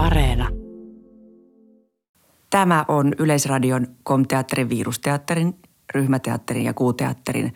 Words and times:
Areena. 0.00 0.48
Tämä 2.50 2.84
on 2.88 3.14
Yleisradion 3.18 3.86
Komteatterin, 4.02 4.68
Virusteatterin, 4.68 5.54
Ryhmäteatterin 5.94 6.64
ja 6.64 6.74
Kuuteatterin 6.74 7.54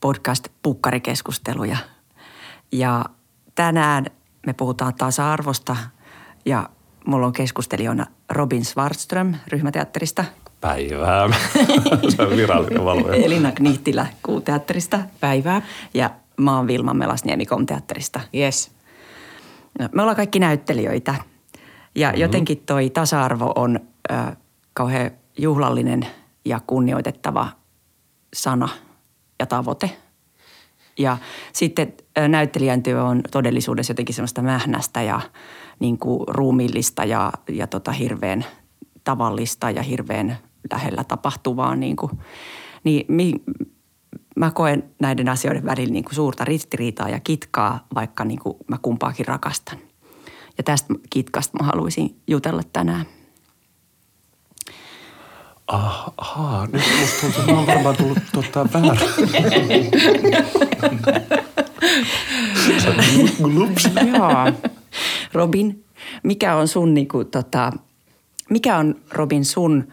podcast 0.00 0.48
Pukkarikeskusteluja. 0.62 1.76
Ja 2.72 3.04
tänään 3.54 4.06
me 4.46 4.52
puhutaan 4.52 4.94
tasa-arvosta 4.94 5.76
ja 6.44 6.68
mulla 7.06 7.26
on 7.26 7.32
keskustelijana 7.32 8.06
Robin 8.30 8.64
Svartström 8.64 9.34
Ryhmäteatterista. 9.46 10.24
Päivää. 10.60 11.28
Se 12.16 12.22
on 12.22 12.36
virallinen 12.36 12.84
valvoja. 12.84 13.24
Elina 13.24 13.52
Knihtilä 13.52 14.06
Kuuteatterista. 14.22 15.00
Päivää. 15.20 15.62
Ja 15.94 16.10
mä 16.36 16.56
oon 16.56 16.66
Vilma 16.66 16.94
Melasniemi 16.94 17.46
Komteatterista. 17.46 18.20
Yes. 18.34 18.70
No, 19.78 19.88
me 19.92 20.02
ollaan 20.02 20.16
kaikki 20.16 20.38
näyttelijöitä 20.38 21.14
ja 21.98 22.08
mm-hmm. 22.08 22.20
jotenkin 22.20 22.62
toi 22.66 22.90
tasa-arvo 22.90 23.52
on 23.56 23.80
ö, 24.10 24.14
kauhean 24.74 25.10
juhlallinen 25.38 26.06
ja 26.44 26.60
kunnioitettava 26.66 27.48
sana 28.34 28.68
ja 29.40 29.46
tavoite. 29.46 29.90
Ja 30.98 31.16
sitten 31.52 31.92
ö, 32.18 32.28
näyttelijän 32.28 32.82
työ 32.82 33.04
on 33.04 33.20
todellisuudessa 33.30 33.90
jotenkin 33.90 34.14
semmoista 34.14 34.42
mähnästä 34.42 35.02
ja 35.02 35.20
niin 35.78 35.98
kuin 35.98 36.28
ruumiillista 36.28 37.04
ja, 37.04 37.32
ja 37.48 37.66
tota 37.66 37.92
hirveän 37.92 38.44
tavallista 39.04 39.70
ja 39.70 39.82
hirveän 39.82 40.38
lähellä 40.72 41.04
tapahtuvaa. 41.04 41.76
Niin, 41.76 41.96
kuin, 41.96 42.12
niin 42.84 43.04
mi, 43.08 43.32
mä 44.36 44.50
koen 44.50 44.90
näiden 45.00 45.28
asioiden 45.28 45.64
välillä 45.64 45.92
niin 45.92 46.04
kuin 46.04 46.14
suurta 46.14 46.44
ristiriitaa 46.44 47.08
ja 47.08 47.20
kitkaa, 47.20 47.86
vaikka 47.94 48.24
niin 48.24 48.40
kuin 48.40 48.56
mä 48.68 48.78
kumpaakin 48.82 49.26
rakastan. 49.26 49.78
Ja 50.58 50.64
tästä 50.64 50.94
kitkasta 51.10 51.58
mä 51.62 51.66
haluaisin 51.66 52.20
jutella 52.26 52.62
tänään. 52.72 53.06
Ah, 55.66 56.12
ahaa, 56.16 56.66
nyt 56.66 56.82
musta 57.00 57.20
tuntuu, 57.20 57.40
että 57.40 57.52
mä 57.52 57.58
oon 57.58 57.66
varmaan 57.66 57.96
tullut 57.96 58.18
tota 58.32 58.66
väärä. 58.72 59.00
Glups. 63.42 63.84
Joo. 63.84 64.70
Robin, 65.32 65.84
mikä 66.22 66.56
on 66.56 66.68
sun, 66.68 66.94
niin 66.94 67.08
kuin, 67.08 67.26
tota, 67.26 67.72
mikä 68.50 68.76
on 68.76 68.94
Robin 69.10 69.44
sun 69.44 69.88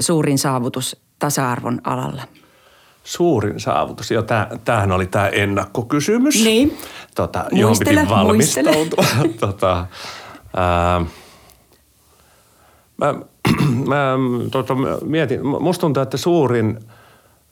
suurin 0.00 0.38
saavutus 0.38 0.96
tasa-arvon 1.18 1.80
alalla? 1.84 2.22
Suurin 3.04 3.60
saavutus. 3.60 4.10
Jo 4.10 4.22
tämähän 4.64 4.92
oli 4.92 5.06
tämä 5.06 5.28
ennakkokysymys. 5.28 6.44
Niin. 6.44 6.78
Tota, 7.14 7.44
johon 7.52 7.76
piti 7.78 8.08
valmistautua. 8.08 9.04
tota, 9.40 9.86
ää, 10.56 11.04
mä 12.96 13.14
mä 13.88 14.18
tota, 14.50 14.74
mietin, 15.04 15.46
musta 15.46 15.80
tuntuu, 15.80 16.02
että 16.02 16.16
suurin 16.16 16.78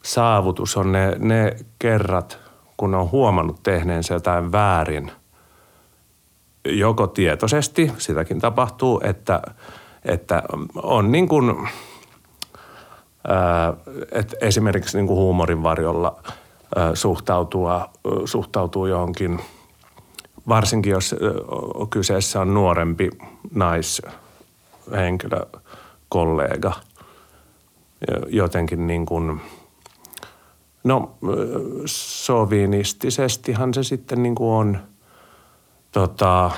saavutus 0.03 0.77
on 0.77 0.93
ne, 0.93 1.17
ne 1.19 1.57
kerrat, 1.79 2.39
kun 2.77 2.95
on 2.95 3.11
huomannut 3.11 3.63
tehneensä 3.63 4.15
jotain 4.15 4.53
väärin. 4.53 5.13
Joko 6.65 7.07
tietoisesti, 7.07 7.93
sitäkin 7.99 8.41
tapahtuu, 8.41 9.01
että, 9.05 9.43
että 10.05 10.43
on 10.83 11.13
niin 11.13 11.29
kuin, 11.29 11.69
että 14.13 14.37
esimerkiksi 14.41 14.97
niin 14.97 15.07
kuin 15.07 15.17
huumorin 15.17 15.63
varjolla 15.63 16.23
suhtautua, 16.95 17.91
suhtautuu 18.25 18.87
johonkin, 18.87 19.41
varsinkin 20.49 20.91
jos 20.91 21.15
kyseessä 21.91 22.41
on 22.41 22.55
nuorempi 22.55 23.11
naishenkilö, 23.55 25.47
kollega. 26.09 26.73
Jotenkin 28.29 28.87
niin 28.87 29.07
kuin, 29.07 29.41
no 30.85 31.15
sovinistisestihan 31.87 33.75
se 33.75 33.83
sitten 33.83 34.23
niin 34.23 34.35
kuin 34.35 34.51
on. 34.51 34.79
Tota, 35.93 36.51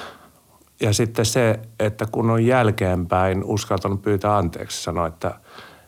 ja 0.81 0.93
sitten 0.93 1.25
se, 1.25 1.59
että 1.81 2.07
kun 2.13 2.31
on 2.31 2.47
jälkeenpäin 2.47 3.45
uskaltanut 3.45 4.03
pyytää 4.03 4.37
anteeksi, 4.37 4.83
sanoa, 4.83 5.07
että, 5.07 5.35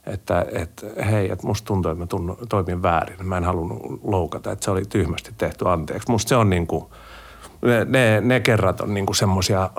että, 0.06 0.46
että 0.52 0.86
hei, 1.10 1.30
että 1.32 1.46
musta 1.46 1.66
tuntuu, 1.66 1.90
että 1.90 2.02
mä 2.02 2.06
tunnu, 2.06 2.38
toimin 2.48 2.82
väärin. 2.82 3.26
Mä 3.26 3.36
en 3.36 3.44
halunnut 3.44 4.00
loukata, 4.04 4.52
että 4.52 4.64
se 4.64 4.70
oli 4.70 4.82
tyhmästi 4.84 5.30
tehty 5.38 5.68
anteeksi. 5.68 6.10
Musta 6.10 6.28
se 6.28 6.36
on 6.36 6.50
niin 6.50 6.66
kuin, 6.66 6.84
ne, 7.62 7.84
ne, 7.84 8.20
ne 8.20 8.40
kerrat 8.40 8.80
on 8.80 8.94
niin 8.94 9.06
kuin 9.06 9.16
semmoisia, 9.16 9.70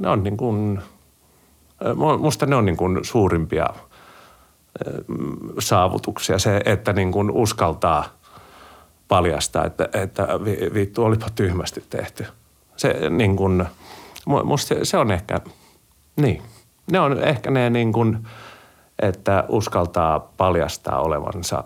ne 0.00 0.08
on 0.08 0.22
niin 0.22 0.36
kuin– 0.36 0.78
Musta 2.18 2.46
ne 2.46 2.56
on 2.56 2.64
niin 2.64 2.76
kuin 2.76 2.98
suurimpia 3.02 3.66
saavutuksia. 5.58 6.38
Se, 6.38 6.60
että 6.64 6.92
niin 6.92 7.12
kuin 7.12 7.30
uskaltaa 7.30 8.04
paljastaa, 9.08 9.64
että, 9.64 9.88
että 9.92 10.28
vittu 10.74 11.04
olipa 11.04 11.26
tyhmästi 11.34 11.84
tehty. 11.90 12.26
Se, 12.76 13.10
niin 13.10 13.36
kuin, 13.36 13.64
musta 14.44 14.68
se, 14.68 14.84
se 14.84 14.98
on 14.98 15.10
ehkä, 15.10 15.40
niin. 16.16 16.42
Ne 16.92 17.00
on 17.00 17.24
ehkä 17.24 17.50
ne 17.50 17.70
niin 17.70 17.92
kuin, 17.92 18.26
että 18.98 19.44
uskaltaa 19.48 20.20
paljastaa 20.36 21.00
olevansa 21.00 21.64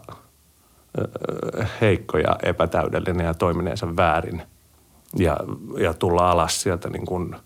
heikko 1.80 2.18
ja 2.18 2.36
epätäydellinen 2.42 3.26
ja 3.26 3.34
toimineensa 3.34 3.96
väärin. 3.96 4.42
Ja, 5.16 5.36
ja 5.78 5.94
tulla 5.94 6.30
alas 6.30 6.62
sieltä 6.62 6.88
niin 6.88 7.06
kuin– 7.06 7.36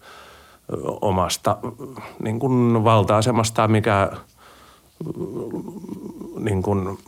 omasta 1.01 1.57
niin 2.23 2.39
kuin 2.39 2.85
valta-asemastaan, 2.85 3.71
mikä 3.71 4.11
niin 6.39 6.63
kuin 6.63 6.99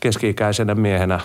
keski-ikäisenä 0.00 0.74
miehenä 0.74 1.20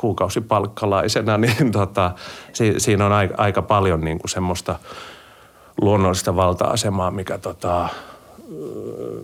kuukausipalkkalaisena, 0.00 1.38
niin 1.44 1.72
tota, 1.72 2.12
si, 2.52 2.74
siinä 2.78 3.06
on 3.06 3.12
aika, 3.12 3.34
aika 3.38 3.62
paljon 3.62 4.00
niin 4.00 4.18
kuin 4.18 4.30
semmoista 4.30 4.78
luonnollista 5.80 6.36
valta-asemaa, 6.36 7.10
mikä 7.10 7.38
tota, 7.38 7.88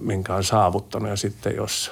minkä 0.00 0.34
on 0.34 0.44
saavuttanut. 0.44 1.08
Ja 1.08 1.16
sitten 1.16 1.56
jos 1.56 1.90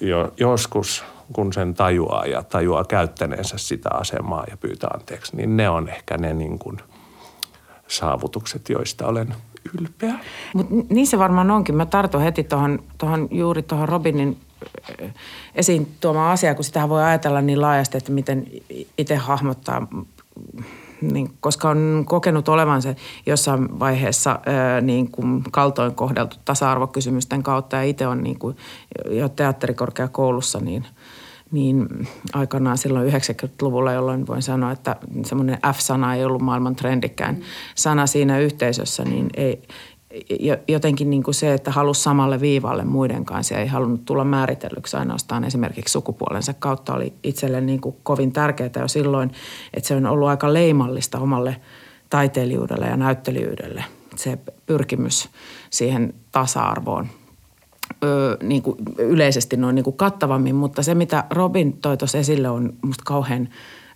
jo, 0.00 0.32
joskus, 0.36 1.04
kun 1.32 1.52
sen 1.52 1.74
tajuaa 1.74 2.26
ja 2.26 2.42
tajuaa 2.42 2.84
käyttäneensä 2.84 3.58
sitä 3.58 3.88
asemaa 3.92 4.44
ja 4.50 4.56
pyytää 4.56 4.90
anteeksi, 4.94 5.36
niin 5.36 5.56
ne 5.56 5.68
on 5.68 5.88
ehkä 5.88 6.18
ne 6.18 6.34
niin 6.34 6.58
kuin– 6.58 6.80
saavutukset, 7.88 8.68
joista 8.68 9.06
olen 9.06 9.34
ylpeä. 9.80 10.14
Mut 10.54 10.66
niin 10.90 11.06
se 11.06 11.18
varmaan 11.18 11.50
onkin. 11.50 11.76
Mä 11.76 11.86
tartun 11.86 12.20
heti 12.20 12.44
tuohon, 12.44 12.82
tohon, 12.98 13.28
juuri 13.30 13.62
tuohon 13.62 13.88
Robinin 13.88 14.38
äh, 15.02 15.14
esiin 15.54 15.94
tuomaan 16.00 16.32
asiaan, 16.32 16.56
kun 16.56 16.64
sitä 16.64 16.88
voi 16.88 17.02
ajatella 17.02 17.40
niin 17.40 17.60
laajasti, 17.60 17.98
että 17.98 18.12
miten 18.12 18.46
itse 18.98 19.16
hahmottaa 19.16 19.86
niin, 21.00 21.30
koska 21.40 21.70
on 21.70 22.04
kokenut 22.06 22.48
olevansa 22.48 22.94
jossain 23.26 23.80
vaiheessa 23.80 24.38
ää, 24.46 24.80
niin 24.80 25.10
kuin 25.10 25.42
kaltoin 25.50 25.94
kohdeltu 25.94 26.36
tasa-arvokysymysten 26.44 27.42
kautta 27.42 27.76
ja 27.76 27.82
itse 27.82 28.06
on 28.06 28.22
niin 28.22 28.38
kuin 28.38 28.56
jo 29.10 29.28
teatterikorkeakoulussa 29.28 30.60
niin– 30.60 30.86
niin 31.50 32.08
aikanaan 32.32 32.78
silloin 32.78 33.12
90-luvulla, 33.12 33.92
jolloin 33.92 34.26
voin 34.26 34.42
sanoa, 34.42 34.72
että 34.72 34.96
semmoinen 35.24 35.58
F-sana 35.74 36.14
ei 36.14 36.24
ollut 36.24 36.42
maailman 36.42 36.76
trendikään 36.76 37.34
mm. 37.34 37.42
sana 37.74 38.06
siinä 38.06 38.38
yhteisössä, 38.38 39.04
niin 39.04 39.30
ei, 39.36 39.62
jotenkin 40.68 41.10
niin 41.10 41.22
kuin 41.22 41.34
se, 41.34 41.54
että 41.54 41.70
halusi 41.70 42.02
samalle 42.02 42.40
viivalle 42.40 42.84
muiden 42.84 43.24
kanssa 43.24 43.54
ja 43.54 43.60
ei 43.60 43.66
halunnut 43.66 44.04
tulla 44.04 44.24
määritellyksi 44.24 44.96
ainoastaan 44.96 45.44
esimerkiksi 45.44 45.92
sukupuolensa 45.92 46.54
kautta 46.54 46.94
oli 46.94 47.12
itselle 47.22 47.60
niin 47.60 47.80
kuin 47.80 47.96
kovin 48.02 48.32
tärkeää 48.32 48.70
jo 48.78 48.88
silloin, 48.88 49.30
että 49.74 49.88
se 49.88 49.94
on 49.94 50.06
ollut 50.06 50.28
aika 50.28 50.52
leimallista 50.52 51.18
omalle 51.18 51.56
taiteilijuudelle 52.10 52.86
ja 52.86 52.96
näyttelijyydelle 52.96 53.84
se 54.16 54.38
pyrkimys 54.66 55.28
siihen 55.70 56.14
tasa-arvoon 56.32 57.08
ö, 58.04 58.36
niin 58.42 58.62
kuin 58.62 58.76
yleisesti 58.98 59.56
noin 59.56 59.74
niin 59.74 59.84
kuin 59.84 59.96
kattavammin, 59.96 60.54
mutta 60.54 60.82
se 60.82 60.94
mitä 60.94 61.24
Robin 61.30 61.72
toi 61.72 61.96
tuossa 61.96 62.18
esille 62.18 62.48
on 62.48 62.72
musta 62.82 63.04
kauhean 63.06 63.48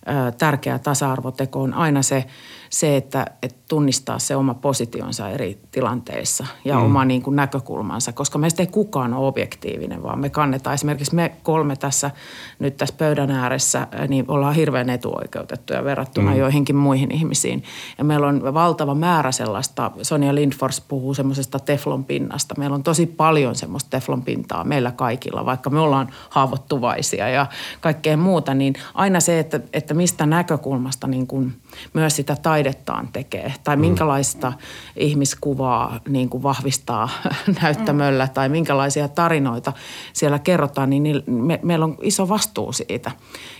ö, 0.07 0.31
tärkeä 0.31 0.79
tasa-arvoteko. 0.79 1.61
On 1.61 1.73
aina 1.73 2.01
se, 2.01 2.25
se 2.73 2.97
että, 2.97 3.25
että 3.41 3.59
tunnistaa 3.67 4.19
se 4.19 4.35
oma 4.35 4.53
positionsa 4.53 5.29
eri 5.29 5.59
tilanteissa 5.71 6.45
ja 6.65 6.75
mm. 6.75 6.85
oma 6.85 7.05
niin 7.05 7.21
kuin 7.21 7.35
näkökulmansa, 7.35 8.11
koska 8.11 8.37
meistä 8.37 8.63
ei 8.63 8.67
kukaan 8.67 9.13
ole 9.13 9.27
objektiivinen, 9.27 10.03
vaan 10.03 10.19
me 10.19 10.29
kannetaan 10.29 10.73
esimerkiksi 10.73 11.15
me 11.15 11.31
kolme 11.43 11.75
tässä 11.75 12.11
nyt 12.59 12.77
tässä 12.77 12.95
pöydän 12.97 13.31
ääressä, 13.31 13.87
niin 14.07 14.25
ollaan 14.27 14.55
hirveän 14.55 14.89
etuoikeutettuja 14.89 15.83
verrattuna 15.83 16.31
mm. 16.31 16.37
joihinkin 16.37 16.75
muihin 16.75 17.11
ihmisiin. 17.11 17.63
Ja 17.97 18.03
meillä 18.03 18.27
on 18.27 18.53
valtava 18.53 18.95
määrä 18.95 19.31
sellaista, 19.31 19.91
Sonja 20.01 20.35
Lindfors 20.35 20.81
puhuu 20.81 21.13
semmoisesta 21.13 21.59
teflon 21.59 22.05
pinnasta. 22.05 22.55
Meillä 22.57 22.75
on 22.75 22.83
tosi 22.83 23.05
paljon 23.05 23.55
semmoista 23.55 23.89
teflon 23.89 24.21
pintaa 24.21 24.63
meillä 24.63 24.91
kaikilla, 24.91 25.45
vaikka 25.45 25.69
me 25.69 25.79
ollaan 25.79 26.09
haavoittuvaisia 26.29 27.29
ja 27.29 27.45
kaikkea 27.81 28.17
muuta, 28.17 28.53
niin 28.53 28.73
aina 28.93 29.19
se, 29.19 29.39
että, 29.39 29.59
että 29.73 29.93
mistä 29.93 30.25
näkökulmasta 30.25 31.07
niin 31.07 31.27
kuin 31.27 31.53
myös 31.93 32.15
sitä 32.15 32.35
taidettaan 32.63 33.09
tekee 33.13 33.53
tai 33.63 33.77
minkälaista 33.77 34.53
ihmiskuvaa 34.95 35.99
niin 36.07 36.29
kuin 36.29 36.43
vahvistaa 36.43 37.09
näyttämöllä 37.61 38.27
tai 38.27 38.49
minkälaisia 38.49 39.07
tarinoita 39.07 39.73
siellä 40.13 40.39
kerrotaan, 40.39 40.89
niin 40.89 41.23
me, 41.25 41.59
meillä 41.63 41.85
on 41.85 41.97
iso 42.01 42.29
vastuu 42.29 42.73
siitä. 42.73 43.11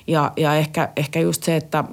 Ja, 0.07 0.31
ja 0.37 0.55
ehkä, 0.55 0.89
ehkä 0.95 1.19
just 1.19 1.43
se, 1.43 1.55
että 1.55 1.83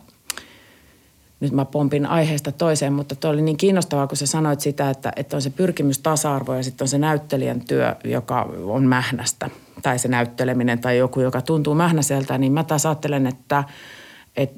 nyt 1.40 1.52
mä 1.52 1.64
pompin 1.64 2.06
aiheesta 2.06 2.52
toiseen, 2.52 2.92
mutta 2.92 3.14
tuo 3.14 3.30
oli 3.30 3.42
niin 3.42 3.56
kiinnostavaa, 3.56 4.06
kun 4.06 4.16
sä 4.16 4.26
sanoit 4.26 4.60
sitä, 4.60 4.90
että, 4.90 5.12
että 5.16 5.36
on 5.36 5.42
se 5.42 5.50
pyrkimys 5.50 5.98
tasa-arvo 5.98 6.54
ja 6.54 6.62
sitten 6.62 6.84
on 6.84 6.88
se 6.88 6.98
näyttelijän 6.98 7.60
työ, 7.60 7.96
joka 8.04 8.48
on 8.64 8.84
mähnästä. 8.84 9.50
Tai 9.82 9.98
se 9.98 10.08
näytteleminen 10.08 10.78
tai 10.78 10.98
joku, 10.98 11.20
joka 11.20 11.42
tuntuu 11.42 11.74
mähnäseltä, 11.74 12.38
niin 12.38 12.52
mä 12.52 12.64
taas 12.64 12.86
ajattelen, 12.86 13.26
että 13.26 13.64
et, 14.36 14.52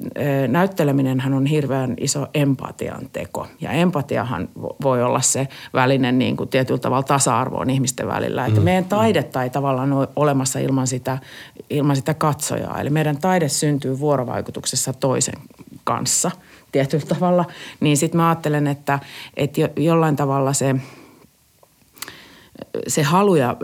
näytteleminenhän 0.48 1.34
on 1.34 1.46
hirveän 1.46 1.94
iso 2.00 2.26
empatian 2.34 3.08
teko. 3.12 3.46
Ja 3.60 3.70
empatiahan 3.70 4.48
voi 4.82 5.02
olla 5.02 5.20
se 5.20 5.48
välinen 5.74 6.19
niin 6.19 6.36
kuin 6.36 6.48
tietyllä 6.48 6.80
tavalla 6.80 7.02
tasa-arvoon 7.02 7.70
ihmisten 7.70 8.08
välillä. 8.08 8.46
Että 8.46 8.60
mm. 8.60 8.64
meidän 8.64 8.84
taidetta 8.84 9.42
ei 9.42 9.50
tavallaan 9.50 9.92
ole 9.92 10.08
olemassa 10.16 10.58
ilman 10.58 10.86
sitä, 10.86 11.19
ilman 11.70 11.96
sitä 11.96 12.14
katsojaa. 12.14 12.80
Eli 12.80 12.90
meidän 12.90 13.16
taide 13.16 13.48
syntyy 13.48 13.98
vuorovaikutuksessa 13.98 14.92
toisen 14.92 15.38
kanssa– 15.84 16.30
tietyllä 16.72 17.06
tavalla, 17.06 17.44
niin 17.80 17.96
sitten 17.96 18.16
mä 18.16 18.28
ajattelen, 18.28 18.66
että, 18.66 18.98
että 19.36 19.60
jollain 19.76 20.16
tavalla 20.16 20.52
se, 20.52 20.75
se 22.87 23.03
halu 23.03 23.35
ja 23.35 23.56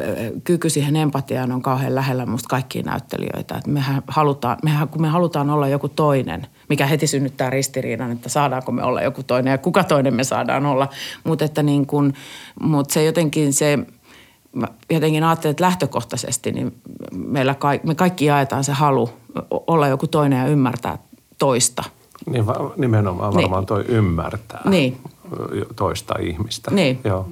kyky 0.44 0.70
siihen 0.70 0.96
empatiaan 0.96 1.52
on 1.52 1.62
kauhean 1.62 1.94
lähellä 1.94 2.26
musta 2.26 2.48
kaikkia 2.48 2.82
näyttelijöitä. 2.82 3.54
Että 3.54 3.70
mehän 3.70 4.02
halutaan, 4.08 4.58
mehän, 4.62 4.88
kun 4.88 5.02
me 5.02 5.08
halutaan 5.08 5.50
olla 5.50 5.68
joku 5.68 5.88
toinen, 5.88 6.46
mikä 6.68 6.86
heti 6.86 7.06
synnyttää 7.06 7.50
ristiriidan, 7.50 8.12
että 8.12 8.28
saadaanko 8.28 8.72
me 8.72 8.82
olla 8.82 9.02
joku 9.02 9.22
toinen 9.22 9.50
ja 9.50 9.58
kuka 9.58 9.84
toinen 9.84 10.14
me 10.14 10.24
saadaan 10.24 10.66
olla. 10.66 10.88
Mutta 11.24 11.44
että 11.44 11.62
niin 11.62 11.86
kun, 11.86 12.12
mut 12.60 12.90
se 12.90 13.04
jotenkin 13.04 13.52
se, 13.52 13.78
mä 14.52 14.66
jotenkin 14.90 15.24
ajattelen, 15.24 15.50
että 15.50 15.64
lähtökohtaisesti 15.64 16.52
niin 16.52 16.74
meillä 17.12 17.54
ka, 17.54 17.68
me 17.82 17.94
kaikki 17.94 18.24
jaetaan 18.24 18.64
se 18.64 18.72
halu 18.72 19.10
olla 19.50 19.88
joku 19.88 20.06
toinen 20.06 20.38
ja 20.38 20.46
ymmärtää 20.46 20.98
toista– 21.38 21.84
niin 22.26 22.44
nimenomaan 22.76 23.34
niin. 23.34 23.42
varmaan 23.42 23.66
toi 23.66 23.84
ymmärtää 23.88 24.60
niin. 24.64 24.96
toista 25.76 26.14
ihmistä. 26.20 26.70
Niin. 26.70 27.00
Joo. 27.04 27.28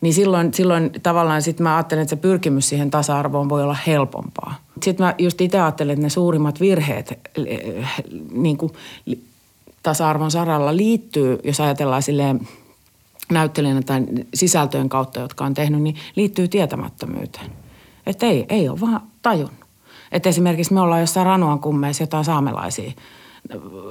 Niin 0.00 0.14
silloin, 0.14 0.54
silloin 0.54 0.90
tavallaan 1.02 1.42
sitten 1.42 1.64
mä 1.64 1.76
ajattelen, 1.76 2.02
että 2.02 2.10
se 2.10 2.16
pyrkimys 2.16 2.68
siihen 2.68 2.90
tasa-arvoon 2.90 3.48
voi 3.48 3.62
olla 3.62 3.76
helpompaa. 3.86 4.54
Sitten 4.82 5.06
mä 5.06 5.14
just 5.18 5.40
itse 5.40 5.60
ajattelen, 5.60 5.92
että 5.92 6.02
ne 6.02 6.10
suurimmat 6.10 6.60
virheet 6.60 7.18
niin 8.32 8.56
kuin 8.56 8.72
tasa-arvon 9.82 10.30
saralla 10.30 10.76
liittyy, 10.76 11.38
jos 11.44 11.60
ajatellaan 11.60 12.02
silleen 12.02 12.48
näyttelijänä 13.30 13.82
tai 13.82 14.02
sisältöjen 14.34 14.88
kautta, 14.88 15.20
jotka 15.20 15.44
on 15.44 15.54
tehnyt, 15.54 15.82
niin 15.82 15.96
liittyy 16.16 16.48
tietämättömyyteen. 16.48 17.50
Että 18.06 18.26
ei, 18.26 18.46
ei 18.48 18.68
ole 18.68 18.80
vaan 18.80 19.00
tajunnut. 19.22 19.60
Että 20.12 20.28
esimerkiksi 20.28 20.74
me 20.74 20.80
ollaan 20.80 21.00
jossain 21.00 21.26
Ranuan 21.26 21.60
kummeissa 21.60 22.02
jotain 22.02 22.24
saamelaisia– 22.24 22.92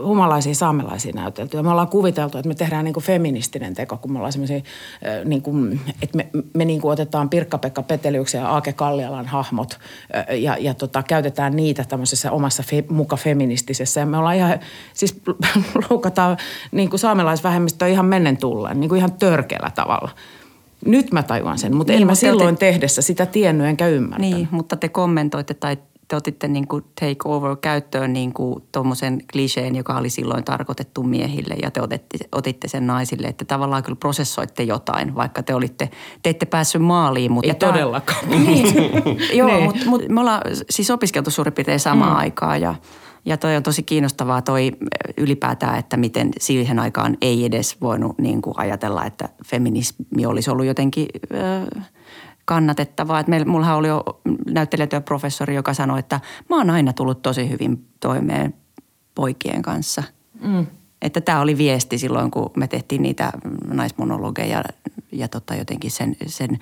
humalaisia 0.04 0.56
saamelaisia 0.56 1.14
näytelty. 1.16 1.58
Ja 1.58 1.64
me 1.64 1.70
ollaan 1.70 1.88
kuviteltu, 1.88 2.38
että 2.38 2.48
me 2.48 2.56
tehdään 2.56 2.86
niin 2.86 2.94
kuin 2.94 3.04
feministinen 3.04 3.74
teko, 3.74 3.98
kun 3.98 4.12
me 4.12 4.18
ollaan 4.18 4.32
semmoisia, 4.32 4.62
niin 5.26 5.42
kuin, 5.42 5.80
että 6.02 6.18
me, 6.18 6.30
me 6.54 6.66
niin 6.66 6.82
kuin 6.82 6.92
otetaan 6.92 7.30
Pirkka-Pekka 7.30 7.84
Peteliuksen 7.84 8.42
ja 8.42 8.50
Aake 8.50 8.74
Kallialan 8.74 9.28
hahmot 9.28 9.80
ja, 10.30 10.58
ja 10.60 10.74
tota, 10.74 11.04
käytetään 11.04 11.56
niitä 11.56 11.84
tämmöisessä 11.84 12.32
omassa 12.32 12.64
fe, 12.64 12.84
muka 12.90 13.16
feministisessä. 13.16 14.00
Ja 14.00 14.06
me 14.06 14.18
ollaan 14.18 14.36
ihan, 14.36 14.60
siis 14.94 15.22
loukataan 15.90 16.38
niin 16.72 16.90
kuin 16.90 17.00
saamelaisvähemmistöä 17.00 17.88
ihan 17.88 18.06
mennen 18.06 18.38
tulleen, 18.38 18.80
niin 18.80 18.90
kuin 18.90 18.98
ihan 18.98 19.12
törkeällä 19.12 19.72
tavalla. 19.76 20.10
Nyt 20.86 21.12
mä 21.12 21.24
tajuan 21.24 21.58
sen, 21.58 21.76
mutta 21.76 21.94
niin, 21.94 22.02
en 22.02 22.08
mä 22.08 22.16
silloin 22.16 22.58
te... 22.58 22.66
tehdessä 22.66 23.02
sitä 23.02 23.26
tiennyt 23.26 23.68
enkä 23.68 23.88
ymmärtänyt. 23.88 24.36
Niin, 24.36 24.48
mutta 24.52 24.76
te 24.76 24.90
kommentoitte 24.90 25.54
tai 25.54 25.78
te 26.10 26.16
otitte 26.16 26.48
niin 26.48 26.68
kuin 26.68 26.84
take 27.00 27.16
over 27.26 27.56
käyttöön 27.62 28.14
niin 28.14 28.34
kuin 28.34 28.64
tuommoisen 28.72 29.22
kliseen, 29.32 29.76
joka 29.76 29.98
oli 29.98 30.10
silloin 30.10 30.44
tarkoitettu 30.44 31.04
miehille 31.04 31.56
ja 31.62 31.72
te 31.72 31.82
otitte, 31.82 32.18
otitte 32.32 32.68
sen 32.68 32.88
naisille. 32.88 33.28
Että 33.28 33.46
tavallaan 33.46 33.84
kyllä 33.84 33.96
prosessoitte 33.96 34.64
jotain, 34.64 35.16
vaikka 35.16 35.44
te 35.44 35.56
olitte, 35.56 35.90
te 36.24 36.30
ette 36.30 36.46
päässyt 36.46 36.82
maaliin. 36.82 37.32
Mutta 37.32 37.52
Ei 37.52 37.56
tämä, 37.56 37.72
todellakaan. 37.72 38.30
Niin, 38.30 38.76
joo, 39.38 39.48
niin. 39.48 39.64
mutta 39.64 39.86
mut 39.86 40.02
me 40.10 40.20
ollaan 40.20 40.42
siis 40.70 40.92
opiskeltu 40.92 41.32
suurin 41.32 41.54
piirtein 41.54 41.80
samaan 41.80 42.12
mm. 42.12 42.18
aikaan 42.18 42.62
ja 42.62 42.76
ja 43.26 43.38
toi 43.38 43.56
on 43.56 43.64
tosi 43.64 43.84
kiinnostavaa 43.84 44.42
toi 44.42 44.72
ylipäätään, 45.18 45.80
että 45.80 45.98
miten 45.98 46.30
siihen 46.40 46.80
aikaan 46.80 47.18
ei 47.22 47.46
edes 47.46 47.82
voinut 47.82 48.18
niin 48.18 48.42
kuin 48.42 48.54
ajatella, 48.58 49.06
että 49.06 49.30
feminismi 49.46 50.26
olisi 50.26 50.50
ollut 50.50 50.66
jotenkin 50.66 51.08
äh, 51.34 51.90
kannatettavaa. 52.50 53.20
Että 53.20 53.30
meillä, 53.30 53.46
mullahan 53.46 53.78
oli 53.78 53.88
jo 53.88 54.04
näyttelijätyöprofessori, 54.52 55.56
joka 55.56 55.74
sanoi, 55.74 56.00
että 56.00 56.20
mä 56.50 56.58
oon 56.58 56.70
aina 56.70 56.94
tullut 56.94 57.22
tosi 57.22 57.50
hyvin 57.50 57.86
toimeen 58.00 58.54
poikien 59.16 59.62
kanssa. 59.62 60.04
Mm. 60.42 60.68
Että 61.02 61.22
tämä 61.22 61.42
oli 61.42 61.58
viesti 61.58 61.98
silloin, 61.98 62.32
kun 62.32 62.52
me 62.58 62.68
tehtiin 62.68 63.02
niitä 63.02 63.32
naismonologeja 63.74 64.64
ja 65.12 65.28
tota 65.28 65.56
jotenkin 65.56 65.92
sen, 65.92 66.16
sen 66.26 66.60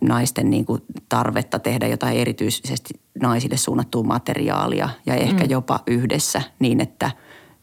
naisten 0.00 0.50
niin 0.50 0.64
kuin 0.64 0.82
tarvetta 1.08 1.58
tehdä 1.58 1.86
jotain 1.86 2.16
erityisesti 2.18 3.00
naisille 3.20 3.56
suunnattua 3.56 4.02
materiaalia 4.02 4.88
ja 5.06 5.14
ehkä 5.14 5.44
mm. 5.44 5.50
jopa 5.50 5.80
yhdessä 5.86 6.42
niin, 6.58 6.80
että 6.80 7.10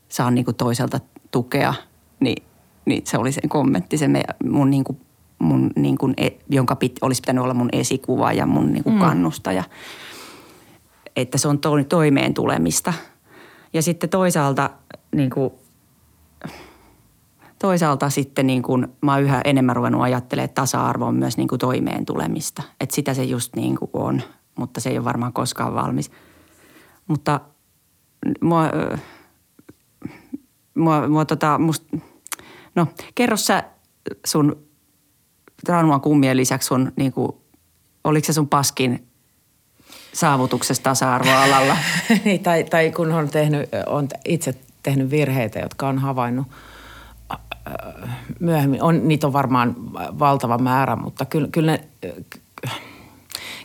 saa 0.09 0.31
niin 0.31 0.45
kuin 0.45 0.55
toiselta 0.55 0.99
tukea, 1.31 1.73
niin, 2.19 2.43
niin 2.85 3.01
se 3.05 3.17
oli 3.17 3.31
se 3.31 3.41
kommentti, 3.47 3.97
se 3.97 4.07
me, 4.07 4.23
mun 4.43 4.69
niin 4.69 4.83
kuin 4.83 4.97
mun, 5.43 5.71
niin 5.75 5.97
kuin, 5.97 6.13
e, 6.17 6.29
jonka 6.49 6.75
pit, 6.75 6.95
olisi 7.01 7.21
pitänyt 7.21 7.43
olla 7.43 7.53
mun 7.53 7.69
esikuva 7.73 8.33
ja 8.33 8.45
mun 8.45 8.73
niin 8.73 8.83
kuin 8.83 8.95
mm. 8.95 9.01
kannustaja. 9.01 9.63
Että 11.15 11.37
se 11.37 11.47
on 11.47 11.59
to, 11.59 11.83
toimeen 11.89 12.33
tulemista. 12.33 12.93
Ja 13.73 13.81
sitten 13.81 14.09
toisaalta 14.09 14.69
niin 15.15 15.29
kuin, 15.29 15.53
toisaalta 17.59 18.09
sitten 18.09 18.47
niin 18.47 18.63
kuin, 18.63 18.87
mä 19.01 19.13
oon 19.13 19.23
yhä 19.23 19.41
enemmän 19.45 19.75
ruvennut 19.75 20.01
ajattelemaan, 20.01 20.45
että 20.45 20.61
tasa-arvo 20.61 21.05
on 21.05 21.15
myös 21.15 21.37
niin 21.37 21.47
kuin 21.47 21.59
toimeen 21.59 22.05
tulemista. 22.05 22.63
Että 22.79 22.95
sitä 22.95 23.13
se 23.13 23.23
just 23.23 23.55
niin 23.55 23.75
kuin 23.75 23.89
on, 23.93 24.21
mutta 24.55 24.79
se 24.79 24.89
ei 24.89 24.97
ole 24.97 25.05
varmaan 25.05 25.33
koskaan 25.33 25.73
valmis. 25.73 26.11
Mutta 27.07 27.39
mua, 28.41 28.69
mua, 30.75 31.07
mua 31.07 31.25
tota, 31.25 31.57
must, 31.57 31.83
no 32.75 32.87
kerro 33.15 33.37
sä 33.37 33.63
sun 34.25 34.62
Ranuan 35.67 36.01
kummien 36.01 36.37
lisäksi 36.37 36.67
sun, 36.67 36.91
niin 36.95 37.13
kuin, 37.13 37.31
oliko 38.03 38.25
se 38.25 38.33
sun 38.33 38.47
paskin 38.47 39.07
saavutuksessa 40.13 40.83
tasa-arvoalalla? 40.83 41.77
niin, 42.25 42.43
tai, 42.43 42.63
tai 42.63 42.91
kun 42.91 43.11
on, 43.11 43.29
tehnyt, 43.29 43.69
on 43.87 44.07
itse 44.25 44.55
tehnyt 44.83 45.09
virheitä, 45.09 45.59
jotka 45.59 45.87
on 45.87 45.99
havainnut 45.99 46.47
myöhemmin. 48.39 48.83
On, 48.83 49.07
niitä 49.07 49.27
on 49.27 49.33
varmaan 49.33 49.75
valtava 50.19 50.57
määrä, 50.57 50.95
mutta 50.95 51.25
kyllä, 51.25 51.47
kyllä 51.51 51.71
ne 51.71 51.87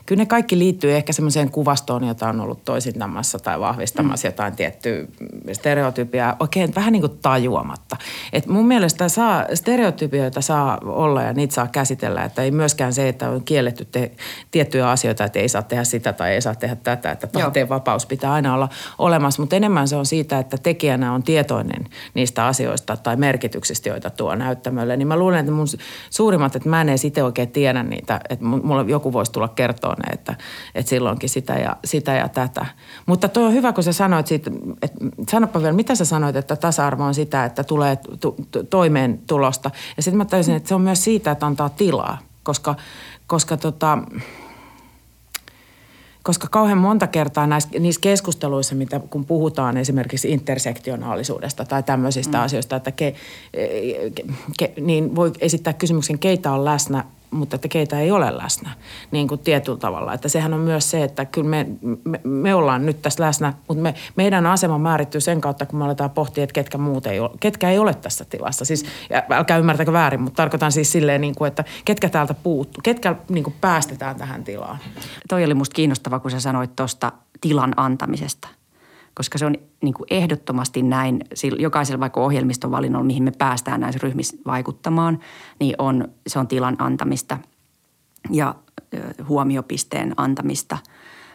kyllä 0.08 0.20
ne 0.22 0.26
kaikki 0.26 0.58
liittyy 0.58 0.92
ehkä 0.92 1.12
semmoiseen 1.12 1.50
kuvastoon, 1.50 2.04
jota 2.04 2.28
on 2.28 2.40
ollut 2.40 2.64
toisintamassa 2.64 3.38
tai 3.38 3.60
vahvistamassa 3.60 4.28
mm. 4.28 4.32
jotain 4.32 4.56
tiettyä 4.56 5.04
stereotypia 5.52 6.36
oikein 6.40 6.74
vähän 6.74 6.92
niin 6.92 7.00
kuin 7.00 7.18
tajuamatta. 7.22 7.96
Et 8.32 8.46
mun 8.46 8.66
mielestä 8.66 9.08
saa, 9.08 9.44
stereotypioita 9.54 10.40
saa 10.40 10.78
olla 10.84 11.22
ja 11.22 11.32
niitä 11.32 11.54
saa 11.54 11.66
käsitellä, 11.66 12.24
että 12.24 12.42
ei 12.42 12.50
myöskään 12.50 12.92
se, 12.92 13.08
että 13.08 13.30
on 13.30 13.44
kielletty 13.44 13.84
te, 13.84 14.10
tiettyjä 14.50 14.90
asioita, 14.90 15.24
että 15.24 15.38
ei 15.38 15.48
saa 15.48 15.62
tehdä 15.62 15.84
sitä 15.84 16.12
tai 16.12 16.32
ei 16.32 16.40
saa 16.40 16.54
tehdä 16.54 16.76
tätä, 16.76 17.10
että 17.10 17.26
tahteen 17.26 17.68
vapaus 17.68 18.06
pitää 18.06 18.32
aina 18.32 18.54
olla 18.54 18.68
olemassa, 18.98 19.42
mutta 19.42 19.56
enemmän 19.56 19.88
se 19.88 19.96
on 19.96 20.06
siitä, 20.06 20.38
että 20.38 20.56
tekijänä 20.58 21.12
on 21.12 21.22
tietoinen 21.22 21.84
niistä 22.14 22.46
asioista 22.46 22.96
tai 22.96 23.16
merkityksistä, 23.16 23.88
joita 23.88 24.10
tuo 24.10 24.34
näyttämölle. 24.34 24.96
Niin 24.96 25.08
mä 25.08 25.16
luulen, 25.16 25.40
että 25.40 25.52
mun 25.52 25.66
suurimmat, 26.10 26.56
että 26.56 26.68
mä 26.68 26.80
en 26.80 26.88
edes 26.88 27.04
itse 27.04 27.22
oikein 27.22 27.50
tiedä 27.50 27.82
niitä, 27.82 28.20
että 28.28 28.44
mulla 28.44 28.84
joku 28.88 29.12
voisi 29.12 29.32
tulla 29.32 29.48
kertoa 29.48 29.98
ne, 29.99 30.12
että, 30.12 30.35
että 30.75 30.90
silloinkin 30.90 31.28
sitä 31.28 31.55
ja, 31.55 31.76
sitä 31.85 32.12
ja 32.12 32.28
tätä. 32.28 32.67
Mutta 33.07 33.28
tuo 33.28 33.47
on 33.47 33.52
hyvä, 33.52 33.73
kun 33.73 33.85
sä 33.85 33.93
sanoit 33.93 34.26
siitä, 34.26 34.50
että 34.83 34.99
sanoppa 35.31 35.61
vielä, 35.61 35.73
mitä 35.73 35.95
sä 35.95 36.05
sanoit, 36.05 36.37
että 36.37 36.57
tasa-arvo 36.57 37.05
on 37.05 37.14
sitä, 37.14 37.45
että 37.45 37.64
tulee 37.64 37.99
toimeen 38.71 39.21
tulosta. 39.26 39.71
Ja 39.97 40.02
sitten 40.02 40.19
mä 40.19 40.25
taisin, 40.25 40.55
että 40.55 40.69
se 40.69 40.75
on 40.75 40.83
myös 40.83 41.05
siitä, 41.05 41.31
että 41.31 41.47
antaa 41.47 41.69
tilaa, 41.69 42.19
koska, 42.43 42.75
koska 43.26 43.57
tota, 43.57 43.99
koska 46.23 46.49
kauhean 46.50 46.78
monta 46.78 47.07
kertaa 47.07 47.47
näissä, 47.47 47.71
niissä 47.78 48.00
keskusteluissa, 48.00 48.75
mitä, 48.75 49.00
kun 49.11 49.25
puhutaan 49.25 49.76
esimerkiksi 49.76 50.31
intersektionaalisuudesta 50.31 51.64
tai 51.64 51.83
tämmöisistä 51.83 52.38
mm. 52.38 52.45
asioista, 52.45 52.76
että 52.76 52.93
ke, 52.93 53.14
ke, 54.59 54.73
niin 54.81 55.17
voi 55.17 55.33
esittää 55.40 55.73
kysymyksen, 55.73 56.19
keitä 56.19 56.52
on 56.52 56.64
läsnä 56.64 57.05
mutta 57.30 57.56
että 57.56 57.68
keitä 57.68 58.00
ei 58.00 58.11
ole 58.11 58.37
läsnä 58.37 58.70
niin 59.11 59.28
kuin 59.28 59.40
tietyllä 59.40 59.78
tavalla. 59.78 60.14
Että 60.14 60.28
sehän 60.28 60.54
on 60.54 60.61
myös 60.61 60.90
se, 60.90 61.04
että 61.04 61.25
kyllä 61.25 61.49
me, 61.49 61.66
me, 62.04 62.20
me 62.25 62.54
ollaan 62.54 62.87
nyt 62.87 63.02
tässä 63.02 63.25
läsnä, 63.25 63.52
mutta 63.68 63.82
me, 63.82 63.94
meidän 64.16 64.47
asema 64.47 64.78
määrittyy 64.78 65.20
sen 65.20 65.40
kautta, 65.40 65.66
kun 65.66 65.78
me 65.78 65.85
aletaan 65.85 66.11
pohtia, 66.11 66.44
että 66.44 66.54
ketkä 66.54 66.78
muut 66.78 67.06
ei 67.06 67.20
ole, 67.20 67.30
ketkä 67.40 67.70
ei 67.70 67.78
ole 67.78 67.94
tässä 67.94 68.25
tilassa. 68.25 68.64
Siis, 68.64 68.85
älkää 69.30 69.58
ymmärtäkö 69.58 69.92
väärin, 69.92 70.20
mutta 70.20 70.37
tarkoitan 70.37 70.73
siis 70.73 70.92
silleen, 70.92 71.20
niin 71.20 71.35
kuin, 71.35 71.49
että 71.49 71.64
ketkä 71.85 72.08
täältä 72.08 72.35
puuttuu, 72.35 72.80
ketkä 72.82 73.16
niin 73.28 73.44
kuin 73.44 73.54
päästetään 73.61 74.16
tähän 74.16 74.44
tilaan. 74.44 74.78
Toi 75.28 75.44
oli 75.44 75.54
musta 75.54 75.75
kiinnostava, 75.75 76.20
kun 76.20 76.30
sä 76.30 76.40
sanoit 76.40 76.76
tuosta 76.76 77.12
tilan 77.40 77.73
antamisesta 77.76 78.49
koska 79.18 79.38
se 79.38 79.46
on 79.46 79.54
niin 79.82 79.94
kuin 79.94 80.06
ehdottomasti 80.10 80.82
näin, 80.82 81.20
jokaisella 81.58 82.00
vaikka 82.00 82.20
ohjelmiston 82.20 82.70
valinnalla, 82.70 83.06
mihin 83.06 83.22
me 83.22 83.32
päästään 83.38 83.80
näissä 83.80 84.00
ryhmissä 84.02 84.37
vaikuttamaan, 84.46 85.20
niin 85.60 85.75
on, 85.78 86.08
se 86.26 86.38
on 86.38 86.48
tilan 86.48 86.76
antamista 86.78 87.38
ja 88.30 88.54
huomiopisteen 89.28 90.14
antamista. 90.16 90.78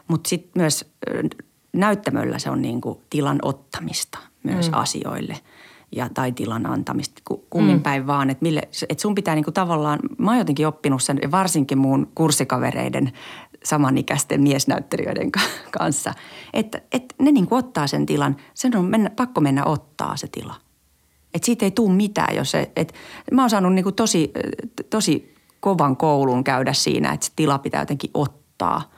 Mutta 0.07 0.29
sitten 0.29 0.51
myös 0.55 0.93
näyttämöllä 1.73 2.39
se 2.39 2.49
on 2.49 2.61
niin 2.61 2.81
kuin 2.81 2.99
tilan 3.09 3.39
ottamista 3.41 4.19
myös 4.43 4.71
mm. 4.71 4.77
asioille 4.77 5.39
ja, 5.95 6.09
tai 6.13 6.31
tilan 6.31 6.65
antamista. 6.65 7.21
Kummin 7.49 7.75
mm. 7.75 7.83
päin 7.83 8.07
vaan, 8.07 8.29
että 8.29 8.45
et 8.89 8.99
sun 8.99 9.15
pitää 9.15 9.35
niinku 9.35 9.51
tavallaan, 9.51 9.99
mä 10.17 10.31
oon 10.31 10.37
jotenkin 10.37 10.67
oppinut 10.67 11.03
sen 11.03 11.19
varsinkin 11.31 11.77
mun 11.77 12.11
kurssikavereiden 12.15 13.11
samanikäisten 13.65 14.41
miesnäyttelijöiden 14.41 15.31
kanssa, 15.79 16.13
että, 16.53 16.81
että 16.91 17.15
ne 17.19 17.31
niin 17.31 17.47
kuin 17.47 17.59
ottaa 17.59 17.87
sen 17.87 18.05
tilan. 18.05 18.35
Sen 18.53 18.77
on 18.77 18.85
mennä, 18.85 19.09
pakko 19.09 19.41
mennä 19.41 19.65
ottaa 19.65 20.17
se 20.17 20.27
tila. 20.27 20.55
Että 21.33 21.45
siitä 21.45 21.65
ei 21.65 21.71
tule 21.71 21.93
mitään, 21.93 22.35
jos 22.35 22.51
se, 22.51 22.71
että 22.75 22.93
mä 23.31 23.41
oon 23.41 23.49
saanut 23.49 23.73
niin 23.73 23.83
kuin 23.83 23.95
tosi, 23.95 24.31
tosi 24.89 25.35
kovan 25.59 25.97
koulun 25.97 26.43
käydä 26.43 26.73
siinä, 26.73 27.11
että 27.11 27.25
se 27.25 27.31
tila 27.35 27.59
pitää 27.59 27.81
jotenkin 27.81 28.11
ottaa. 28.13 28.91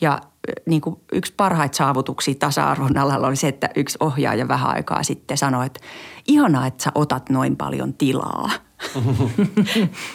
Ja 0.00 0.20
niin 0.66 0.80
kuin 0.80 0.96
yksi 1.12 1.34
parhaita 1.36 1.76
saavutuksia 1.76 2.34
tasa-arvon 2.38 2.96
alalla 2.96 3.26
oli 3.26 3.36
se, 3.36 3.48
että 3.48 3.70
yksi 3.76 3.98
ohjaaja 4.00 4.48
vähän 4.48 4.70
aikaa 4.70 5.02
sitten 5.02 5.38
sanoi, 5.38 5.66
että 5.66 5.80
ihanaa, 6.28 6.66
että 6.66 6.84
sä 6.84 6.92
otat 6.94 7.30
noin 7.30 7.56
paljon 7.56 7.94
tilaa– 7.94 8.50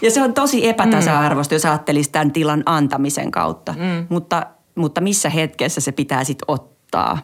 ja 0.02 0.12
se 0.12 0.22
on 0.22 0.34
tosi 0.34 0.68
epätasa-arvoista, 0.68 1.56
jos 1.56 1.66
ajattelisi 1.66 2.12
tämän 2.12 2.32
tilan 2.32 2.64
antamisen 2.66 3.32
kautta. 3.32 3.74
Mm. 3.74 4.08
Mutta, 4.10 4.46
mutta 4.76 5.02
missä 5.02 5.30
hetkessä 5.30 5.82
se 5.82 5.92
pitää 5.92 6.24
sitten 6.24 6.46
ottaa? 6.48 7.18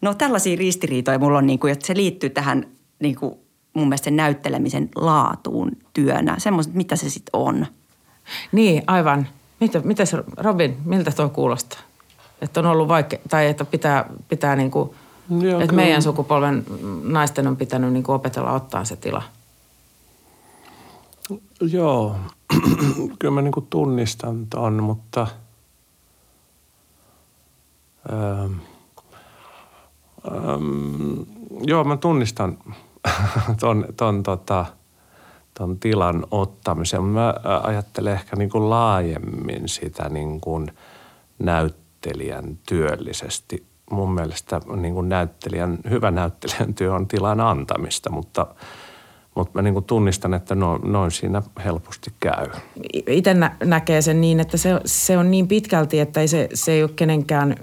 No 0.00 0.14
tällaisia 0.14 0.56
ristiriitoja 0.56 1.18
mulla 1.18 1.38
on, 1.38 1.46
niin 1.46 1.58
kuin, 1.58 1.72
että 1.72 1.86
se 1.86 1.96
liittyy 1.96 2.30
tähän 2.30 2.66
niin 2.98 3.16
kuin, 3.16 3.34
mun 3.74 3.88
mielestä 3.88 4.04
sen 4.04 4.16
näyttelemisen 4.16 4.88
laatuun 4.96 5.70
työnä. 5.92 6.34
Semmoista, 6.38 6.72
mitä 6.76 6.96
se 6.96 7.10
sitten 7.10 7.30
on. 7.32 7.66
Niin, 8.52 8.82
aivan. 8.86 9.26
Mitä, 9.60 9.80
mitä 9.84 10.04
se, 10.04 10.18
Robin, 10.36 10.76
miltä 10.84 11.10
tuo 11.10 11.28
kuulostaa? 11.28 11.80
Että 12.42 12.60
on 12.60 12.66
ollut 12.66 12.88
vaikea, 12.88 13.18
tai 13.28 13.46
että 13.46 13.64
pitää, 13.64 14.10
pitää 14.28 14.56
niin 14.56 14.70
kuin, 14.70 14.90
Joo, 15.40 15.60
että 15.60 15.74
meidän 15.74 16.02
sukupolven 16.02 16.64
naisten 17.02 17.46
on 17.46 17.56
pitänyt 17.56 17.92
niin 17.92 18.02
kuin 18.02 18.16
opetella 18.16 18.52
ottaa 18.52 18.84
se 18.84 18.96
tila– 18.96 19.22
Joo, 21.60 22.16
kyllä 23.18 23.34
mä 23.34 23.42
niinku 23.42 23.60
tunnistan 23.60 24.46
ton, 24.46 24.82
mutta 24.82 25.26
ähm, 28.12 28.52
ähm, 30.26 31.22
joo, 31.62 31.84
mä 31.84 31.96
tunnistan 31.96 32.58
ton, 33.60 33.86
ton, 33.96 34.22
tota, 34.22 34.66
ton 35.58 35.78
tilan 35.78 36.26
ottamisen. 36.30 37.02
Mä 37.02 37.34
ajattelen 37.62 38.12
ehkä 38.12 38.36
niinku 38.36 38.70
laajemmin 38.70 39.68
sitä 39.68 40.08
niinku 40.08 40.66
näyttelijän 42.04 42.58
työllisesti. 42.68 43.66
Mun 43.90 44.14
mielestä 44.14 44.60
niinku 44.76 45.02
näyttelijän, 45.02 45.78
hyvä 45.90 46.10
näyttelijän 46.10 46.74
työ 46.74 46.94
on 46.94 47.08
tilan 47.08 47.40
antamista, 47.40 48.10
mutta– 48.10 48.46
mutta 49.34 49.58
mä 49.58 49.62
niin 49.62 49.74
kuin 49.74 49.84
tunnistan, 49.84 50.34
että 50.34 50.54
no, 50.54 50.78
noin 50.78 51.10
siinä 51.10 51.42
helposti 51.64 52.12
käy. 52.20 52.46
Itse 53.06 53.34
nä- 53.34 53.56
näkee 53.64 54.02
sen 54.02 54.20
niin, 54.20 54.40
että 54.40 54.56
se, 54.56 54.80
se 54.84 55.18
on 55.18 55.30
niin 55.30 55.48
pitkälti, 55.48 56.00
että 56.00 56.20
ei 56.20 56.28
se, 56.28 56.48
se 56.54 56.72
ei 56.72 56.82
ole 56.82 56.90
kenenkään 56.96 57.56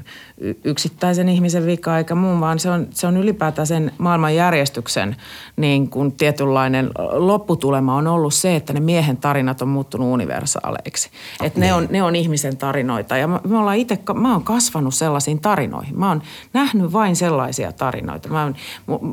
yksittäisen 0.63 1.29
ihmisen 1.29 1.65
vika 1.65 1.98
eikä 1.98 2.15
muun, 2.15 2.39
vaan 2.39 2.60
se 2.60 2.69
on, 2.69 2.88
se 2.91 3.07
on 3.07 3.17
ylipäätään 3.17 3.67
sen 3.67 3.91
maailmanjärjestyksen 3.98 5.15
niin 5.57 5.89
kuin 5.89 6.12
tietynlainen 6.12 6.89
lopputulema 7.12 7.95
on 7.95 8.07
ollut 8.07 8.33
se, 8.33 8.55
että 8.55 8.74
ne 8.74 8.79
miehen 8.79 9.17
tarinat 9.17 9.62
on 9.62 9.67
muuttunut 9.67 10.13
universaaleiksi. 10.13 11.10
Että 11.43 11.60
ne, 11.60 11.74
on, 11.74 11.88
ne 11.91 12.03
on 12.03 12.15
ihmisen 12.15 12.57
tarinoita 12.57 13.17
ja 13.17 13.27
me 13.27 13.57
ollaan 13.57 13.77
itse, 13.77 14.00
mä 14.13 14.33
oon 14.33 14.43
kasvanut 14.43 14.93
sellaisiin 14.93 15.39
tarinoihin. 15.39 16.00
Mä 16.00 16.07
oon 16.10 16.21
nähnyt 16.53 16.93
vain 16.93 17.15
sellaisia 17.15 17.71
tarinoita. 17.71 18.29
Mä 18.29 18.43
oon, 18.43 18.55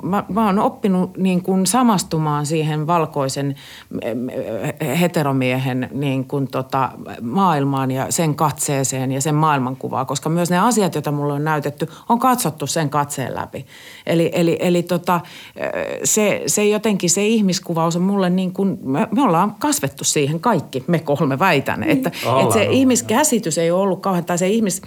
mä, 0.03 0.25
mä 0.29 0.47
oon 0.47 0.59
oppinut 0.59 1.17
niin 1.17 1.43
kuin 1.43 1.67
samastumaan 1.67 2.47
siihen 2.47 2.87
valkoisen 2.87 3.57
heteromiehen 5.01 5.89
niin 5.93 6.25
kuin 6.25 6.49
tota, 6.51 6.91
maailmaan 7.23 7.91
ja 7.91 8.07
sen 8.11 8.35
katseeseen 8.35 9.13
ja 9.13 9.21
sen 9.21 9.35
maailmankuvaa, 9.35 10.05
koska 10.05 10.29
myös 10.29 10.51
ne 10.51 10.59
asiat, 10.59 10.95
joita 10.95 11.13
mulle 11.19 11.33
on 11.33 11.45
näytetty, 11.45 11.89
on 12.09 12.19
katsottu 12.19 12.67
sen 12.67 12.91
katseen 12.91 13.35
läpi. 13.35 13.67
Eli, 14.07 14.31
eli, 14.33 14.57
eli 14.61 14.83
tota, 14.83 15.21
se, 16.05 16.43
se 16.47 16.65
jotenkin 16.65 17.11
se 17.11 17.27
ihmiskuvaus 17.27 17.97
on 17.97 18.03
mulle 18.03 18.31
niin 18.31 18.53
kuin, 18.53 18.79
me, 18.83 19.09
me 19.11 19.23
ollaan 19.23 19.55
kasvettu 19.59 20.05
siihen 20.05 20.41
kaikki, 20.41 20.85
me 20.87 20.99
kolme 20.99 21.39
väitän, 21.39 21.83
että, 21.83 22.11
että 22.43 22.53
se 22.53 22.65
ihmiskäsitys 22.65 23.59
ei 23.59 23.71
ole 23.71 23.83
ollut 23.83 24.01
kauhean, 24.01 24.25
tai 24.25 24.39
se 24.39 24.49
ihmis 24.49 24.83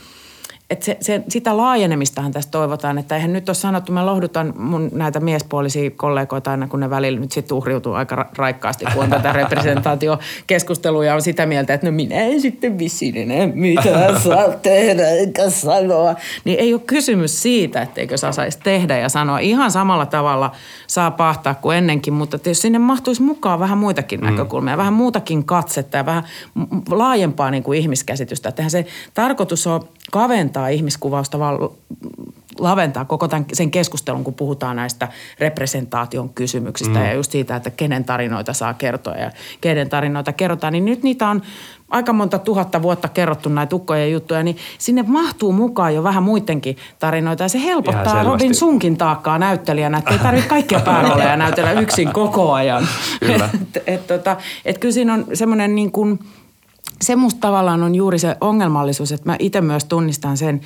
että 0.71 0.85
se, 0.85 0.97
se, 1.01 1.23
sitä 1.29 1.57
laajenemistahan 1.57 2.31
tästä 2.31 2.51
toivotaan, 2.51 2.97
että 2.97 3.15
eihän 3.15 3.33
nyt 3.33 3.49
ole 3.49 3.55
sanottu, 3.55 3.91
mä 3.91 4.05
lohdutan 4.05 4.53
mun 4.57 4.89
näitä 4.93 5.19
miespuolisia 5.19 5.91
kollegoita 5.91 6.51
aina, 6.51 6.67
kun 6.67 6.79
ne 6.79 6.89
välillä 6.89 7.19
nyt 7.19 7.31
sitten 7.31 7.57
uhriutuu 7.57 7.93
aika 7.93 8.29
raikkaasti, 8.37 8.85
kun 8.93 9.03
on 9.03 9.09
tätä 9.09 9.33
representaatiokeskustelua 9.41 11.05
ja 11.05 11.15
on 11.15 11.21
sitä 11.21 11.45
mieltä, 11.45 11.73
että 11.73 11.87
no 11.87 11.91
minä 11.91 12.15
en 12.15 12.41
sitten 12.41 12.79
vissiin 12.79 13.17
enää 13.17 13.47
mitään 13.47 14.19
saa 14.19 14.49
tehdä 14.61 15.09
eikä 15.09 15.49
sanoa. 15.49 16.15
Niin 16.43 16.59
ei 16.59 16.73
ole 16.73 16.81
kysymys 16.87 17.41
siitä, 17.41 17.81
etteikö 17.81 18.17
saa 18.17 18.31
saisi 18.31 18.59
tehdä 18.63 18.97
ja 18.97 19.09
sanoa. 19.09 19.39
Ihan 19.39 19.71
samalla 19.71 20.05
tavalla 20.05 20.51
saa 20.87 21.11
pahtaa 21.11 21.55
kuin 21.55 21.77
ennenkin, 21.77 22.13
mutta 22.13 22.39
jos 22.45 22.61
sinne 22.61 22.79
mahtuisi 22.79 23.21
mukaan 23.21 23.59
vähän 23.59 23.77
muitakin 23.77 24.19
mm. 24.19 24.25
näkökulmia, 24.25 24.77
vähän 24.77 24.93
muutakin 24.93 25.43
katsetta 25.43 25.97
ja 25.97 26.05
vähän 26.05 26.23
laajempaa 26.89 27.51
niin 27.51 27.63
kuin 27.63 27.79
ihmiskäsitystä. 27.79 28.49
Että 28.49 28.69
se 28.69 28.85
tarkoitus 29.13 29.67
on 29.67 29.81
kaventaa 30.11 30.60
ihmiskuvausta, 30.67 31.39
vaan 31.39 31.59
laventaa 32.59 33.05
koko 33.05 33.27
tämän, 33.27 33.45
sen 33.53 33.71
keskustelun, 33.71 34.23
kun 34.23 34.33
puhutaan 34.33 34.75
näistä 34.75 35.07
representaation 35.39 36.29
kysymyksistä 36.29 36.99
mm. 36.99 37.05
ja 37.05 37.13
just 37.13 37.31
siitä, 37.31 37.55
että 37.55 37.69
kenen 37.69 38.03
tarinoita 38.03 38.53
saa 38.53 38.73
kertoa 38.73 39.15
ja 39.15 39.31
kenen 39.61 39.89
tarinoita 39.89 40.33
kerrotaan, 40.33 40.73
niin 40.73 40.85
nyt 40.85 41.03
niitä 41.03 41.29
on 41.29 41.41
aika 41.89 42.13
monta 42.13 42.39
tuhatta 42.39 42.81
vuotta 42.81 43.07
kerrottu 43.07 43.49
näitä 43.49 43.75
ukkojen 43.75 44.11
juttuja, 44.11 44.43
niin 44.43 44.57
sinne 44.77 45.03
mahtuu 45.07 45.51
mukaan 45.51 45.95
jo 45.95 46.03
vähän 46.03 46.23
muidenkin 46.23 46.77
tarinoita. 46.99 47.43
Ja 47.43 47.49
se 47.49 47.63
helpottaa 47.63 48.23
Robin 48.23 48.55
sunkin 48.55 48.97
taakkaa 48.97 49.39
näyttelijänä, 49.39 49.97
että 49.97 50.11
ei 50.11 50.19
tarvitse 50.19 50.49
kaikkia 50.49 50.79
päärooleja 50.79 51.37
näytellä 51.43 51.71
yksin 51.71 52.13
koko 52.13 52.53
ajan. 52.53 52.87
Kyllä. 53.19 53.49
et, 53.61 53.83
et, 53.87 54.07
tota, 54.07 54.37
et 54.65 54.77
kyllä 54.77 54.93
siinä 54.93 55.13
on 55.13 55.25
semmoinen 55.33 55.75
niin 55.75 55.91
kuin– 55.91 56.19
se 57.01 57.15
musta 57.15 57.39
tavallaan 57.39 57.83
on 57.83 57.95
juuri 57.95 58.19
se 58.19 58.35
ongelmallisuus, 58.41 59.11
että 59.11 59.29
mä 59.29 59.35
itse 59.39 59.61
myös 59.61 59.85
tunnistan 59.85 60.37
sen, 60.37 60.61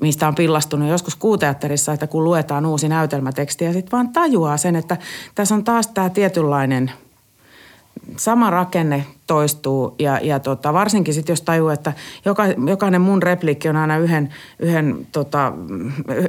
mistä 0.00 0.28
on 0.28 0.34
pillastunut. 0.34 0.88
Joskus 0.88 1.16
kuuteatterissa, 1.16 1.92
että 1.92 2.06
kun 2.06 2.24
luetaan 2.24 2.66
uusi 2.66 2.88
näytelmäteksti 2.88 3.64
ja 3.64 3.72
sitten 3.72 3.92
vaan 3.92 4.08
tajuaa 4.08 4.56
sen, 4.56 4.76
että 4.76 4.96
tässä 5.34 5.54
on 5.54 5.64
taas 5.64 5.86
tämä 5.86 6.10
tietynlainen 6.10 6.92
sama 8.16 8.50
rakenne 8.50 9.06
toistuu 9.28 9.94
ja, 9.98 10.20
ja 10.22 10.40
tota, 10.40 10.72
varsinkin 10.72 11.14
sitten 11.14 11.32
jos 11.32 11.42
tajuu, 11.42 11.68
että 11.68 11.92
joka, 12.24 12.44
jokainen 12.46 13.00
mun 13.00 13.22
repliikki 13.22 13.68
on 13.68 13.76
aina 13.76 13.98
yhden, 13.98 14.34
yhden, 14.58 15.06
tota, 15.12 15.52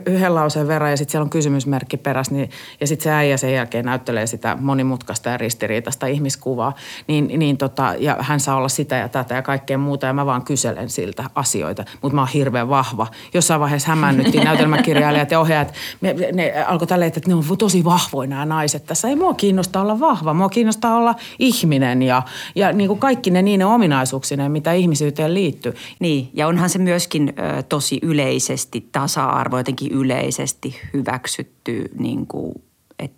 yhden 0.05 0.35
lauseen 0.35 0.67
verran 0.67 0.91
ja 0.91 0.97
sitten 0.97 1.11
siellä 1.11 1.23
on 1.23 1.29
kysymysmerkki 1.29 1.97
perässä 1.97 2.33
niin, 2.33 2.49
ja 2.81 2.87
sitten 2.87 3.03
se 3.03 3.11
äijä 3.11 3.37
sen 3.37 3.53
jälkeen 3.53 3.85
näyttelee 3.85 4.27
sitä 4.27 4.57
monimutkaista 4.61 5.29
ja 5.29 5.37
ristiriitaista 5.37 6.07
ihmiskuvaa 6.07 6.73
niin, 7.07 7.39
niin 7.39 7.57
tota, 7.57 7.95
ja 7.99 8.17
hän 8.19 8.39
saa 8.39 8.55
olla 8.55 8.69
sitä 8.69 8.95
ja 8.95 9.09
tätä 9.09 9.35
ja 9.35 9.41
kaikkea 9.41 9.77
muuta 9.77 10.05
ja 10.05 10.13
mä 10.13 10.25
vaan 10.25 10.43
kyselen 10.43 10.89
siltä 10.89 11.23
asioita, 11.35 11.85
mutta 12.01 12.15
mä 12.15 12.21
oon 12.21 12.29
hirveän 12.33 12.69
vahva. 12.69 13.07
Jossain 13.33 13.61
vaiheessa 13.61 13.89
hämännyttiin 13.89 14.43
näytelmäkirjailijat 14.43 15.31
ja 15.31 15.39
ohjaajat, 15.39 15.73
ne, 16.01 16.15
ne 16.33 16.63
alkoi 16.67 16.87
tälleen, 16.87 17.07
että 17.07 17.21
ne 17.27 17.35
on 17.35 17.57
tosi 17.57 17.83
vahvoja 17.83 18.29
nämä 18.29 18.45
naiset 18.45 18.85
tässä. 18.85 19.07
Ei 19.07 19.15
mua 19.15 19.33
kiinnosta 19.33 19.81
olla 19.81 19.99
vahva, 19.99 20.33
mua 20.33 20.49
kiinnostaa 20.49 20.95
olla 20.95 21.15
ihminen 21.39 22.01
ja, 22.01 22.21
ja 22.55 22.73
niin 22.73 22.88
kuin 22.89 22.99
kaikki 22.99 23.31
ne 23.31 23.41
niine 23.41 23.65
ominaisuuksine, 23.65 24.49
mitä 24.49 24.73
ihmisyyteen 24.73 25.33
liittyy. 25.33 25.73
Niin, 25.99 26.29
ja 26.33 26.47
onhan 26.47 26.69
se 26.69 26.79
myöskin 26.79 27.33
ö, 27.39 27.63
tosi 27.63 27.99
yleisesti, 28.01 28.89
tasa-arvo 28.91 29.57
jotenkin 29.57 29.91
yleisesti 29.91 30.75
hyväksytty, 30.93 31.85
niin 31.99 32.27
kuin, 32.27 32.53
että 32.99 33.17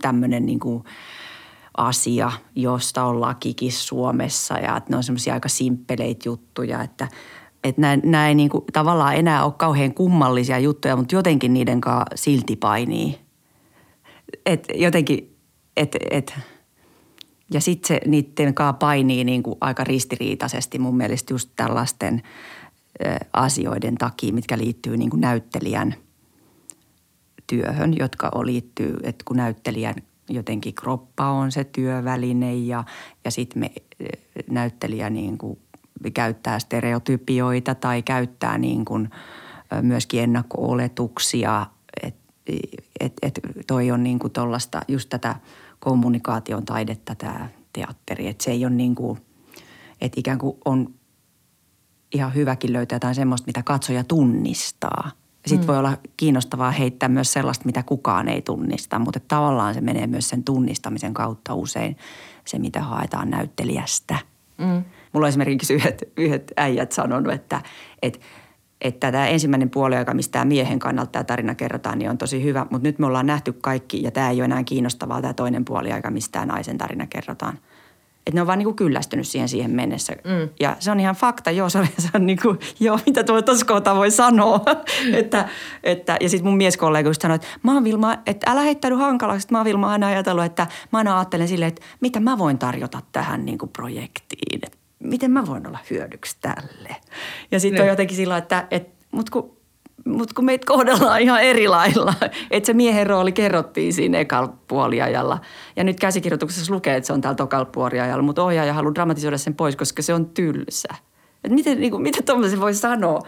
tämmöinen 0.00 0.46
niin 0.46 0.60
kuin, 0.60 0.84
asia, 1.76 2.32
josta 2.54 3.04
on 3.04 3.20
lakikin 3.20 3.72
Suomessa 3.72 4.54
ja 4.58 4.76
että 4.76 4.90
ne 4.90 4.96
on 4.96 5.02
semmoisia 5.02 5.34
aika 5.34 5.48
simppeleitä 5.48 6.28
juttuja, 6.28 6.82
että 6.82 7.08
että 7.64 7.80
nämä 8.04 8.28
ei 8.28 8.34
niin 8.34 8.50
kuin, 8.50 8.64
tavallaan 8.72 9.16
enää 9.16 9.44
ole 9.44 9.52
kauhean 9.56 9.94
kummallisia 9.94 10.58
juttuja, 10.58 10.96
mutta 10.96 11.14
jotenkin 11.14 11.54
niiden 11.54 11.80
kanssa 11.80 12.04
silti 12.14 12.56
painii. 12.56 13.18
Et 14.46 14.66
jotenkin, 14.74 15.36
et, 15.76 15.96
et, 16.10 16.34
ja 17.52 17.60
sitten 17.60 17.88
se 17.88 18.00
niiden 18.06 18.54
kanssa 18.54 18.72
painii 18.72 19.24
niin 19.24 19.42
kuin 19.42 19.58
aika 19.60 19.84
ristiriitaisesti 19.84 20.78
mun 20.78 20.96
mielestä 20.96 21.34
just 21.34 21.50
tällaisten 21.56 22.22
asioiden 23.32 23.94
takia, 23.94 24.32
mitkä 24.32 24.58
liittyy 24.58 24.96
niin 24.96 25.10
kuin 25.10 25.20
näyttelijän 25.20 25.94
työhön, 27.46 27.96
jotka 27.98 28.30
liittyy, 28.42 28.96
että 29.02 29.24
kun 29.24 29.36
näyttelijän 29.36 29.94
jotenkin 30.28 30.74
kroppa 30.74 31.30
on 31.30 31.52
se 31.52 31.64
työväline 31.64 32.54
ja, 32.54 32.84
ja 33.24 33.30
sitten 33.30 33.60
me 33.60 33.70
näyttelijä 34.50 35.10
niin 35.10 35.38
kuin 35.38 35.58
käyttää 36.14 36.58
stereotypioita 36.58 37.74
tai 37.74 38.02
käyttää 38.02 38.58
niin 38.58 38.84
kuin 38.84 39.10
myöskin 39.82 40.22
ennakko-oletuksia, 40.22 41.66
että 42.02 42.20
et, 43.00 43.12
et 43.22 43.40
toi 43.66 43.90
on 43.90 44.02
niin 44.02 44.18
kuin 44.18 44.32
just 44.88 45.08
tätä 45.08 45.36
kommunikaation 45.78 46.64
taidetta 46.64 47.14
tämä 47.14 47.48
teatteri, 47.72 48.26
että 48.26 48.44
se 48.44 48.50
ei 48.50 48.64
ole 48.64 48.74
niin 48.74 48.94
kuin, 48.94 49.18
että 50.00 50.20
ikään 50.20 50.38
kuin 50.38 50.56
on 50.64 50.94
ihan 52.14 52.34
hyväkin 52.34 52.72
löytää 52.72 52.96
jotain 52.96 53.14
semmoista, 53.14 53.46
mitä 53.46 53.62
katsoja 53.62 54.04
tunnistaa. 54.04 55.10
Sitten 55.46 55.64
mm. 55.64 55.66
voi 55.66 55.78
olla 55.78 55.98
kiinnostavaa 56.16 56.70
heittää 56.70 57.08
myös 57.08 57.32
sellaista, 57.32 57.64
mitä 57.64 57.82
kukaan 57.82 58.28
ei 58.28 58.42
tunnista, 58.42 58.98
mutta 58.98 59.20
tavallaan 59.20 59.74
se 59.74 59.80
menee 59.80 60.06
myös 60.06 60.28
sen 60.28 60.44
tunnistamisen 60.44 61.14
kautta 61.14 61.54
usein 61.54 61.96
se, 62.44 62.58
mitä 62.58 62.82
haetaan 62.82 63.30
näyttelijästä. 63.30 64.18
Mm. 64.58 64.84
Mulla 65.12 65.26
on 65.26 65.28
esimerkiksi 65.28 65.74
yhdet, 65.74 66.04
yhdet 66.16 66.52
äijät 66.56 66.92
sanonut, 66.92 67.32
että, 67.32 67.62
että 68.02 68.18
että 68.80 69.12
tämä 69.12 69.26
ensimmäinen 69.26 69.70
puoliaika, 69.70 70.14
mistä 70.14 70.32
tämä 70.32 70.44
miehen 70.44 70.78
kannalta 70.78 71.10
tämä 71.10 71.24
tarina 71.24 71.54
kerrotaan, 71.54 71.98
niin 71.98 72.10
on 72.10 72.18
tosi 72.18 72.44
hyvä. 72.44 72.66
Mutta 72.70 72.88
nyt 72.88 72.98
me 72.98 73.06
ollaan 73.06 73.26
nähty 73.26 73.52
kaikki 73.52 74.02
ja 74.02 74.10
tämä 74.10 74.30
ei 74.30 74.36
ole 74.36 74.44
enää 74.44 74.64
kiinnostavaa 74.64 75.20
tämä 75.20 75.34
toinen 75.34 75.64
puoliaika, 75.64 76.10
mistä 76.10 76.32
tämä 76.32 76.46
naisen 76.46 76.78
tarina 76.78 77.06
kerrotaan. 77.06 77.58
Että 78.28 78.36
ne 78.36 78.40
on 78.40 78.46
vaan 78.46 78.58
niin 78.58 78.66
kuin 78.66 78.76
kyllästynyt 78.76 79.28
siihen 79.28 79.48
siihen 79.48 79.70
mennessä. 79.70 80.12
Mm. 80.12 80.48
Ja 80.60 80.76
se 80.78 80.90
on 80.90 81.00
ihan 81.00 81.14
fakta, 81.14 81.50
joo, 81.50 81.68
se 81.68 81.78
on, 81.78 81.86
se 81.98 82.08
on 82.14 82.26
niin 82.26 82.38
kuin, 82.42 82.58
joo, 82.80 82.98
mitä 83.06 83.24
tuo 83.24 83.42
toskoota 83.42 83.94
voi 83.94 84.10
sanoa. 84.10 84.60
että, 85.12 85.48
että, 85.82 86.16
ja 86.20 86.28
sitten 86.28 86.48
mun 86.50 86.56
mieskollega 86.56 87.08
just 87.08 87.22
sanoi, 87.22 87.34
että 87.34 87.46
mä 87.62 87.74
oon 87.74 87.84
Vilma, 87.84 88.16
että 88.26 88.50
älä 88.50 88.60
heittänyt 88.60 88.98
hankalaksi. 88.98 89.44
Että 89.44 89.54
mä 89.54 89.58
oon 89.58 89.64
Vilma 89.64 89.90
aina 89.90 90.06
ajatellut, 90.06 90.44
että 90.44 90.66
mä 90.92 90.98
aina 90.98 91.18
ajattelen 91.18 91.48
silleen, 91.48 91.68
että 91.68 91.82
mitä 92.00 92.20
mä 92.20 92.38
voin 92.38 92.58
tarjota 92.58 93.02
tähän 93.12 93.44
niin 93.44 93.58
kuin 93.58 93.70
projektiin. 93.72 94.60
Että 94.66 94.77
miten 95.08 95.30
mä 95.30 95.46
voin 95.46 95.66
olla 95.66 95.78
hyödyksi 95.90 96.36
tälle. 96.40 96.96
Ja 97.50 97.60
sitten 97.60 97.80
on 97.80 97.84
niin. 97.84 97.92
jotenkin 97.92 98.16
sillä, 98.16 98.36
että, 98.36 98.66
että 98.70 99.04
mut 99.10 99.30
kun, 99.30 99.56
mut 100.04 100.32
kun 100.32 100.44
meitä 100.44 100.66
kohdellaan 100.66 101.20
ihan 101.20 101.42
eri 101.42 101.68
lailla. 101.68 102.14
Että 102.50 102.66
se 102.66 102.72
miehen 102.72 103.06
rooli 103.06 103.32
kerrottiin 103.32 103.92
siinä 103.92 104.18
ekalla 104.18 104.54
puoliajalla. 104.68 105.38
Ja 105.76 105.84
nyt 105.84 106.00
käsikirjoituksessa 106.00 106.74
lukee, 106.74 106.96
että 106.96 107.06
se 107.06 107.12
on 107.12 107.20
täällä 107.20 107.36
tokalla 107.36 107.64
puoliajalla, 107.64 108.22
mutta 108.22 108.44
ohjaaja 108.44 108.72
haluaa 108.72 108.94
dramatisoida 108.94 109.38
sen 109.38 109.54
pois, 109.54 109.76
koska 109.76 110.02
se 110.02 110.14
on 110.14 110.26
tylsä. 110.26 110.88
Et 111.44 111.52
miten, 111.52 111.80
niin 111.80 111.90
kuin, 111.90 112.02
miten 112.02 112.24
tuommoisen 112.24 112.60
voi 112.60 112.74
sanoa? 112.74 113.22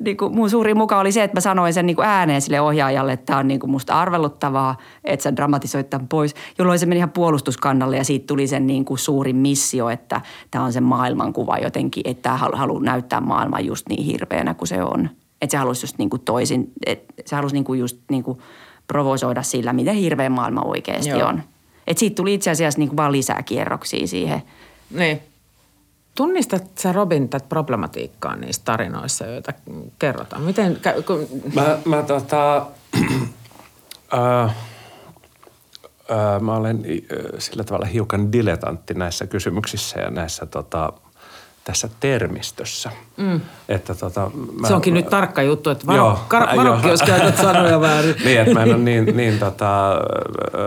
Niin 0.00 0.16
kuin 0.16 0.34
mun 0.34 0.50
suuri 0.50 0.74
muka 0.74 0.98
oli 0.98 1.12
se, 1.12 1.24
että 1.24 1.36
mä 1.36 1.40
sanoin 1.40 1.74
sen 1.74 1.86
niin 1.86 1.96
kuin 1.96 2.06
ääneen 2.06 2.40
sille 2.40 2.60
ohjaajalle, 2.60 3.12
että 3.12 3.26
tämä 3.26 3.38
on 3.38 3.48
niin 3.48 3.60
kuin 3.60 3.70
musta 3.70 4.00
arveluttavaa, 4.00 4.76
että 5.04 5.22
sä 5.22 5.36
dramatisoit 5.36 5.90
tämän 5.90 6.08
pois. 6.08 6.34
Jolloin 6.58 6.78
se 6.78 6.86
meni 6.86 6.98
ihan 6.98 7.10
puolustuskannalle 7.10 7.96
ja 7.96 8.04
siitä 8.04 8.26
tuli 8.26 8.46
sen 8.46 8.66
niin 8.66 8.84
kuin 8.84 8.98
suuri 8.98 9.32
missio, 9.32 9.88
että 9.88 10.20
tämä 10.50 10.64
on 10.64 10.72
se 10.72 10.80
maailmankuva 10.80 11.58
jotenkin, 11.58 12.02
että 12.04 12.22
tämä 12.22 12.36
haluaa 12.36 12.82
näyttää 12.82 13.20
maailman 13.20 13.66
just 13.66 13.88
niin 13.88 14.04
hirveänä 14.04 14.54
kuin 14.54 14.68
se 14.68 14.82
on. 14.82 15.10
Että 15.42 15.50
se 15.50 15.56
halusi 15.56 15.84
just 15.84 15.98
niin 15.98 16.10
kuin 16.10 16.22
toisin, 16.22 16.72
että 16.86 17.14
se 17.26 17.36
halusi 17.36 17.54
niin 17.54 17.64
kuin 17.64 17.80
just 17.80 17.96
niin 18.10 18.24
kuin 18.24 18.38
provosoida 18.86 19.42
sillä, 19.42 19.72
miten 19.72 19.94
hirveä 19.94 20.30
maailma 20.30 20.62
oikeasti 20.62 21.10
Joo. 21.10 21.28
on. 21.28 21.42
Että 21.86 22.00
siitä 22.00 22.14
tuli 22.14 22.34
itse 22.34 22.50
asiassa 22.50 22.78
niin 22.78 22.88
kuin 22.88 22.96
vaan 22.96 23.12
lisää 23.12 23.42
kierroksia 23.42 24.06
siihen. 24.06 24.42
Niin. 24.90 25.20
Tunnistat 26.18 26.64
sä 26.78 26.92
Robin 26.92 27.28
tätä 27.28 27.46
problematiikkaa 27.48 28.36
niissä 28.36 28.62
tarinoissa, 28.64 29.26
joita 29.26 29.52
kerrotaan? 29.98 30.42
Miten, 30.42 30.78
kun... 31.06 31.26
Mä, 31.54 31.78
mä 31.84 32.02
tota, 32.02 32.56
äh, 34.14 34.44
äh, 34.44 36.40
mä 36.40 36.56
olen 36.56 36.84
sillä 37.38 37.64
tavalla 37.64 37.86
hiukan 37.86 38.32
diletantti 38.32 38.94
näissä 38.94 39.26
kysymyksissä 39.26 40.00
ja 40.00 40.10
näissä 40.10 40.46
tota, 40.46 40.92
tässä 41.64 41.88
termistössä. 42.00 42.90
Mm. 43.16 43.40
Että 43.68 43.94
tota, 43.94 44.30
mä, 44.60 44.68
Se 44.68 44.74
onkin 44.74 44.94
mä, 44.94 45.00
nyt 45.00 45.08
tarkka 45.08 45.42
juttu, 45.42 45.70
että 45.70 45.86
varo, 45.86 45.96
joo, 45.96 46.18
kar, 46.28 46.56
varokki, 46.56 46.88
jos 46.88 47.02
käytät 47.02 47.36
sanoja 47.46 47.80
väärin. 47.80 48.16
niin, 48.24 48.40
että 48.40 48.54
mä 48.54 48.62
en 48.62 48.74
ole 48.74 48.78
niin, 48.78 49.04
niin 49.16 49.38
tota, 49.38 49.98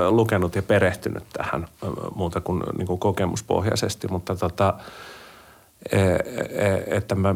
lukenut 0.10 0.56
ja 0.56 0.62
perehtynyt 0.62 1.24
tähän 1.34 1.68
muuta 2.16 2.42
kuin, 2.42 2.64
niin 2.78 2.88
kuin 2.88 3.00
kokemuspohjaisesti, 3.00 4.08
mutta 4.08 4.36
tota, 4.36 4.74
että 6.88 7.16
mä, 7.16 7.36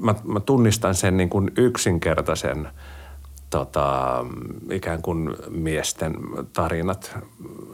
mä, 0.00 0.14
mä 0.24 0.40
tunnistan 0.40 0.94
sen 0.94 1.16
niin 1.16 1.30
kuin 1.30 1.52
yksinkertaisen 1.56 2.68
tota, 3.50 4.26
ikään 4.70 5.02
kuin 5.02 5.36
miesten 5.48 6.16
tarinat 6.52 7.18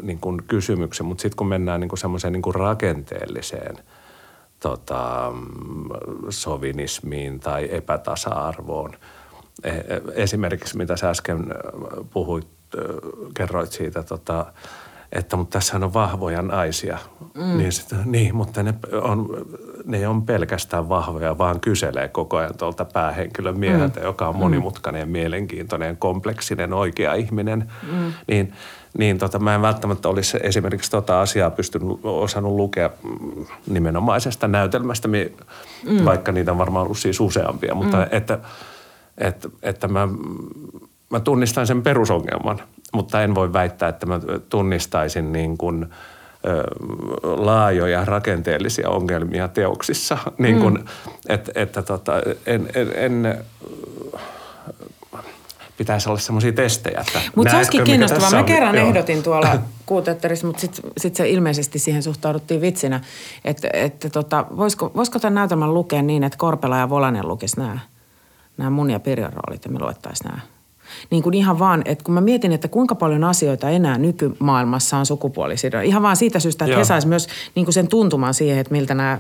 niin 0.03 0.19
kuin 0.19 0.43
kysymyksen, 0.49 1.07
mutta 1.07 1.23
sitten 1.23 1.37
kun 1.37 1.49
mennään 1.49 1.81
niin 1.81 1.89
kuin 1.89 1.99
semmoiseen 1.99 2.33
niin 2.33 2.43
kuin 2.43 2.55
rakenteelliseen 2.55 3.77
tota, 4.61 5.33
sovinismiin 6.29 7.41
tai 7.41 7.69
epätasa-arvoon, 7.71 8.93
e, 9.63 9.71
esimerkiksi 10.15 10.77
mitä 10.77 10.97
sä 10.97 11.11
äsken 11.11 11.47
puhuit, 12.11 12.49
kerroit 13.35 13.73
siitä 13.73 14.03
tota,– 14.03 14.47
että 15.13 15.37
mutta 15.37 15.59
tässä 15.59 15.77
on 15.77 15.95
vahvoja 15.95 16.43
naisia. 16.43 16.99
Mm. 17.35 17.59
Niin, 17.59 17.73
sit, 17.73 17.89
niin, 18.05 18.35
mutta 18.35 18.63
ne 18.63 18.75
on, 19.03 19.47
ne 19.85 20.09
on 20.09 20.23
pelkästään 20.23 20.89
vahvoja, 20.89 21.39
vaan 21.39 21.61
kyselee 21.61 22.09
koko 22.09 22.37
ajan 22.37 22.57
tuolta 22.59 22.85
päähenkilön 22.85 23.59
mieheltä, 23.59 24.01
mm. 24.01 24.07
joka 24.07 24.29
on 24.29 24.37
monimutkainen, 24.37 25.09
mm. 25.09 25.13
mielenkiintoinen, 25.13 25.97
kompleksinen, 25.97 26.73
oikea 26.73 27.15
ihminen. 27.15 27.71
Mm. 27.93 28.13
Niin, 28.29 28.53
niin 28.99 29.19
tota, 29.19 29.39
mä 29.39 29.55
en 29.55 29.63
välttämättä 29.63 30.09
olisi 30.09 30.39
esimerkiksi 30.43 30.91
tota 30.91 31.21
asiaa 31.21 31.51
pystynyt, 31.51 31.99
osannut 32.03 32.53
lukea 32.53 32.91
nimenomaisesta 33.67 34.49
näytelmästä, 34.49 35.09
mm. 35.09 36.05
vaikka 36.05 36.33
niitä 36.33 36.53
on 36.53 36.59
varmaan 36.59 36.85
ollut 36.85 36.99
siis 36.99 37.21
useampia, 37.21 37.75
mutta 37.75 37.97
mm. 37.97 38.07
että, 38.11 38.39
että, 39.19 39.49
että 39.63 39.89
mä, 39.89 40.09
mä 41.11 41.21
tunnistan 41.21 41.67
sen 41.67 41.83
perusongelman– 41.83 42.63
mutta 42.93 43.23
en 43.23 43.35
voi 43.35 43.53
väittää, 43.53 43.89
että 43.89 44.07
mä 44.07 44.21
tunnistaisin 44.49 45.33
niin 45.33 45.59
kuin, 45.59 45.87
laajoja 47.23 48.05
rakenteellisia 48.05 48.91
ongelmia 48.91 49.49
teoksissa. 49.49 50.19
niin 50.39 50.61
kuin, 50.61 50.75
mm. 50.75 50.85
et, 51.29 51.51
että 51.55 51.83
tota, 51.83 52.13
en, 52.47 52.69
en, 52.75 52.93
en 52.95 53.45
pitäisi 55.77 56.09
olla 56.09 56.19
semmoisia 56.19 56.53
testejä. 56.53 57.05
Mutta 57.35 57.51
se 57.51 57.57
olisikin 57.57 57.85
kiinnostavaa. 57.85 58.31
Mä 58.31 58.43
kerran 58.43 58.69
on, 58.69 58.77
ehdotin 58.77 59.23
tuolla 59.23 59.59
kuuteatterissa, 59.87 60.47
mutta 60.47 60.61
sitten 60.61 60.91
sit 60.99 61.17
se 61.17 61.29
ilmeisesti 61.29 61.79
siihen 61.79 62.03
suhtauduttiin 62.03 62.61
vitsinä, 62.61 63.01
että, 63.45 63.69
että 63.73 64.11
tota, 64.11 64.47
voisiko, 64.57 64.93
voisiko 64.97 65.19
tämän 65.19 65.35
näytelmän 65.35 65.75
lukea 65.75 66.03
niin, 66.03 66.25
että 66.25 66.39
Korpela 66.39 66.79
ja 66.79 66.91
Volanen 66.91 67.29
lukisi 67.29 67.61
nämä, 67.61 67.79
nämä 68.57 68.71
mun 68.71 68.91
ja 68.91 69.01
Pirjon 69.01 69.33
roolit 69.33 69.65
ja 69.65 69.71
me 69.71 69.79
luettaisiin 69.79 70.29
nämä 70.29 70.41
niin 71.11 71.23
kuin 71.23 71.35
ihan 71.35 71.59
vaan, 71.59 71.83
että 71.85 72.05
kun 72.05 72.15
mä 72.15 72.21
mietin, 72.21 72.53
että 72.53 72.69
kuinka 72.69 72.95
paljon 72.95 73.25
asioita 73.25 73.71
enää 73.71 73.99
nykymaailmassa 73.99 74.97
on 74.97 75.07
sukupuolisidon. 75.07 75.85
Ihan 75.85 76.03
vaan 76.03 76.17
siitä 76.17 76.41
syystä, 76.41 76.65
että 76.65 76.73
Joo. 76.73 76.79
he 76.79 76.85
sais 76.85 77.07
myös 77.07 77.29
niin 77.55 77.67
kuin 77.67 77.75
sen 77.75 77.89
tuntumaan 77.89 78.35
siihen, 78.35 78.59
että 78.59 78.73
miltä 78.73 78.95
nämä 78.95 79.19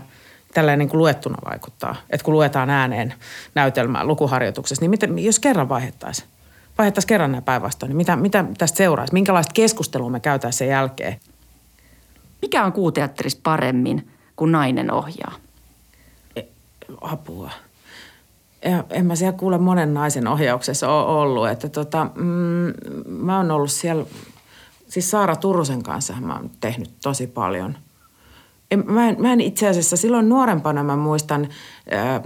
tällainen 0.54 0.78
niin 0.78 0.88
kuin 0.88 0.98
luettuna 0.98 1.36
vaikuttaa. 1.50 1.96
Että 2.10 2.24
kun 2.24 2.34
luetaan 2.34 2.70
ääneen 2.70 3.14
näytelmää 3.54 4.04
lukuharjoituksessa, 4.04 4.82
niin 4.82 4.90
miten, 4.90 5.18
jos 5.18 5.38
kerran 5.38 5.68
vaihettaisiin? 5.68 6.28
Vaihettaisiin 6.78 7.08
kerran 7.08 7.32
nämä 7.32 7.42
päinvastoin, 7.42 7.90
niin 7.90 7.96
mitä, 7.96 8.16
mitä 8.16 8.44
tästä 8.58 8.76
seuraisi? 8.76 9.12
Minkälaista 9.12 9.52
keskustelua 9.52 10.10
me 10.10 10.20
käytäisiin 10.20 10.58
sen 10.58 10.68
jälkeen? 10.68 11.16
Mikä 12.42 12.64
on 12.64 12.72
kuuteatterissa 12.72 13.40
paremmin 13.42 14.08
kuin 14.36 14.52
nainen 14.52 14.92
ohjaa? 14.92 15.34
E, 16.36 16.42
apua 17.00 17.50
en 18.90 19.06
mä 19.06 19.16
siellä 19.16 19.38
kuule 19.38 19.58
monen 19.58 19.94
naisen 19.94 20.28
ohjauksessa 20.28 20.88
ole 20.88 21.20
ollut. 21.22 21.48
Että 21.48 21.68
tota, 21.68 22.06
mm, 22.14 22.72
mä 23.06 23.36
oon 23.36 23.50
ollut 23.50 23.70
siellä, 23.70 24.04
siis 24.88 25.10
Saara 25.10 25.36
Turusen 25.36 25.82
kanssa 25.82 26.14
mä 26.20 26.36
oon 26.36 26.50
tehnyt 26.60 26.90
tosi 27.02 27.26
paljon. 27.26 27.76
En, 28.70 28.84
mä, 28.86 29.08
en, 29.08 29.16
mä 29.18 29.32
en 29.32 29.40
itse 29.40 29.68
asiassa, 29.68 29.96
silloin 29.96 30.28
nuorempana 30.28 30.84
mä 30.84 30.96
muistan, 30.96 31.48
ää, 31.90 32.20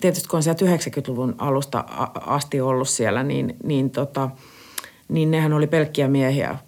tietysti 0.00 0.28
kun 0.28 0.36
on 0.36 0.42
sieltä 0.42 0.64
90-luvun 0.64 1.34
alusta 1.38 1.84
asti 2.26 2.60
ollut 2.60 2.88
siellä, 2.88 3.22
niin, 3.22 3.56
niin, 3.64 3.90
tota, 3.90 4.30
niin 5.08 5.30
nehän 5.30 5.52
oli 5.52 5.66
pelkkiä 5.66 6.08
miehiä 6.08 6.58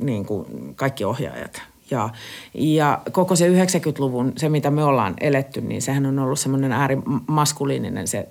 niin 0.00 0.26
kuin 0.26 0.74
kaikki 0.74 1.04
ohjaajat. 1.04 1.71
Ja, 1.92 2.10
ja 2.54 3.00
koko 3.12 3.36
se 3.36 3.48
90-luvun, 3.48 4.32
se 4.36 4.48
mitä 4.48 4.70
me 4.70 4.84
ollaan 4.84 5.14
eletty, 5.20 5.60
niin 5.60 5.82
sehän 5.82 6.06
on 6.06 6.18
ollut 6.18 6.38
semmoinen 6.38 6.72
äärimaskuliininen 6.72 8.08
se 8.08 8.26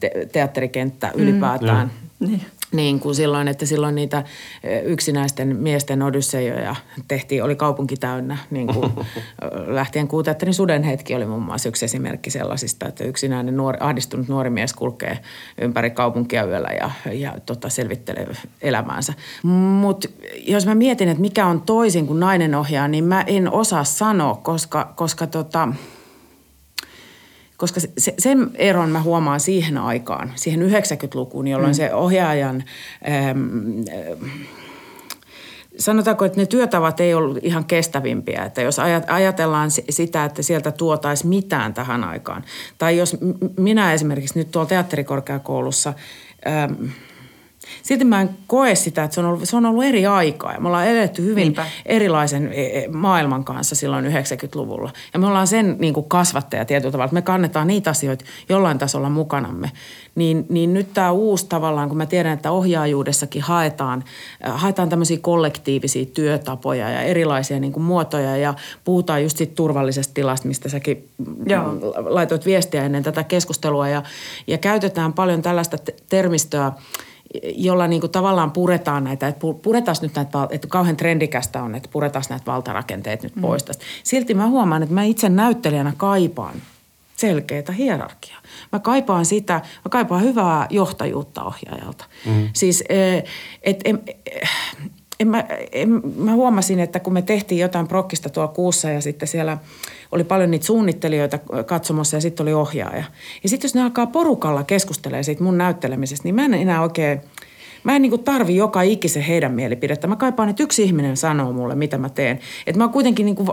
te- 0.00 0.28
teatterikenttä 0.32 1.12
ylipäätään. 1.14 1.90
Mm. 2.20 2.26
Niin 2.28 2.42
niin 2.72 3.00
kuin 3.00 3.14
silloin, 3.14 3.48
että 3.48 3.66
silloin 3.66 3.94
niitä 3.94 4.24
yksinäisten 4.84 5.56
miesten 5.56 6.02
odysseijoja 6.02 6.76
tehtiin, 7.08 7.44
oli 7.44 7.56
kaupunki 7.56 7.96
täynnä. 7.96 8.38
Niin 8.50 8.66
kuin 8.66 8.92
lähtien 9.66 10.08
kuuteatterin 10.08 10.54
suden 10.54 10.82
hetki 10.82 11.14
oli 11.14 11.26
muun 11.26 11.42
muassa 11.42 11.68
yksi 11.68 11.84
esimerkki 11.84 12.30
sellaisista, 12.30 12.88
että 12.88 13.04
yksinäinen 13.04 13.56
nuori, 13.56 13.78
ahdistunut 13.80 14.28
nuori 14.28 14.50
mies 14.50 14.72
kulkee 14.72 15.18
ympäri 15.60 15.90
kaupunkia 15.90 16.44
yöllä 16.44 16.70
ja, 16.80 16.90
ja 17.12 17.34
tota, 17.46 17.68
selvittelee 17.68 18.28
elämäänsä. 18.62 19.12
Mutta 19.42 20.08
jos 20.46 20.66
mä 20.66 20.74
mietin, 20.74 21.08
että 21.08 21.20
mikä 21.20 21.46
on 21.46 21.60
toisin 21.60 22.06
kuin 22.06 22.20
nainen 22.20 22.54
ohjaa, 22.54 22.88
niin 22.88 23.04
mä 23.04 23.22
en 23.26 23.52
osaa 23.52 23.84
sanoa, 23.84 24.34
koska, 24.34 24.92
koska 24.96 25.26
tota, 25.26 25.68
koska 27.56 27.80
se, 27.80 28.14
sen 28.18 28.50
eron 28.54 28.90
mä 28.90 29.02
huomaan 29.02 29.40
siihen 29.40 29.78
aikaan, 29.78 30.32
siihen 30.34 30.62
90-lukuun, 30.62 31.48
jolloin 31.48 31.72
mm. 31.72 31.76
se 31.76 31.94
ohjaajan... 31.94 32.64
Ähm, 33.08 33.38
äh, 33.88 34.30
sanotaanko, 35.78 36.24
että 36.24 36.40
ne 36.40 36.46
työtavat 36.46 37.00
ei 37.00 37.14
ollut 37.14 37.38
ihan 37.42 37.64
kestävimpiä. 37.64 38.44
Että 38.44 38.62
jos 38.62 38.78
ajatellaan 39.06 39.70
sitä, 39.70 40.24
että 40.24 40.42
sieltä 40.42 40.70
tuotaisi 40.70 41.26
mitään 41.26 41.74
tähän 41.74 42.04
aikaan. 42.04 42.44
Tai 42.78 42.96
jos 42.96 43.16
minä 43.58 43.92
esimerkiksi 43.92 44.38
nyt 44.38 44.50
tuolla 44.50 44.68
teatterikorkeakoulussa... 44.68 45.94
Ähm, 46.46 46.72
silti 47.82 48.04
mä 48.04 48.20
en 48.20 48.30
koe 48.46 48.74
sitä, 48.74 49.04
että 49.04 49.14
se 49.14 49.20
on 49.20 49.26
ollut, 49.26 49.48
se 49.48 49.56
on 49.56 49.66
ollut 49.66 49.84
eri 49.84 50.06
aikaa 50.06 50.52
ja 50.52 50.60
me 50.60 50.68
ollaan 50.68 50.86
eletty 50.86 51.22
hyvin 51.22 51.42
Niinpä. 51.42 51.66
erilaisen 51.86 52.52
e, 52.52 52.62
e, 52.62 52.88
maailman 52.88 53.44
kanssa 53.44 53.74
silloin 53.74 54.04
90-luvulla. 54.04 54.90
Ja 55.14 55.18
me 55.18 55.26
ollaan 55.26 55.46
sen 55.46 55.76
niin 55.78 55.94
kuin 55.94 56.08
kasvattaja 56.08 56.64
tietyllä 56.64 56.92
tavalla, 56.92 57.04
että 57.04 57.14
me 57.14 57.22
kannetaan 57.22 57.66
niitä 57.66 57.90
asioita 57.90 58.24
jollain 58.48 58.78
tasolla 58.78 59.10
mukanamme. 59.10 59.70
Niin, 60.14 60.46
niin 60.48 60.74
nyt 60.74 60.94
tämä 60.94 61.10
uusi 61.10 61.46
tavallaan, 61.48 61.88
kun 61.88 61.98
mä 61.98 62.06
tiedän, 62.06 62.32
että 62.32 62.50
ohjaajuudessakin 62.50 63.42
haetaan, 63.42 64.04
haetaan 64.44 64.88
tämmöisiä 64.88 65.18
kollektiivisia 65.20 66.06
työtapoja 66.06 66.90
ja 66.90 67.02
erilaisia 67.02 67.60
niin 67.60 67.72
kuin 67.72 67.84
muotoja 67.84 68.36
ja 68.36 68.54
puhutaan 68.84 69.22
just 69.22 69.36
siitä 69.36 69.54
turvallisesta 69.54 70.14
tilasta, 70.14 70.48
mistä 70.48 70.68
säkin 70.68 71.08
Joo. 71.46 71.62
laitoit 71.96 72.46
viestiä 72.46 72.84
ennen 72.84 73.02
tätä 73.02 73.24
keskustelua 73.24 73.88
ja, 73.88 74.02
ja 74.46 74.58
käytetään 74.58 75.12
paljon 75.12 75.42
tällaista 75.42 75.76
termistöä– 76.08 76.72
jolla 77.42 77.86
niin 77.86 78.00
kuin 78.00 78.12
tavallaan 78.12 78.50
puretaan 78.50 79.04
näitä, 79.04 79.28
että 79.28 79.46
puretaan 79.62 79.96
nyt 80.02 80.14
näitä, 80.14 80.48
että 80.50 80.68
kauhean 80.68 80.96
trendikästä 80.96 81.62
on, 81.62 81.74
että 81.74 81.88
puretaan 81.92 82.24
näitä 82.30 82.46
valtarakenteet 82.46 83.22
nyt 83.22 83.36
mm. 83.36 83.42
pois 83.42 83.64
tästä. 83.64 83.84
Silti 84.02 84.34
mä 84.34 84.46
huomaan, 84.46 84.82
että 84.82 84.94
mä 84.94 85.02
itse 85.02 85.28
näyttelijänä 85.28 85.92
kaipaan 85.96 86.54
selkeää 87.16 87.72
hierarkiaa. 87.78 88.40
Mä 88.72 88.78
kaipaan 88.78 89.24
sitä, 89.24 89.54
mä 89.54 89.88
kaipaan 89.90 90.22
hyvää 90.22 90.66
johtajuutta 90.70 91.44
ohjaajalta. 91.44 92.04
Mm. 92.26 92.48
Siis, 92.52 92.84
eh, 92.88 93.24
että 93.62 93.90
en 95.20 95.28
mä, 95.28 95.44
en, 95.72 96.02
mä 96.16 96.32
huomasin, 96.32 96.80
että 96.80 97.00
kun 97.00 97.12
me 97.12 97.22
tehtiin 97.22 97.60
jotain 97.60 97.88
prokkista 97.88 98.28
tuolla 98.28 98.52
kuussa 98.52 98.90
ja 98.90 99.00
sitten 99.00 99.28
siellä 99.28 99.58
oli 100.12 100.24
paljon 100.24 100.50
niitä 100.50 100.66
suunnittelijoita 100.66 101.38
katsomassa 101.66 102.16
ja 102.16 102.20
sitten 102.20 102.44
oli 102.44 102.52
ohjaaja. 102.52 103.04
Ja 103.42 103.48
sitten 103.48 103.68
jos 103.68 103.74
ne 103.74 103.82
alkaa 103.82 104.06
porukalla 104.06 104.64
keskustelemaan 104.64 105.24
siitä 105.24 105.42
mun 105.42 105.58
näyttelemisestä, 105.58 106.24
niin 106.24 106.34
mä 106.34 106.44
en 106.44 106.54
enää 106.54 106.82
oikein, 106.82 107.20
mä 107.84 107.96
en 107.96 108.02
niinku 108.02 108.18
tarvi 108.18 108.56
joka 108.56 108.82
ikisen 108.82 109.22
heidän 109.22 109.52
mielipidettä. 109.52 110.06
Mä 110.06 110.16
kaipaan, 110.16 110.48
että 110.48 110.62
yksi 110.62 110.82
ihminen 110.82 111.16
sanoo 111.16 111.52
mulle, 111.52 111.74
mitä 111.74 111.98
mä 111.98 112.08
teen. 112.08 112.38
Että 112.66 112.82
mä 112.82 112.88
kuitenkin, 112.88 113.26
niinku, 113.26 113.44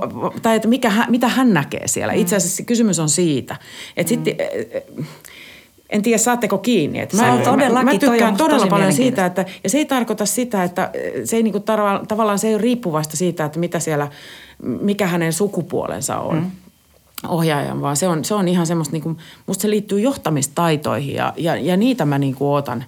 tai 0.41 0.56
että 0.56 0.67
mikä, 0.67 0.91
mitä 1.10 1.28
hän 1.28 1.54
näkee 1.54 1.88
siellä. 1.88 2.13
Itse 2.13 2.36
asiassa 2.36 2.63
kysymys 2.63 2.99
on 2.99 3.10
siitä. 3.10 3.56
Että 3.97 4.13
mm. 4.15 5.06
En 5.93 6.01
tiedä 6.01 6.17
saatteko 6.17 6.58
kiinni. 6.58 6.99
Että 6.99 7.17
mä, 7.17 7.23
mä, 7.73 7.84
mä 7.84 7.97
tykkään 7.97 8.38
todella 8.38 8.67
paljon 8.67 8.93
siitä, 8.93 9.25
että, 9.25 9.45
ja 9.63 9.69
se 9.69 9.77
ei 9.77 9.86
tarkoita 9.86 10.25
sitä, 10.25 10.63
että 10.63 10.91
se 11.23 11.36
ei 11.36 11.43
niinku 11.43 11.60
tarva, 11.60 12.01
tavallaan 12.08 12.39
se 12.39 12.47
ei 12.47 12.56
ole 12.56 12.62
riippuvasta 12.62 13.17
siitä, 13.17 13.45
että 13.45 13.60
mitä 13.60 13.79
siellä, 13.79 14.08
mikä 14.63 15.08
hänen 15.08 15.34
sukupuolensa 15.34 16.19
on. 16.19 16.36
Mm 16.36 16.51
ohjaajan, 17.27 17.82
vaan 17.82 17.97
se 17.97 18.08
on, 18.08 18.25
se 18.25 18.36
on 18.36 18.47
ihan 18.47 18.67
semmoista, 18.67 18.91
niin 18.91 19.03
kuin, 19.03 19.17
musta 19.47 19.62
se 19.62 19.69
liittyy 19.69 19.99
johtamistaitoihin 19.99 21.15
ja, 21.15 21.34
ja, 21.38 21.56
ja 21.56 21.77
niitä 21.77 22.06
mä 22.06 22.17
niin 22.17 22.36
kuin 22.36 22.58
otan 22.58 22.86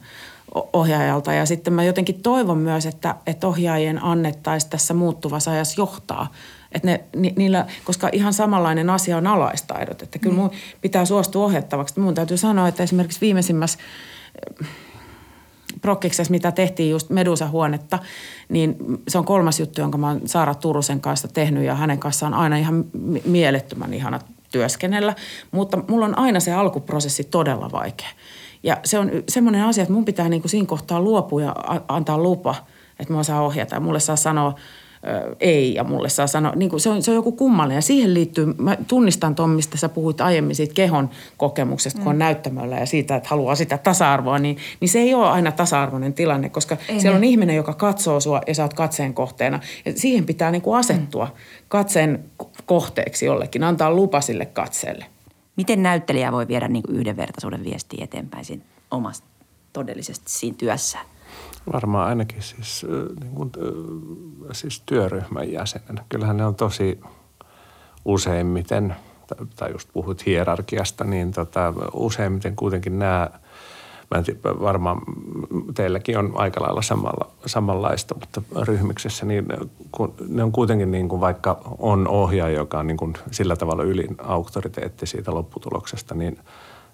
ohjaajalta. 0.74 1.34
Ja 1.34 1.46
sitten 1.46 1.74
mä 1.74 1.84
jotenkin 1.84 2.22
toivon 2.24 2.58
myös, 2.58 2.86
että, 2.86 3.16
että 3.28 3.48
ohjaajien 3.48 4.04
annettaisiin 4.04 4.70
tässä 4.70 4.94
muuttuvassa 4.94 5.52
ajassa 5.52 5.82
johtaa 5.82 6.28
että 6.76 6.88
ne, 6.88 7.04
ni, 7.16 7.34
niillä, 7.38 7.66
koska 7.84 8.10
ihan 8.12 8.34
samanlainen 8.34 8.90
asia 8.90 9.18
on 9.18 9.28
alaistaidot. 9.28 10.02
Että 10.02 10.20
kyllä 10.20 10.36
mm. 10.36 10.42
mun 10.42 10.52
pitää 10.82 11.06
suostua 11.06 11.46
ohjattavaksi. 11.46 12.00
Mun 12.00 12.14
täytyy 12.14 12.38
sanoa, 12.38 12.68
että 12.68 12.84
esimerkiksi 12.84 13.22
viimeisimmässä 13.22 13.80
eh, 14.62 14.68
prokkiksessa, 15.82 16.32
mitä 16.32 16.52
tehtiin 16.52 16.90
just 16.90 17.10
Medusa-huonetta, 17.10 18.00
niin 18.50 18.76
se 19.08 19.18
on 19.18 19.26
kolmas 19.26 19.60
juttu, 19.60 19.82
jonka 19.82 19.98
mä 19.98 20.08
oon 20.08 20.22
Saara 20.26 20.56
Turusen 20.56 21.02
kanssa 21.02 21.28
tehnyt 21.28 21.64
ja 21.64 21.76
hänen 21.76 22.00
kanssaan 22.00 22.34
aina 22.34 22.58
ihan 22.58 22.86
mielettömän 23.26 23.94
ihana 23.94 24.20
työskennellä. 24.52 25.16
Mutta 25.52 25.78
mulla 25.88 26.06
on 26.06 26.18
aina 26.18 26.40
se 26.40 26.54
alkuprosessi 26.54 27.24
todella 27.24 27.72
vaikea. 27.72 28.10
Ja 28.64 28.78
se 28.84 29.00
on 29.00 29.12
semmoinen 29.30 29.64
asia, 29.64 29.82
että 29.82 29.94
mun 29.94 30.06
pitää 30.06 30.30
niin 30.30 30.42
kuin 30.42 30.50
siinä 30.50 30.68
kohtaa 30.68 31.02
luopua 31.02 31.42
ja 31.42 31.56
antaa 31.88 32.18
lupa, 32.18 32.56
että 33.00 33.14
mä 33.14 33.20
osaan 33.20 33.44
ohjata. 33.44 33.76
Ja 33.76 33.80
mulle 33.80 34.00
saa 34.00 34.16
sanoa 34.16 34.56
ei 35.40 35.74
ja 35.74 35.84
mulle 35.84 36.10
saa 36.10 36.28
sanoa, 36.28 36.52
niin 36.56 36.70
kuin 36.70 36.80
se, 36.80 36.90
on, 36.90 37.02
se 37.02 37.12
on 37.12 37.16
joku 37.16 37.32
kummallinen. 37.32 37.78
Ja 37.78 37.82
siihen 37.82 38.14
liittyy, 38.14 38.46
mä 38.58 38.78
tunnistan 38.88 39.36
tuon, 39.36 39.50
mistä 39.50 39.78
sä 39.78 39.90
puhuit 39.90 40.22
aiemmin 40.22 40.56
siitä 40.56 40.74
kehon 40.74 41.10
kokemuksesta, 41.38 42.00
kun 42.00 42.08
on 42.08 42.16
mm. 42.16 42.20
näyttämöllä 42.20 42.76
ja 42.76 42.86
siitä, 42.86 43.16
että 43.16 43.30
haluaa 43.30 43.56
sitä 43.56 43.78
tasa-arvoa, 43.78 44.40
niin, 44.40 44.58
niin 44.80 44.90
se 44.90 45.00
ei 45.00 45.14
ole 45.14 45.28
aina 45.28 45.52
tasa-arvoinen 45.52 46.14
tilanne, 46.14 46.50
koska 46.50 46.78
ei 46.90 47.00
siellä 47.00 47.20
ne. 47.20 47.28
on 47.28 47.32
ihminen, 47.32 47.56
joka 47.56 47.74
katsoo 47.74 48.20
sua 48.20 48.42
ja 48.48 48.56
sä 48.56 48.64
oot 48.64 48.74
katseen 48.74 49.14
kohteena. 49.14 49.60
Ja 49.86 49.94
siihen 49.96 50.26
pitää 50.26 50.52
niin 50.52 50.62
kuin 50.62 50.78
asettua 50.78 51.26
mm. 51.26 51.32
katseen 51.68 52.26
kohteeksi 52.66 53.26
jollekin, 53.26 53.64
antaa 53.64 53.92
lupa 53.92 54.22
sille 54.22 54.46
katseelle. 54.46 55.06
Miten 55.56 55.84
näyttelijä 55.84 56.32
voi 56.32 56.48
viedä 56.48 56.68
niin 56.68 56.84
kuin 56.84 56.96
yhdenvertaisuuden 56.96 57.64
viestiä 57.64 58.04
eteenpäin 58.04 58.46
siinä 58.46 58.64
omasta 58.92 59.28
todellisesti 59.74 60.26
siinä 60.28 60.56
työssään? 60.58 61.06
Varmaan 61.74 62.08
ainakin 62.08 62.42
siis, 62.42 62.86
niin 63.20 63.36
kuin, 63.36 63.52
siis 64.52 64.84
työryhmän 64.86 65.52
jäsenenä. 65.52 66.04
Kyllähän 66.10 66.38
ne 66.38 66.46
on 66.46 66.56
tosi 66.56 67.02
useimmiten, 68.06 68.96
tai 69.56 69.72
just 69.72 69.90
puhut 69.94 70.26
hierarkiasta, 70.26 71.04
niin 71.04 71.32
tota, 71.32 71.74
useimmiten 71.94 72.56
kuitenkin 72.56 73.00
nämä, 73.00 73.30
mä 74.12 74.18
en 74.18 74.24
tiedä, 74.24 74.40
varmaan 74.44 75.02
teilläkin 75.76 76.18
on 76.18 76.32
aika 76.36 76.62
lailla 76.62 76.82
samalla, 76.82 77.32
samanlaista, 77.46 78.16
mutta 78.16 78.42
ryhmiksessä, 78.62 79.26
niin 79.26 79.46
kun, 79.92 80.14
ne 80.28 80.44
on 80.44 80.52
kuitenkin 80.52 80.92
niin 80.92 81.10
kuin 81.10 81.22
vaikka 81.22 81.62
on 81.80 82.08
ohjaaja, 82.08 82.58
joka 82.58 82.80
on 82.80 82.88
niin 82.88 82.98
kuin 82.98 83.14
sillä 83.32 83.56
tavalla 83.56 83.84
ylin 83.84 84.16
auktoriteetti 84.18 85.06
siitä 85.06 85.34
lopputuloksesta, 85.34 86.16
niin– 86.16 86.40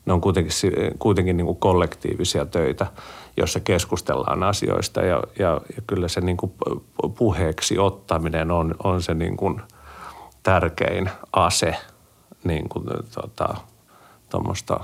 ne 0.06 0.14
on 0.14 0.22
kuitenkin, 0.22 0.52
kuitenkin 1.00 1.38
niin 1.38 1.46
kuin 1.46 1.58
kollektiivisia 1.58 2.46
töitä, 2.46 2.88
jossa 3.38 3.60
keskustellaan 3.60 4.44
asioista 4.44 5.02
ja, 5.02 5.24
ja, 5.40 5.62
ja 5.76 5.82
kyllä 5.88 6.08
se 6.08 6.22
niin 6.22 6.38
kuin 6.38 6.54
puheeksi 7.18 7.78
ottaminen 7.78 8.52
on, 8.52 8.76
on 8.84 9.02
se 9.02 9.14
niin 9.14 9.38
kuin 9.38 9.62
tärkein 10.44 11.10
ase 11.34 11.76
niin 12.44 12.70
kuin 12.70 12.86
tota, 13.16 13.56
tuommoista 14.30 14.80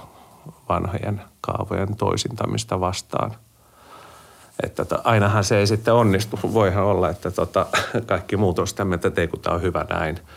vanhojen 0.70 1.22
kaavojen 1.42 1.96
toisintamista 1.96 2.80
vastaan. 2.80 3.32
Että 4.64 4.86
tota, 4.86 5.02
ainahan 5.04 5.44
se 5.44 5.58
ei 5.58 5.68
sitten 5.68 5.94
onnistu. 5.94 6.40
Voihan 6.54 6.84
olla, 6.84 7.10
että 7.10 7.32
tota, 7.32 7.66
kaikki 8.06 8.38
muut 8.38 8.60
on 8.60 8.68
sitä 8.68 8.86
mieltä, 8.86 9.08
että 9.08 9.22
ei 9.22 9.28
kun 9.28 9.40
tämä 9.40 9.56
on 9.56 9.62
hyvä 9.62 9.86
näin– 9.90 10.20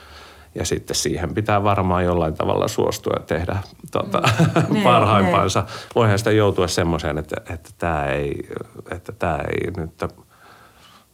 ja 0.55 0.65
sitten 0.65 0.97
siihen 0.97 1.35
pitää 1.35 1.65
varmaan 1.65 2.05
jollain 2.05 2.35
tavalla 2.35 2.69
suostua 2.69 3.13
ja 3.17 3.27
tehdä 3.27 3.59
tuota, 3.93 4.21
mm. 4.21 4.47
Niin, 4.75 4.85
parhaimpansa. 4.85 5.61
Niin. 5.61 5.71
Voihan 5.95 6.19
sitä 6.19 6.31
joutua 6.31 6.69
semmoiseen, 6.69 7.19
että, 7.19 7.37
että 7.51 7.71
tämä 7.79 8.07
ei, 8.07 8.49
että 8.91 9.13
tämä 9.13 9.37
ei 9.37 9.71
nyt, 9.77 10.05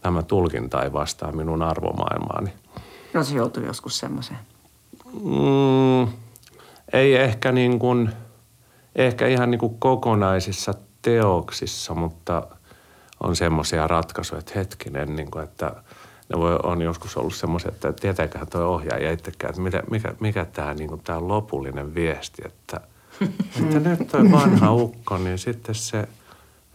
tämä 0.01 0.23
tulkinta 0.23 0.83
ei 0.83 0.93
vastaa 0.93 1.33
minun 1.33 1.63
arvomaailmaani. 1.63 2.53
No 3.15 3.25
se 3.25 3.35
joutuu 3.35 3.63
joskus 3.63 3.99
semmoiseen. 3.99 4.39
Mm, 5.25 6.09
ei 6.93 7.17
ehkä 7.17 7.53
niin 7.53 7.79
kuin, 7.79 8.13
ehkä 8.95 9.27
ihan 9.27 9.51
niin 9.51 9.59
kuin 9.59 9.79
kokonaisissa 9.79 10.75
teoksissa, 11.03 11.95
mutta 11.95 12.47
on 13.21 13.37
semmoisia 13.37 13.87
ratkaisuja, 13.87 14.39
että 14.39 14.53
hetkinen, 14.55 15.17
niin 15.17 15.31
kuin, 15.31 15.45
että– 15.45 15.73
ne 16.29 16.39
voi, 16.39 16.59
on 16.63 16.83
joskus 16.83 17.17
ollut 17.17 17.35
semmoisia, 17.35 17.71
että 17.73 17.93
tietääköhän 17.93 18.49
tuo 18.49 18.61
ohjaaja 18.61 19.13
itsekään, 19.13 19.51
että 19.51 19.63
mitä, 19.63 19.83
mikä, 19.91 20.15
mikä 20.21 20.45
tämä 20.45 20.75
niin 20.75 21.01
tämä 21.05 21.29
lopullinen 21.29 21.95
viesti, 21.95 22.43
että, 22.45 22.81
että 23.63 23.81
nyt 23.81 24.09
tuo 24.09 24.21
vanha 24.33 24.73
ukko, 24.73 25.19
niin 25.19 25.39
sitten 25.39 25.75
se 25.75 26.09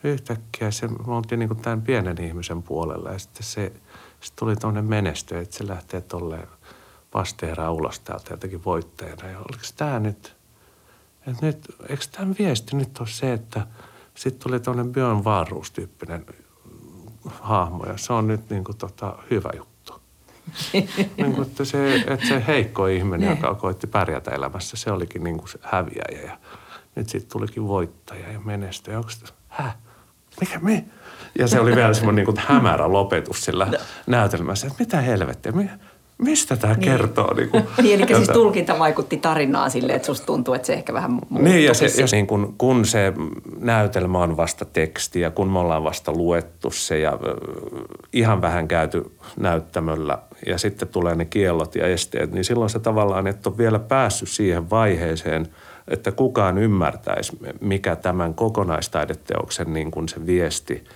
yhtäkkiä, 0.03 0.71
se, 0.71 0.87
me 0.87 1.13
oltiin 1.15 1.39
niin 1.39 1.57
tämän 1.57 1.81
pienen 1.81 2.21
ihmisen 2.21 2.63
puolella 2.63 3.11
ja 3.11 3.19
sitten 3.19 3.43
se 3.43 3.73
Sitten 4.21 4.39
tuli 4.39 4.55
tuonne 4.55 4.81
menesty, 4.81 5.37
että 5.37 5.57
se 5.57 5.67
lähtee 5.67 6.01
tolleen 6.01 6.47
vasteeraan 7.13 7.73
ulos 7.73 7.99
täältä 7.99 8.33
jotenkin 8.33 8.65
voittajana. 8.65 9.27
Ja 9.27 9.39
oliko 9.39 9.63
tämä 9.77 9.99
nyt, 9.99 10.35
että 11.27 11.45
nyt, 11.45 11.75
eikö 11.89 12.03
tämän 12.11 12.35
viesti 12.39 12.75
nyt 12.75 12.97
ole 12.99 13.07
se, 13.07 13.33
että 13.33 13.67
sitten 14.15 14.43
tuli 14.43 14.59
tuonne 14.59 14.83
Björn 14.83 15.23
Wahlroos-tyyppinen 15.23 16.25
hahmo 17.29 17.85
ja 17.85 17.97
se 17.97 18.13
on 18.13 18.27
nyt 18.27 18.49
niin 18.49 18.63
kuin 18.63 18.77
tota, 18.77 19.15
hyvä 19.31 19.49
juttu. 19.57 20.01
niin 21.17 21.33
kuin, 21.35 21.41
että, 21.41 21.65
se, 21.65 21.95
että 21.95 22.27
se 22.27 22.43
heikko 22.47 22.87
ihminen, 22.87 23.29
ne. 23.29 23.35
joka 23.35 23.55
koitti 23.55 23.87
pärjätä 23.87 24.31
elämässä, 24.31 24.77
se 24.77 24.91
olikin 24.91 25.23
niin 25.23 25.37
kuin 25.37 25.49
se 25.49 25.59
häviäjä 25.61 26.21
ja 26.25 26.37
nyt 26.95 27.09
sitten 27.09 27.31
tulikin 27.31 27.67
voittaja 27.67 28.31
ja 28.31 28.39
menestyjä. 28.39 28.97
Onko 28.97 29.09
sitä, 29.09 29.31
häh? 29.47 29.77
Mikä 30.39 30.59
me? 30.59 30.85
Ja 31.39 31.47
se 31.47 31.59
oli 31.59 31.75
vielä 31.75 31.93
semmoinen 31.93 32.25
niin 32.25 32.35
kuin 32.35 32.45
hämärä 32.47 32.91
lopetus 32.91 33.45
sillä 33.45 33.65
no. 33.65 33.77
näytelmässä, 34.07 34.67
että 34.67 34.79
mitä 34.79 35.01
helvettiä, 35.01 35.51
mikä, 35.51 35.77
mistä 36.21 36.55
tämä 36.55 36.73
niin. 36.73 36.83
kertoo? 36.83 37.33
Niin, 37.41 37.49
kuin, 37.49 37.63
niin 37.81 38.01
eli 38.01 38.15
siis 38.15 38.29
tulkinta 38.29 38.79
vaikutti 38.79 39.17
tarinaan 39.17 39.71
silleen, 39.71 39.95
että 39.95 40.05
susta 40.05 40.25
tuntuu, 40.25 40.53
että 40.53 40.65
se 40.65 40.73
ehkä 40.73 40.93
vähän 40.93 41.11
muuttuu. 41.11 41.37
Niin, 41.37 41.65
ja, 41.65 41.73
se, 41.73 41.85
ja 41.85 42.05
niin 42.11 42.27
kun, 42.27 42.55
kun 42.57 42.85
se 42.85 43.13
näytelmä 43.59 44.19
on 44.19 44.37
vasta 44.37 44.65
teksti 44.65 45.19
ja 45.19 45.31
kun 45.31 45.49
me 45.49 45.59
ollaan 45.59 45.83
vasta 45.83 46.11
luettu 46.11 46.71
se 46.71 46.99
ja 46.99 47.19
ihan 48.13 48.41
vähän 48.41 48.67
käyty 48.67 49.11
näyttämöllä 49.39 50.17
ja 50.45 50.57
sitten 50.57 50.87
tulee 50.87 51.15
ne 51.15 51.25
kiellot 51.25 51.75
ja 51.75 51.87
esteet, 51.87 52.31
niin 52.31 52.43
silloin 52.43 52.69
se 52.69 52.79
tavallaan 52.79 53.27
et 53.27 53.47
ole 53.47 53.57
vielä 53.57 53.79
päässyt 53.79 54.29
siihen 54.29 54.69
vaiheeseen, 54.69 55.47
että 55.87 56.11
kukaan 56.11 56.57
ymmärtäisi, 56.57 57.37
mikä 57.61 57.95
tämän 57.95 58.33
kokonaistaideteoksen 58.33 59.73
niin 59.73 59.91
kuin 59.91 60.09
se 60.09 60.25
viesti– 60.25 60.83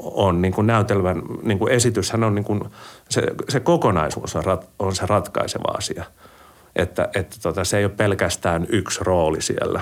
on 0.00 0.42
niin 0.42 0.54
kuin 0.54 0.66
näytelmän 0.66 1.22
niin 1.42 1.58
kuin 1.58 1.72
esityshän 1.72 2.24
on 2.24 2.34
niin 2.34 2.44
kuin, 2.44 2.60
se, 3.08 3.22
se 3.48 3.60
kokonaisuus 3.60 4.36
on, 4.36 4.44
rat, 4.44 4.68
on 4.78 4.94
se 4.94 5.06
ratkaiseva 5.06 5.74
asia. 5.76 6.04
Että, 6.76 7.08
että 7.14 7.36
tota, 7.42 7.64
se 7.64 7.78
ei 7.78 7.84
ole 7.84 7.92
pelkästään 7.96 8.66
yksi 8.68 9.00
rooli 9.02 9.42
siellä, 9.42 9.80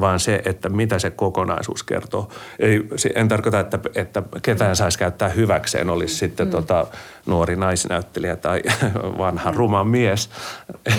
vaan 0.00 0.20
se, 0.20 0.42
että 0.44 0.68
mitä 0.68 0.98
se 0.98 1.10
kokonaisuus 1.10 1.82
kertoo. 1.82 2.28
Ei, 2.58 2.88
en 3.14 3.28
tarkoita, 3.28 3.60
että, 3.60 3.78
että 3.94 4.22
ketään 4.42 4.76
saisi 4.76 4.98
käyttää 4.98 5.28
hyväkseen, 5.28 5.90
olisi 5.90 6.14
sitten 6.14 6.46
mm. 6.46 6.50
tota, 6.50 6.86
nuori 7.26 7.56
naisnäyttelijä 7.56 8.36
tai 8.36 8.62
vanha 9.18 9.50
ruma 9.50 9.84
mies, 9.84 10.30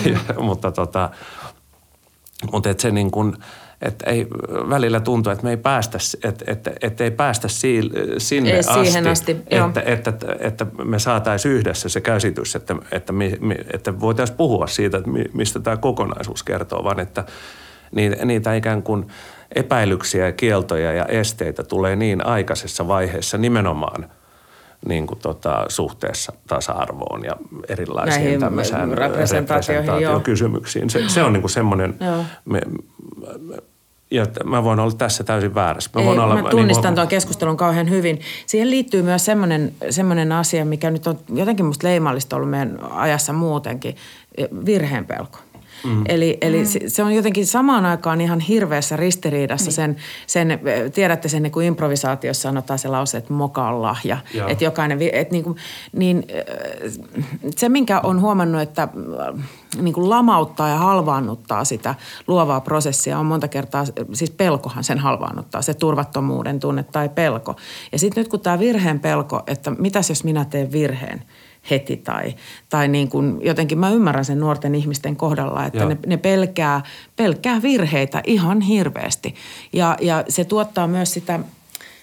mm. 0.04 0.18
mutta, 0.46 0.72
tota, 0.72 1.10
mutta 2.52 2.70
että 2.70 2.82
se 2.82 2.90
niin 2.90 3.10
kuin– 3.10 3.36
että 3.82 4.10
ei 4.10 4.26
välillä 4.70 5.00
tuntuu, 5.00 5.32
että 5.32 5.44
me 5.44 5.50
ei 5.50 5.56
päästä, 5.56 5.98
että, 6.24 6.44
että, 6.48 6.70
että 6.82 7.04
ei 7.04 7.10
päästä 7.10 7.48
sinne 8.18 8.50
ei, 8.50 8.58
asti, 8.58 8.84
siihen 8.84 9.06
asti 9.06 9.32
että, 9.50 9.82
että, 9.86 10.10
että, 10.10 10.36
että 10.40 10.66
me 10.84 10.98
saataisiin 10.98 11.54
yhdessä 11.54 11.88
se 11.88 12.00
käsitys, 12.00 12.56
että, 12.56 12.76
että, 12.92 13.12
että 13.72 14.00
voitaisiin 14.00 14.36
puhua 14.36 14.66
siitä, 14.66 14.96
että 14.96 15.10
mistä 15.32 15.60
tämä 15.60 15.76
kokonaisuus 15.76 16.42
kertoo, 16.42 16.84
vaan 16.84 17.00
että 17.00 17.24
niitä, 17.94 18.24
niitä 18.24 18.54
ikään 18.54 18.82
kuin 18.82 19.06
epäilyksiä, 19.54 20.32
kieltoja 20.32 20.92
ja 20.92 21.04
esteitä 21.04 21.62
tulee 21.62 21.96
niin 21.96 22.26
aikaisessa 22.26 22.88
vaiheessa 22.88 23.38
nimenomaan– 23.38 24.06
niin 24.86 25.06
kuin 25.06 25.18
tota, 25.18 25.64
suhteessa 25.68 26.32
tasa-arvoon 26.46 27.24
ja 27.24 27.36
erilaisiin 27.68 28.40
tämmöiseen 28.40 28.98
representaatiokysymyksiin. 28.98 30.90
Se, 30.90 31.08
se 31.08 31.22
on 31.22 31.32
niin 31.32 31.40
kuin 31.40 31.50
semmoinen, 31.50 31.94
me, 32.44 32.60
ja 34.12 34.26
mä 34.44 34.64
voin 34.64 34.80
olla 34.80 34.92
tässä 34.92 35.24
täysin 35.24 35.54
väärässä. 35.54 35.90
Mä, 35.94 36.04
voin 36.04 36.18
Ei, 36.18 36.24
olla, 36.24 36.42
mä 36.42 36.50
tunnistan 36.50 36.84
niin, 36.84 36.94
tuon 36.94 37.08
keskustelun 37.08 37.56
kauhean 37.56 37.90
hyvin. 37.90 38.20
Siihen 38.46 38.70
liittyy 38.70 39.02
myös 39.02 39.24
semmoinen, 39.24 39.72
semmoinen 39.90 40.32
asia, 40.32 40.64
mikä 40.64 40.90
nyt 40.90 41.06
on 41.06 41.18
jotenkin 41.34 41.66
musta 41.66 41.86
leimallista 41.86 42.36
ollut 42.36 42.50
meidän 42.50 42.78
ajassa 42.90 43.32
muutenkin, 43.32 43.96
virheen 44.66 45.06
pelko. 45.06 45.38
Mm. 45.84 46.04
Eli, 46.08 46.38
eli 46.40 46.58
mm. 46.58 46.66
se 46.86 47.02
on 47.02 47.14
jotenkin 47.14 47.46
samaan 47.46 47.86
aikaan 47.86 48.20
ihan 48.20 48.40
hirveässä 48.40 48.96
ristiriidassa 48.96 49.66
niin. 49.66 49.74
sen, 49.74 49.96
sen, 50.26 50.60
tiedätte 50.94 51.28
sen 51.28 51.42
niin 51.42 51.52
kuin 51.52 51.66
improvisaatiossa 51.66 52.42
sanotaan 52.42 52.78
se 52.78 52.88
lause, 52.88 53.18
että 53.18 53.32
moka 53.32 53.68
on 53.68 53.82
lahja. 53.82 54.18
Että 54.48 54.64
jokainen, 54.64 54.98
että 55.12 55.32
niin, 55.32 55.44
kuin, 55.44 55.56
niin 55.92 56.26
se 57.56 57.68
minkä 57.68 58.00
on 58.00 58.20
huomannut, 58.20 58.60
että 58.60 58.88
niin 59.80 59.94
kuin 59.94 60.10
lamauttaa 60.10 60.68
ja 60.68 60.76
halvaannuttaa 60.76 61.64
sitä 61.64 61.94
luovaa 62.26 62.60
prosessia 62.60 63.18
on 63.18 63.26
monta 63.26 63.48
kertaa, 63.48 63.84
siis 64.12 64.30
pelkohan 64.30 64.84
sen 64.84 64.98
halvaannuttaa, 64.98 65.62
se 65.62 65.74
turvattomuuden 65.74 66.60
tunne 66.60 66.82
tai 66.82 67.08
pelko. 67.08 67.56
Ja 67.92 67.98
sitten 67.98 68.20
nyt 68.20 68.28
kun 68.28 68.40
tämä 68.40 68.58
virheen 68.58 69.00
pelko, 69.00 69.42
että 69.46 69.70
mitäs 69.70 70.08
jos 70.08 70.24
minä 70.24 70.44
teen 70.44 70.72
virheen– 70.72 71.24
heti 71.70 71.96
tai, 71.96 72.34
tai 72.68 72.88
niin 72.88 73.08
kuin 73.08 73.38
jotenkin 73.42 73.78
mä 73.78 73.90
ymmärrän 73.90 74.24
sen 74.24 74.40
nuorten 74.40 74.74
ihmisten 74.74 75.16
kohdalla, 75.16 75.66
että 75.66 75.84
ne, 75.84 75.96
ne 76.06 76.16
pelkää, 76.16 76.82
pelkää 77.16 77.62
virheitä 77.62 78.22
ihan 78.26 78.60
hirveästi. 78.60 79.34
Ja, 79.72 79.96
ja 80.00 80.24
se 80.28 80.44
tuottaa 80.44 80.86
myös 80.86 81.12
sitä– 81.12 81.40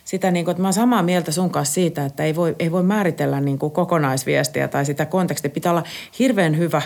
sitä, 0.09 0.31
niin 0.31 0.45
kuin, 0.45 0.51
että 0.51 0.61
mä 0.61 0.67
oon 0.67 0.73
samaa 0.73 1.03
mieltä 1.03 1.31
sun 1.31 1.49
kanssa 1.49 1.73
siitä, 1.73 2.05
että 2.05 2.23
ei 2.23 2.35
voi, 2.35 2.55
ei 2.59 2.71
voi 2.71 2.83
määritellä 2.83 3.41
niin 3.41 3.59
kuin 3.59 3.71
kokonaisviestiä 3.71 4.67
tai 4.67 4.85
sitä 4.85 5.05
kontekstia. 5.05 5.51
Pitää 5.51 5.71
olla 5.71 5.83
hirveän 6.19 6.57
hyvä 6.57 6.81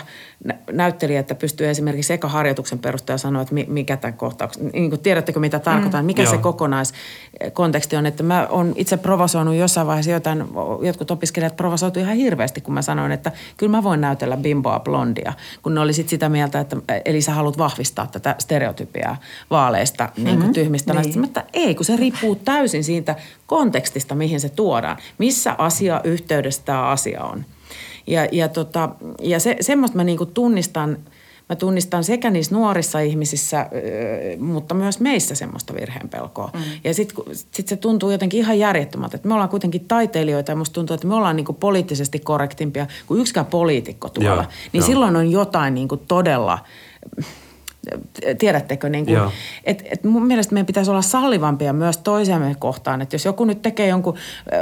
näyttelijä, 0.72 1.20
että 1.20 1.34
pystyy 1.34 1.68
esimerkiksi 1.68 2.12
eka 2.12 2.28
harjoituksen 2.28 2.78
perusteella 2.78 3.18
sanoa, 3.18 3.42
että 3.42 3.54
mikä 3.68 3.96
tämän 3.96 4.14
kohtauksen, 4.14 4.70
niin 4.72 4.90
kuin 4.90 5.00
tiedättekö 5.00 5.40
mitä 5.40 5.58
tarkoitan, 5.58 6.04
mm, 6.04 6.06
mikä 6.06 6.22
joo. 6.22 6.30
se 6.30 6.38
kokonaiskonteksti 6.38 7.96
on. 7.96 8.06
Että 8.06 8.22
mä 8.22 8.46
oon 8.50 8.72
itse 8.76 8.96
provosoinut 8.96 9.54
jossain 9.54 9.86
vaiheessa 9.86 10.10
jotain, 10.10 10.44
jotkut 10.82 11.10
opiskelijat 11.10 11.56
provosoitu 11.56 12.00
ihan 12.00 12.16
hirveästi, 12.16 12.60
kun 12.60 12.74
mä 12.74 12.82
sanoin, 12.82 13.12
että 13.12 13.32
kyllä 13.56 13.70
mä 13.70 13.82
voin 13.82 14.00
näytellä 14.00 14.36
bimboa 14.36 14.80
blondia, 14.80 15.32
kun 15.62 15.74
ne 15.74 15.80
oli 15.80 15.92
sit 15.92 16.08
sitä 16.08 16.28
mieltä, 16.28 16.60
että 16.60 16.76
eli 17.04 17.20
sä 17.20 17.32
haluat 17.32 17.58
vahvistaa 17.58 18.06
tätä 18.06 18.34
stereotypiaa 18.38 19.16
vaaleista 19.50 20.04
mm-hmm. 20.04 20.24
niin 20.24 20.40
kuin 20.40 20.52
tyhmistä 20.52 20.92
niin. 20.92 20.96
naisista. 20.96 21.20
Mutta 21.20 21.42
ei, 21.52 21.74
kun 21.74 21.84
se 21.84 21.96
riippuu 21.96 22.34
täysin 22.34 22.84
siitä, 22.84 23.13
kontekstista, 23.46 24.14
mihin 24.14 24.40
se 24.40 24.48
tuodaan. 24.48 24.96
Missä 25.18 25.54
asia 25.58 26.00
yhteydessä 26.04 26.62
tämä 26.64 26.86
asia 26.86 27.24
on. 27.24 27.44
Ja, 28.06 28.28
ja, 28.32 28.48
tota, 28.48 28.88
ja 29.22 29.40
se, 29.40 29.56
semmoista 29.60 29.96
mä 29.96 30.04
niinku 30.04 30.26
tunnistan, 30.26 30.98
mä 31.48 31.56
tunnistan 31.56 32.04
sekä 32.04 32.30
niissä 32.30 32.54
nuorissa 32.54 33.00
ihmisissä, 33.00 33.66
mutta 34.38 34.74
myös 34.74 35.00
meissä 35.00 35.34
semmoista 35.34 35.74
virheen 35.74 36.08
pelkoa. 36.08 36.50
Mm. 36.54 36.60
Ja 36.84 36.94
sitten 36.94 37.24
sit 37.50 37.68
se 37.68 37.76
tuntuu 37.76 38.10
jotenkin 38.10 38.40
ihan 38.40 38.58
järjettömältä, 38.58 39.16
että 39.16 39.28
me 39.28 39.34
ollaan 39.34 39.50
kuitenkin 39.50 39.84
taiteilijoita 39.84 40.52
ja 40.52 40.56
musta 40.56 40.74
tuntuu, 40.74 40.94
että 40.94 41.06
me 41.06 41.14
ollaan 41.14 41.36
niinku 41.36 41.52
poliittisesti 41.52 42.18
korrektimpia 42.18 42.86
kuin 43.06 43.20
yksikään 43.20 43.46
poliitikko 43.46 44.08
tuolla. 44.08 44.30
Joo, 44.30 44.44
niin 44.72 44.80
jo. 44.80 44.86
silloin 44.86 45.16
on 45.16 45.30
jotain 45.30 45.74
niinku 45.74 45.96
todella 45.96 46.58
tiedättekö, 48.38 48.88
niin 48.88 49.06
kuin, 49.06 49.18
et, 49.64 49.82
et 49.90 50.04
mun 50.04 50.26
mielestä 50.26 50.54
meidän 50.54 50.66
pitäisi 50.66 50.90
olla 50.90 51.02
sallivampia 51.02 51.72
myös 51.72 51.98
toisiamme 51.98 52.56
kohtaan, 52.58 53.02
että 53.02 53.14
jos 53.14 53.24
joku 53.24 53.44
nyt 53.44 53.62
tekee 53.62 53.86
jonkun, 53.88 54.16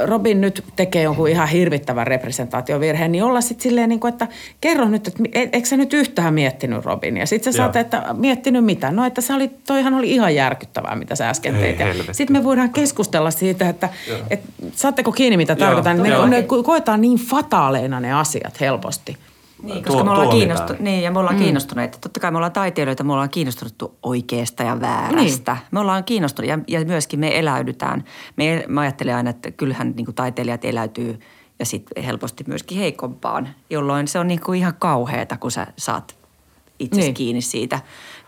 Robin 0.05 0.41
nyt 0.41 0.63
tekee 0.75 1.03
jonkun 1.03 1.29
ihan 1.29 1.47
hirvittävän 1.47 2.07
representaatiovirheen, 2.07 3.11
niin 3.11 3.23
olla 3.23 3.41
sitten 3.41 3.63
silleen, 3.63 3.89
niin 3.89 3.99
kuin, 3.99 4.13
että 4.13 4.27
kerro 4.61 4.85
nyt, 4.89 5.07
että 5.07 5.23
e, 5.33 5.49
eikö 5.53 5.67
sä 5.67 5.77
nyt 5.77 5.93
yhtään 5.93 6.33
miettinyt 6.33 6.85
Robin? 6.85 7.17
Ja 7.17 7.27
sitten 7.27 7.53
sä 7.53 7.57
saat, 7.57 7.75
että 7.75 8.05
miettinyt 8.13 8.65
mitä? 8.65 8.91
No, 8.91 9.05
että 9.05 9.21
se 9.21 9.33
oli, 9.33 9.51
toihan 9.67 9.93
oli 9.93 10.11
ihan 10.11 10.35
järkyttävää, 10.35 10.95
mitä 10.95 11.15
sä 11.15 11.29
äsken 11.29 11.55
teit. 11.55 11.77
Sitten 12.11 12.37
me 12.37 12.43
voidaan 12.43 12.69
keskustella 12.69 13.31
siitä, 13.31 13.69
että 13.69 13.89
et, 14.29 14.39
saatteko 14.71 15.11
kiinni, 15.11 15.37
mitä 15.37 15.55
tarkoitan. 15.55 16.03
Ne, 16.03 16.09
ne 16.27 16.43
koetaan 16.63 17.01
niin 17.01 17.17
fataaleina 17.17 17.99
ne 17.99 18.13
asiat 18.13 18.59
helposti. 18.59 19.17
Niin, 19.63 19.83
koska 19.83 19.91
tuo, 19.91 20.03
me 20.03 20.11
ollaan, 20.11 20.29
kiinnostu- 20.29 20.75
niin, 20.79 21.03
ja 21.03 21.11
me 21.11 21.19
ollaan 21.19 21.35
mm. 21.35 21.41
kiinnostuneita. 21.41 21.97
Totta 21.97 22.19
kai 22.19 22.31
me 22.31 22.37
ollaan 22.37 22.51
taiteilijoita, 22.51 23.03
me 23.03 23.13
ollaan 23.13 23.29
kiinnostuttu 23.29 23.97
oikeasta 24.03 24.63
ja 24.63 24.81
väärästä. 24.81 25.53
Niin. 25.53 25.63
Me 25.71 25.79
ollaan 25.79 26.03
kiinnostuneita 26.03 26.63
ja, 26.67 26.79
ja 26.79 26.85
myöskin 26.85 27.19
me 27.19 27.39
eläydytään. 27.39 28.03
Me, 28.35 28.65
mä 28.67 28.81
ajattelen 28.81 29.15
aina, 29.15 29.29
että 29.29 29.51
kyllähän 29.51 29.93
niin 29.95 30.05
kuin 30.05 30.15
taiteilijat 30.15 30.65
eläytyy 30.65 31.19
ja 31.59 31.65
sitten 31.65 32.03
helposti 32.03 32.43
myöskin 32.47 32.77
heikompaan, 32.77 33.49
jolloin 33.69 34.07
se 34.07 34.19
on 34.19 34.27
niin 34.27 34.41
kuin 34.41 34.59
ihan 34.59 34.73
kauheata, 34.79 35.37
kun 35.37 35.51
sä 35.51 35.67
saat 35.77 36.15
itse 36.79 37.01
niin. 37.01 37.13
kiinni 37.13 37.41
siitä 37.41 37.79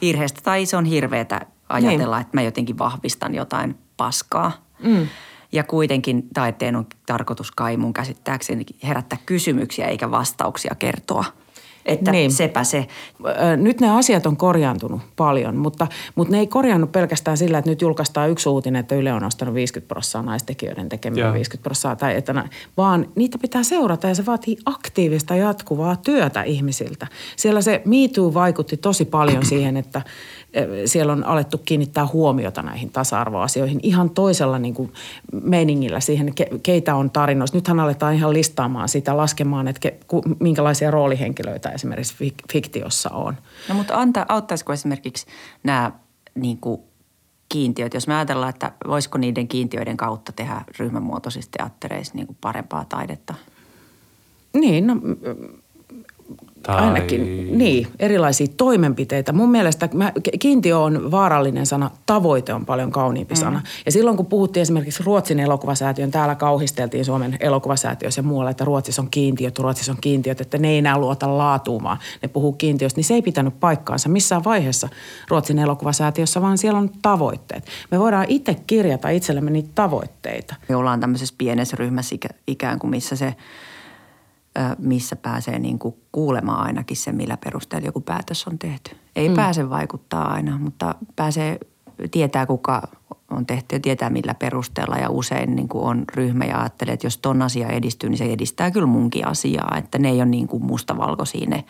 virheestä. 0.01 0.41
Tai 0.43 0.65
se 0.65 0.77
on 0.77 0.85
hirveätä 0.85 1.41
ajatella, 1.69 2.15
niin. 2.15 2.21
että 2.21 2.37
mä 2.37 2.41
jotenkin 2.41 2.77
vahvistan 2.77 3.35
jotain 3.35 3.77
paskaa. 3.97 4.51
Mm. 4.83 5.07
Ja 5.51 5.63
kuitenkin 5.63 6.23
taiteen 6.33 6.75
on 6.75 6.85
tarkoitus 7.05 7.51
kai 7.51 7.77
mun 7.77 7.93
käsittääkseni 7.93 8.65
herättää 8.83 9.19
kysymyksiä 9.25 9.87
eikä 9.87 10.11
vastauksia 10.11 10.75
kertoa. 10.79 11.25
Että 11.85 12.11
niin. 12.11 12.31
sepä 12.31 12.63
se. 12.63 12.87
Nyt 13.57 13.81
ne 13.81 13.91
asiat 13.91 14.25
on 14.25 14.37
korjaantunut 14.37 15.01
paljon, 15.15 15.55
mutta, 15.55 15.87
mutta 16.15 16.31
ne 16.31 16.39
ei 16.39 16.47
korjannut 16.47 16.91
pelkästään 16.91 17.37
sillä, 17.37 17.57
että 17.57 17.69
nyt 17.69 17.81
julkaistaan 17.81 18.29
yksi 18.29 18.49
uutinen, 18.49 18.79
että 18.79 18.95
Yle 18.95 19.13
on 19.13 19.23
ostanut 19.23 19.53
50 19.53 19.87
prosenttia 19.87 20.21
naistekijöiden 20.21 20.89
tekemiä 20.89 21.33
50 21.33 21.63
prosenttia. 21.63 21.95
Tai 21.95 22.15
että, 22.15 22.49
vaan 22.77 23.07
niitä 23.15 23.37
pitää 23.37 23.63
seurata 23.63 24.07
ja 24.07 24.15
se 24.15 24.25
vaatii 24.25 24.57
aktiivista 24.65 25.35
jatkuvaa 25.35 25.95
työtä 25.95 26.43
ihmisiltä. 26.43 27.07
Siellä 27.35 27.61
se 27.61 27.81
Me 27.85 28.07
Too 28.15 28.33
vaikutti 28.33 28.77
tosi 28.77 29.05
paljon 29.05 29.45
siihen, 29.45 29.77
että 29.77 30.01
siellä 30.85 31.13
on 31.13 31.23
alettu 31.23 31.57
kiinnittää 31.57 32.07
huomiota 32.07 32.61
näihin 32.61 32.89
tasa-arvoasioihin 32.89 33.79
ihan 33.83 34.09
toisella 34.09 34.59
niin 34.59 34.73
kuin 34.73 34.93
meiningillä 35.41 35.99
siihen, 35.99 36.33
keitä 36.63 36.95
on 36.95 37.11
tarinoissa. 37.11 37.57
Nythän 37.57 37.79
aletaan 37.79 38.13
ihan 38.13 38.33
listaamaan 38.33 38.89
sitä, 38.89 39.17
laskemaan, 39.17 39.67
että 39.67 39.91
minkälaisia 40.39 40.91
roolihenkilöitä 40.91 41.69
esimerkiksi 41.69 42.15
fiktiossa 42.51 43.09
on. 43.09 43.37
No 43.69 43.75
mutta 43.75 43.95
anta, 43.95 44.25
auttaisiko 44.29 44.73
esimerkiksi 44.73 45.25
nämä 45.63 45.91
niin 46.35 46.57
kuin 46.57 46.81
kiintiöt, 47.49 47.93
jos 47.93 48.07
me 48.07 48.15
ajatellaan, 48.15 48.49
että 48.49 48.71
voisiko 48.87 49.17
niiden 49.17 49.47
kiintiöiden 49.47 49.97
kautta 49.97 50.31
tehdä 50.31 50.61
ryhmämuotoisissa 50.79 51.51
teattereissa 51.57 52.15
niin 52.15 52.27
kuin 52.27 52.37
parempaa 52.41 52.85
taidetta? 52.85 53.33
Niin, 54.53 54.87
no 54.87 54.95
tai... 56.65 56.83
Ainakin, 56.83 57.57
niin, 57.57 57.87
erilaisia 57.99 58.47
toimenpiteitä. 58.57 59.33
Mun 59.33 59.51
mielestä 59.51 59.89
mä, 59.93 60.11
kiintiö 60.39 60.79
on 60.79 61.11
vaarallinen 61.11 61.65
sana, 61.65 61.91
tavoite 62.05 62.53
on 62.53 62.65
paljon 62.65 62.91
kauniimpi 62.91 63.33
mm. 63.33 63.39
sana. 63.39 63.61
Ja 63.85 63.91
silloin 63.91 64.17
kun 64.17 64.25
puhuttiin 64.25 64.61
esimerkiksi 64.61 65.03
Ruotsin 65.03 65.39
elokuvasäätiön, 65.39 66.11
täällä 66.11 66.35
kauhisteltiin 66.35 67.05
Suomen 67.05 67.37
elokuvasäätiössä 67.39 68.19
ja 68.19 68.23
muualla, 68.23 68.51
että 68.51 68.65
Ruotsissa 68.65 69.01
on 69.01 69.09
kiintiöt, 69.11 69.59
Ruotsissa 69.59 69.91
on 69.91 69.97
kiintiöt, 70.01 70.41
että 70.41 70.57
ne 70.57 70.69
ei 70.69 70.77
enää 70.77 70.97
luota 70.97 71.37
laatuumaan, 71.37 71.97
ne 72.21 72.27
puhuu 72.27 72.53
kiintiöstä, 72.53 72.97
niin 72.97 73.05
se 73.05 73.13
ei 73.13 73.21
pitänyt 73.21 73.59
paikkaansa 73.59 74.09
missään 74.09 74.43
vaiheessa 74.43 74.89
Ruotsin 75.29 75.59
elokuvasäätiössä, 75.59 76.41
vaan 76.41 76.57
siellä 76.57 76.79
on 76.79 76.89
tavoitteet. 77.01 77.65
Me 77.91 77.99
voidaan 77.99 78.25
itse 78.27 78.55
kirjata 78.67 79.09
itsellemme 79.09 79.51
niitä 79.51 79.69
tavoitteita. 79.75 80.55
Me 80.69 80.75
ollaan 80.75 80.99
tämmöisessä 80.99 81.35
pienessä 81.37 81.77
ryhmässä 81.79 82.15
ikään 82.47 82.79
kuin, 82.79 82.91
missä 82.91 83.15
se 83.15 83.35
missä 84.77 85.15
pääsee 85.15 85.59
niin 85.59 85.79
kuin 85.79 85.95
kuulemaan 86.11 86.65
ainakin 86.65 86.97
se, 86.97 87.11
millä 87.11 87.37
perusteella 87.37 87.85
joku 87.85 88.01
päätös 88.01 88.47
on 88.47 88.59
tehty. 88.59 88.95
Ei 89.15 89.29
mm. 89.29 89.35
pääse 89.35 89.69
vaikuttaa 89.69 90.33
aina, 90.33 90.57
mutta 90.57 90.95
pääsee, 91.15 91.59
tietää 92.11 92.45
kuka 92.45 92.87
on 93.31 93.45
tehty 93.45 93.75
ja 93.75 93.79
tietää 93.79 94.09
millä 94.09 94.33
perusteella. 94.33 94.95
Ja 94.95 95.09
usein 95.09 95.55
niin 95.55 95.67
kuin 95.67 95.83
on 95.83 96.03
ryhmä 96.13 96.45
ja 96.45 96.59
ajattelee, 96.59 96.93
että 96.93 97.07
jos 97.07 97.17
ton 97.17 97.41
asia 97.41 97.69
edistyy, 97.69 98.09
niin 98.09 98.17
se 98.17 98.25
edistää 98.25 98.71
kyllä 98.71 98.87
munkin 98.87 99.27
asiaa. 99.27 99.75
Että 99.77 99.97
ne 99.97 100.09
ei 100.09 100.17
ole 100.17 100.25
niin 100.25 100.47
kuin 100.47 100.65
mustavalkoisia 100.65 101.49
ne 101.49 101.63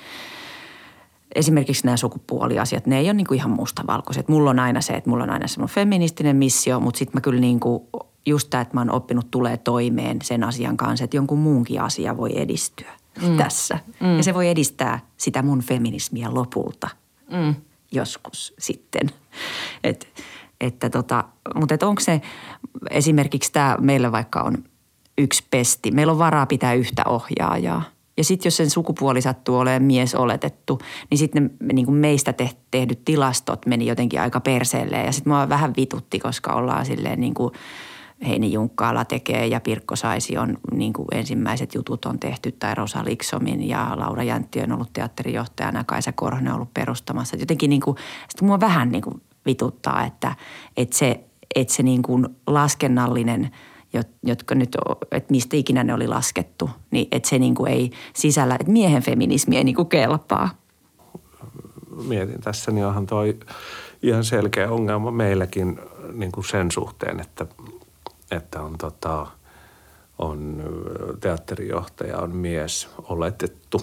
esimerkiksi 1.36 1.86
nämä 1.86 1.98
sukupuoliasiat, 1.98 2.86
ne 2.86 3.00
ei 3.00 3.06
ole 3.06 3.14
niin 3.14 3.28
kuin 3.28 3.38
ihan 3.38 3.52
mustavalkoiset. 3.52 4.28
Mulla 4.28 4.50
on 4.50 4.60
aina 4.60 4.82
se, 4.82 4.94
että 4.94 5.10
mulla 5.10 5.24
on 5.24 5.30
aina 5.30 5.48
semmoinen 5.48 5.76
feministinen 5.76 6.36
missio, 6.36 6.80
mutta 6.80 6.98
sitten 6.98 7.18
mä 7.18 7.22
kyllä 7.22 7.40
niin 7.40 7.60
kuin 7.60 7.84
just 8.26 8.50
tämä, 8.50 8.62
että 8.62 8.74
mä 8.74 8.82
oon 8.82 8.92
oppinut 8.92 9.32
tulee 9.32 9.58
toimeen 9.58 10.20
sen 10.24 10.44
asian 10.44 10.78
kanssa, 10.78 11.04
että 11.04 11.18
jonkun 11.18 11.40
muunkin 11.40 11.82
asia 11.82 12.18
voi 12.18 12.42
edistyä 12.42 12.92
mm. 13.22 13.38
tässä. 13.38 13.80
Mm. 14.00 14.18
Ja 14.18 14.24
se 14.24 14.34
voi 14.34 14.50
edistää 14.50 15.00
sitä 15.18 15.42
mun 15.42 15.62
feminismiä 15.62 16.34
lopulta 16.34 16.90
mm. 17.32 17.56
joskus 17.92 18.54
sitten. 18.60 19.10
Et, 19.84 20.08
että 20.62 20.90
tota, 20.90 21.24
mutta 21.56 21.76
et 21.76 21.84
onko 21.84 22.02
se 22.02 22.22
esimerkiksi 22.90 23.52
tämä 23.52 23.78
meillä 23.82 24.12
vaikka 24.12 24.42
on 24.42 24.64
yksi 25.18 25.44
pesti. 25.52 25.92
Meillä 25.92 26.12
on 26.12 26.20
varaa 26.20 26.46
pitää 26.46 26.74
yhtä 26.74 27.04
ohjaajaa. 27.06 27.84
Ja 28.18 28.24
sitten 28.24 28.48
jos 28.48 28.58
sen 28.58 28.70
sukupuoli 28.70 29.22
sattuu 29.22 29.58
olemaan 29.58 29.84
mies 29.84 30.16
oletettu, 30.16 30.80
niin 31.10 31.18
sitten 31.18 31.52
niin 31.74 31.86
kuin 31.86 31.96
meistä 31.96 32.34
tehdyt 32.72 33.06
tilastot 33.06 33.66
meni 33.66 33.86
jotenkin 33.86 34.22
aika 34.22 34.40
perseelle. 34.40 34.98
Ja 34.98 35.12
sitten 35.12 35.34
mua 35.34 35.50
vähän 35.50 35.74
vitutti, 35.78 36.20
koska 36.20 36.54
ollaan 36.54 36.86
silleen 36.86 37.20
niin 37.22 37.34
kuin– 37.34 37.54
Heini 38.28 38.54
Junkkaala 38.54 39.06
tekee 39.06 39.48
ja 39.48 39.60
Pirkko 39.60 39.96
Saisi 39.96 40.38
on 40.38 40.58
niin 40.72 40.94
kuin 40.94 41.08
ensimmäiset 41.12 41.76
jutut 41.76 42.06
on 42.06 42.20
tehty 42.20 42.52
tai 42.52 42.76
Rosa 42.76 43.06
Liksomin 43.06 43.68
ja 43.68 43.92
Laura 43.96 44.24
Jäntti 44.24 44.62
on 44.62 44.72
ollut 44.72 44.94
teatterijohtajana, 44.94 45.84
Kaisa 45.84 46.12
Korhonen 46.12 46.48
on 46.48 46.56
ollut 46.56 46.74
perustamassa. 46.74 47.38
Jotenkin 47.38 47.70
niin 47.70 47.82
kuin, 47.82 47.98
mua 48.42 48.60
vähän 48.60 48.92
niin 48.92 49.02
kuin 49.02 49.22
vituttaa, 49.46 50.06
että, 50.06 50.36
että 50.78 50.98
se, 50.98 51.24
että 51.56 51.74
se 51.74 51.84
niin 51.84 52.02
kuin 52.02 52.28
laskennallinen– 52.48 53.50
jotka 54.24 54.56
nyt, 54.56 54.78
että 55.12 55.32
mistä 55.32 55.58
ikinä 55.58 55.84
ne 55.84 55.94
oli 55.94 56.08
laskettu, 56.08 56.70
niin 56.92 57.08
että 57.12 57.30
se 57.30 57.40
niin 57.40 57.56
kuin 57.56 57.72
ei 57.72 57.92
sisällä, 58.14 58.56
että 58.60 58.72
miehen 58.72 59.04
feminismi 59.04 59.58
ei 59.58 59.64
niin 59.64 59.76
kuin 59.76 59.88
kelpaa. 59.88 60.50
Mietin 62.08 62.42
tässä, 62.42 62.72
niin 62.72 62.86
onhan 62.86 63.06
toi 63.06 63.40
ihan 64.04 64.24
selkeä 64.24 64.72
ongelma 64.72 65.12
meilläkin 65.12 65.80
niin 66.14 66.32
kuin 66.32 66.46
sen 66.46 66.72
suhteen, 66.72 67.20
että 67.20 67.46
että 68.36 68.62
on, 68.62 68.78
tota, 68.78 69.28
on 70.18 70.64
teatterijohtaja 71.20 72.18
on 72.18 72.36
mies 72.36 72.90
oletettu. 73.04 73.82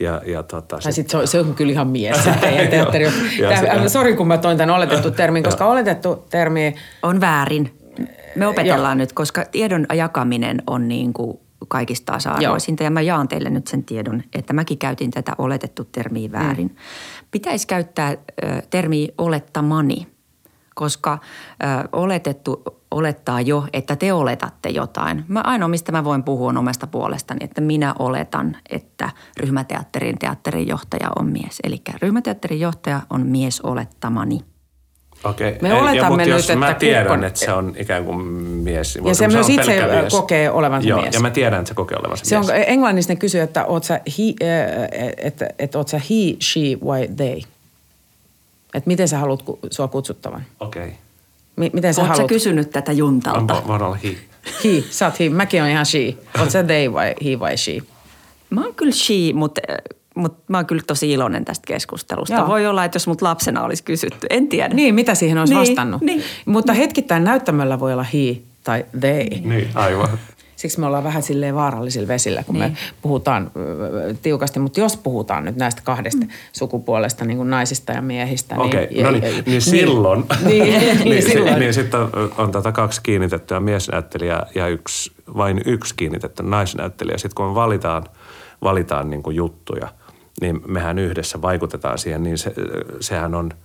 Ja, 0.00 0.22
ja 0.26 0.42
tota, 0.42 0.80
sit... 0.80 0.92
sit 0.92 1.10
se, 1.10 1.16
on, 1.16 1.28
se 1.28 1.40
on 1.40 1.54
kyllä 1.54 1.72
ihan 1.72 1.88
mies, 1.88 2.16
teatteri. 2.70 3.06
Sori, 3.88 4.16
kun 4.16 4.26
mä 4.26 4.38
toin 4.38 4.58
tämän 4.58 4.74
oletettu 4.74 5.10
termin, 5.20 5.42
koska 5.42 5.66
oletettu 5.66 6.26
termi... 6.30 6.74
On 7.02 7.20
väärin. 7.20 7.78
Me 8.36 8.46
opetellaan 8.46 8.98
nyt, 8.98 9.12
koska 9.12 9.44
tiedon 9.44 9.86
jakaminen 9.94 10.62
on 10.66 10.88
niin 10.88 11.12
kuin 11.12 11.38
kaikista 11.68 12.12
tasa-arvoisinta. 12.12 12.82
Ja 12.82 12.90
mä 12.90 13.00
jaan 13.00 13.28
teille 13.28 13.50
nyt 13.50 13.66
sen 13.66 13.84
tiedon, 13.84 14.22
että 14.34 14.52
mäkin 14.52 14.78
käytin 14.78 15.10
tätä 15.10 15.32
oletettu 15.38 15.84
termiä 15.84 16.32
väärin. 16.32 16.68
Mm. 16.68 16.76
Pitäisi 17.30 17.66
käyttää 17.66 18.10
ö, 18.10 18.16
termiä 18.70 19.08
olettamani, 19.18 20.06
koska 20.76 21.12
ö, 21.12 21.88
oletettu 21.92 22.62
olettaa 22.90 23.40
jo, 23.40 23.64
että 23.72 23.96
te 23.96 24.12
oletatte 24.12 24.68
jotain. 24.68 25.24
Mä 25.28 25.40
ainoa, 25.44 25.68
mistä 25.68 25.92
mä 25.92 26.04
voin 26.04 26.22
puhua 26.22 26.48
on 26.48 26.56
omasta 26.56 26.86
puolestani, 26.86 27.38
että 27.42 27.60
minä 27.60 27.94
oletan, 27.98 28.56
että 28.70 29.10
ryhmäteatterin 29.40 30.18
teatterin 30.18 30.68
johtaja 30.68 31.08
on 31.18 31.26
mies. 31.32 31.60
Eli 31.64 31.82
ryhmäteatterin 32.02 32.60
johtaja 32.60 33.00
on 33.10 33.26
mies 33.26 33.60
olettamani. 33.60 34.40
Okei, 35.24 35.58
me 35.62 35.74
oletamme 35.74 35.96
ja, 35.96 36.08
mutta 36.08 36.24
nyt, 36.24 36.28
jos 36.28 36.50
että 36.50 36.66
mä 36.66 36.74
tiedän, 36.74 37.06
Kirkko... 37.06 37.26
että 37.26 37.40
se 37.40 37.52
on 37.52 37.74
ikään 37.78 38.04
kuin 38.04 38.26
mies. 38.26 38.98
Ja 39.04 39.14
se 39.14 39.28
myös 39.28 39.48
itse 39.48 39.86
mies. 39.86 40.12
kokee 40.12 40.50
olevansa 40.50 40.88
Joo, 40.88 41.00
mies. 41.00 41.14
ja 41.14 41.20
mä 41.20 41.30
tiedän, 41.30 41.58
että 41.58 41.68
se 41.68 41.74
kokee 41.74 41.98
olevansa 42.00 42.24
se 42.24 42.38
mies. 42.38 42.50
On, 42.50 42.56
englannissa 42.56 43.12
ne 43.12 43.16
kysyy, 43.16 43.40
että 43.40 43.64
oot 43.64 43.84
sä 43.84 44.00
he, 44.18 44.34
että, 45.16 45.48
että 45.58 45.78
oot 45.78 45.88
sä 45.88 45.98
he, 45.98 46.36
she 46.42 46.60
vai 46.86 47.08
they. 47.16 47.40
Että 48.76 48.88
miten 48.88 49.08
sä 49.08 49.18
haluat 49.18 49.44
sua 49.70 49.88
kutsuttavan. 49.88 50.42
Okei. 50.60 50.82
Okay. 50.82 50.94
M- 51.56 51.74
miten 51.74 51.94
sä 51.94 52.02
Oletko 52.02 52.26
kysynyt 52.28 52.70
tätä 52.70 52.92
juntalta? 52.92 53.62
Mä 53.66 53.74
olla 53.74 53.98
he. 54.04 54.16
He, 54.64 54.84
sä 54.90 55.06
oot 55.06 55.20
he. 55.20 55.28
Mäkin 55.28 55.62
on 55.62 55.68
ihan 55.68 55.86
she. 55.86 56.14
Oot 56.40 56.50
sä 56.50 56.62
they 56.62 56.92
vai 56.92 57.14
he 57.24 57.38
vai 57.38 57.56
she? 57.56 57.78
Mä 58.50 58.64
oon 58.64 58.74
kyllä 58.74 58.92
she, 58.92 59.32
mutta 59.34 59.60
mutta 60.14 60.42
mä 60.48 60.58
oon 60.58 60.66
kyllä 60.66 60.82
tosi 60.86 61.12
iloinen 61.12 61.44
tästä 61.44 61.66
keskustelusta. 61.66 62.34
Joo. 62.34 62.46
Voi 62.46 62.66
olla, 62.66 62.84
että 62.84 62.96
jos 62.96 63.06
mut 63.06 63.22
lapsena 63.22 63.64
olisi 63.64 63.82
kysytty, 63.82 64.26
en 64.30 64.48
tiedä. 64.48 64.74
Niin, 64.74 64.94
mitä 64.94 65.14
siihen 65.14 65.38
olisi 65.38 65.54
niin, 65.54 65.60
vastannut. 65.60 66.02
Niin. 66.02 66.22
Mutta 66.44 66.72
hetkittäin 66.72 67.24
näyttämöllä 67.24 67.80
voi 67.80 67.92
olla 67.92 68.02
he 68.02 68.36
tai 68.64 68.84
they. 69.00 69.24
Niin, 69.44 69.70
aivan. 69.74 70.08
Siksi 70.56 70.80
me 70.80 70.86
ollaan 70.86 71.04
vähän 71.04 71.22
silleen 71.22 71.54
vaarallisilla 71.54 72.08
vesillä, 72.08 72.42
kun 72.44 72.54
niin. 72.54 72.70
me 72.72 72.76
puhutaan 73.02 73.50
tiukasti. 74.22 74.60
Mutta 74.60 74.80
jos 74.80 74.96
puhutaan 74.96 75.44
nyt 75.44 75.56
näistä 75.56 75.82
kahdesta 75.84 76.24
mm. 76.24 76.30
sukupuolesta, 76.52 77.24
niin 77.24 77.36
kuin 77.36 77.50
naisista 77.50 77.92
ja 77.92 78.02
miehistä. 78.02 78.54
Niin 78.54 78.66
Okei, 78.66 78.84
okay, 78.84 79.02
no 79.02 79.10
niin, 79.10 79.22
niin, 79.34 79.44
niin 79.46 79.62
silloin. 79.62 80.24
niin, 80.44 80.64
niin, 80.64 80.98
niin, 81.04 81.22
silloin. 81.22 81.58
niin 81.58 81.74
sitten 81.74 82.00
on, 82.00 82.10
on 82.38 82.52
tätä 82.52 82.72
kaksi 82.72 83.00
kiinnitettyä 83.02 83.60
miesnäyttelijää 83.60 84.46
ja 84.54 84.68
yksi, 84.68 85.12
vain 85.36 85.60
yksi 85.66 85.94
kiinnitetty 85.96 86.42
naisnäyttelijä. 86.42 87.18
Sitten 87.18 87.34
kun 87.34 87.54
valitaan, 87.54 88.04
valitaan 88.62 89.10
niin 89.10 89.22
kuin 89.22 89.36
juttuja, 89.36 89.88
niin 90.40 90.60
mehän 90.66 90.98
yhdessä 90.98 91.42
vaikutetaan 91.42 91.98
siihen, 91.98 92.22
niin 92.22 92.38
se, 92.38 92.52
sehän 93.00 93.34
on– 93.34 93.50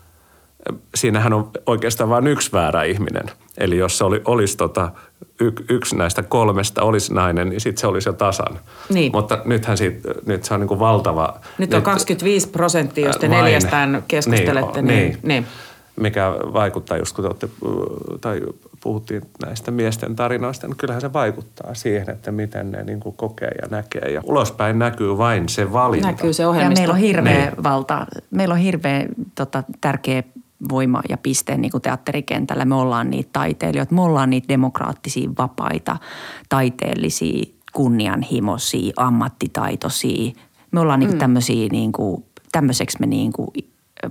siinähän 0.96 1.34
on 1.34 1.52
oikeastaan 1.66 2.10
vain 2.10 2.28
yksi 2.28 2.52
väärä 2.52 2.84
ihminen. 2.84 3.24
Eli 3.58 3.78
jos 3.78 3.98
se 3.98 4.04
oli, 4.04 4.22
olisi 4.26 4.58
tota, 4.58 4.92
y, 5.40 5.52
yksi 5.70 5.96
näistä 5.96 6.24
kolmesta 6.24 6.84
olisi 6.84 7.14
nainen, 7.14 7.50
niin 7.50 7.62
sitten 7.62 7.82
se 7.82 7.88
olisi 7.88 8.10
jo 8.10 8.14
tasan. 8.14 8.60
Niin. 8.90 9.12
Mutta 9.12 9.42
nythän 9.46 9.78
siitä, 9.78 10.10
nyt 10.26 10.44
se 10.44 10.54
on 10.54 10.60
niin 10.60 10.68
kuin 10.68 10.80
valtava... 10.80 11.40
Nyt 11.58 11.74
on 11.74 11.78
nyt, 11.78 11.86
25 11.86 12.48
prosenttia, 12.48 13.08
jos 13.08 13.18
te 13.18 13.30
vain, 13.30 13.44
neljästään 13.44 14.04
keskustelette. 14.08 14.82
Niin, 14.82 14.98
niin, 14.98 15.18
niin. 15.24 15.46
Mikä 15.96 16.32
vaikuttaa 16.54 16.98
just 16.98 17.16
kun 17.16 17.24
te 17.24 17.28
olette, 17.28 17.50
tai 18.22 18.42
puhuttiin 18.84 19.22
näistä 19.46 19.72
miesten 19.72 20.16
tarinoista, 20.16 20.68
niin 20.68 20.78
kyllähän 20.78 21.02
se 21.02 21.14
vaikuttaa 21.14 21.74
siihen, 21.74 22.10
että 22.10 22.32
miten 22.32 22.72
ne 22.72 22.84
niin 22.84 23.00
kuin 23.00 23.16
kokee 23.16 23.52
ja 23.62 23.68
näkee. 23.72 24.12
Ja 24.12 24.22
ulospäin 24.24 24.80
näkyy 24.80 25.18
vain 25.18 25.50
se 25.50 25.74
valinta. 25.74 26.08
Näkyy 26.08 26.34
se 26.34 26.48
ohjelmisto. 26.48 26.82
Ja 26.82 26.88
meillä 26.88 26.94
on 26.94 27.00
hirveä 27.00 27.46
niin. 27.46 27.64
valta, 27.64 28.08
meillä 28.32 28.54
on 28.54 28.60
hirveä 28.60 29.06
tota, 29.36 29.64
tärkeä 29.82 30.24
voima 30.70 31.02
ja 31.10 31.18
piste 31.18 31.58
niin 31.58 31.72
kuin 31.72 31.82
teatterikentällä. 31.82 32.66
Me 32.66 32.76
ollaan 32.76 33.10
niitä 33.10 33.30
taiteilijoita, 33.34 33.96
me 33.96 34.02
ollaan 34.02 34.30
niitä 34.30 34.48
demokraattisia, 34.48 35.30
vapaita, 35.38 35.98
taiteellisia, 36.50 37.46
kunnianhimoisia, 37.74 38.94
ammattitaitoisia. 38.98 40.32
Me 40.72 40.80
ollaan 40.80 41.00
niin 41.00 41.12
mm. 41.12 41.18
tämmöisiä, 41.18 41.68
niin 41.72 41.92
kuin, 41.92 42.26
tämmöiseksi 42.52 42.98
me 43.00 43.06
niin 43.06 43.34
kuin, 43.34 43.48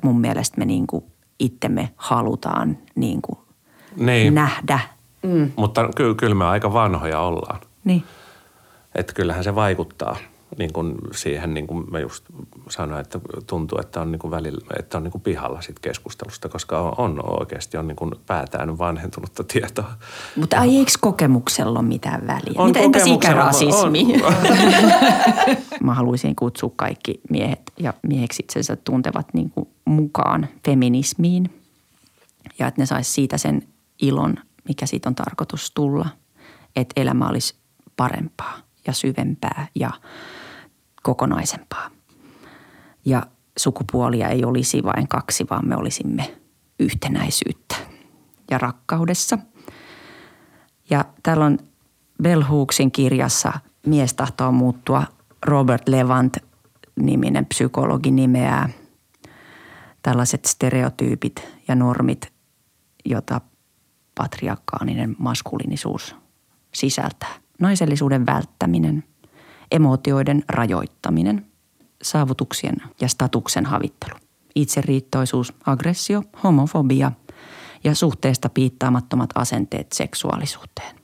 mun 0.03 0.20
mielestä 0.20 0.59
me 0.59 0.64
niin 0.64 0.86
kuin 0.86 1.05
itsemme 1.38 1.90
halutaan 1.96 2.78
niin 2.94 3.22
kuin 3.22 3.38
niin. 3.96 4.34
nähdä. 4.34 4.78
Mm. 5.22 5.51
Mutta 5.57 5.88
ky- 5.96 6.14
kyllä 6.14 6.34
me 6.34 6.44
aika 6.44 6.72
vanhoja 6.72 7.20
ollaan. 7.20 7.61
Niin. 7.84 8.05
Että 8.94 9.12
kyllähän 9.12 9.44
se 9.44 9.55
vaikuttaa 9.55 10.16
niin 10.61 10.72
kuin 10.72 10.94
siihen, 11.12 11.54
niin 11.54 11.66
kuin 11.66 11.90
mä 11.90 11.98
just 11.98 12.24
sanoin, 12.68 13.00
että 13.00 13.20
tuntuu, 13.46 13.78
että 13.78 14.00
on 14.00 14.12
niin 14.12 14.18
kuin 14.18 14.30
välillä, 14.30 14.66
että 14.78 14.98
on 14.98 15.04
niin 15.04 15.12
kuin 15.12 15.22
pihalla 15.22 15.61
sit 15.61 15.78
keskustelusta, 15.78 16.48
koska 16.48 16.80
on, 16.80 16.94
on 16.98 17.40
oikeasti 17.40 17.76
on 17.76 17.88
niin 17.88 17.96
kuin 17.96 18.14
päätään 18.26 18.78
vanhentunutta 18.78 19.44
tietoa. 19.44 19.92
Mutta 20.36 20.58
ai 20.58 20.76
eikö 20.76 20.92
kokemuksella 21.00 21.78
ole 21.78 21.88
mitään 21.88 22.26
väliä? 22.26 22.54
On 22.56 22.66
Mitä, 22.66 22.80
entäs 22.80 23.06
ikärasismi? 23.06 24.06
On. 24.22 24.34
mä 25.86 25.94
haluaisin 25.94 26.36
kutsua 26.36 26.72
kaikki 26.76 27.20
miehet 27.30 27.72
ja 27.78 27.94
mieheksi 28.02 28.42
itsensä 28.42 28.76
tuntevat 28.76 29.34
niin 29.34 29.50
kuin 29.50 29.68
mukaan 29.84 30.48
feminismiin 30.66 31.61
ja 32.58 32.66
että 32.66 32.82
ne 32.82 32.86
saisi 32.86 33.12
siitä 33.12 33.38
sen 33.38 33.62
ilon, 34.02 34.34
mikä 34.68 34.86
siitä 34.86 35.08
on 35.08 35.14
tarkoitus 35.14 35.70
tulla, 35.70 36.08
että 36.76 37.00
elämä 37.00 37.28
olisi 37.28 37.54
parempaa 37.96 38.58
ja 38.86 38.92
syvempää 38.92 39.66
ja– 39.74 39.90
kokonaisempaa. 41.03 41.90
Ja 43.05 43.22
sukupuolia 43.59 44.28
ei 44.28 44.44
olisi 44.44 44.82
vain 44.82 45.09
kaksi, 45.09 45.46
vaan 45.51 45.68
me 45.68 45.76
olisimme 45.76 46.36
yhtenäisyyttä 46.78 47.74
ja 48.51 48.59
rakkaudessa. 48.59 49.38
Ja 50.90 51.05
täällä 51.22 51.44
on 51.44 51.59
Bell 52.22 52.42
Hooksin 52.42 52.92
kirjassa 52.92 53.53
Mies 53.86 54.14
tahtoo 54.14 54.53
muuttua 54.53 55.03
Robert 55.46 55.88
Levant 55.88 56.36
niminen 56.96 57.46
psykologi 57.46 58.11
nimeää 58.11 58.68
tällaiset 60.03 60.44
stereotyypit 60.44 61.48
ja 61.68 61.74
normit, 61.74 62.32
jota 63.05 63.40
patriarkaalinen 64.14 65.16
maskuliinisuus 65.18 66.16
sisältää. 66.74 67.34
Naisellisuuden 67.61 68.26
välttäminen, 68.26 69.05
emootioiden 69.70 70.44
rajoittaminen, 70.48 71.46
saavutuksien 72.02 72.76
ja 73.00 73.08
statuksen 73.08 73.66
havittelu, 73.66 74.18
itseriittoisuus, 74.54 75.52
aggressio, 75.66 76.22
homofobia 76.42 77.12
ja 77.84 77.94
suhteesta 77.94 78.48
piittaamattomat 78.48 79.30
asenteet 79.34 79.92
seksuaalisuuteen. 79.92 80.96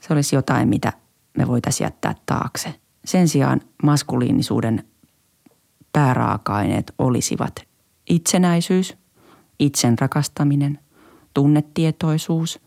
Se 0.00 0.12
olisi 0.12 0.36
jotain, 0.36 0.68
mitä 0.68 0.92
me 1.38 1.48
voitaisiin 1.48 1.86
jättää 1.86 2.14
taakse. 2.26 2.74
Sen 3.04 3.28
sijaan 3.28 3.60
maskuliinisuuden 3.82 4.84
pääraaka-aineet 5.92 6.94
olisivat 6.98 7.54
itsenäisyys, 8.10 8.96
itsen 9.58 9.98
rakastaminen, 9.98 10.78
tunnetietoisuus, 11.34 12.60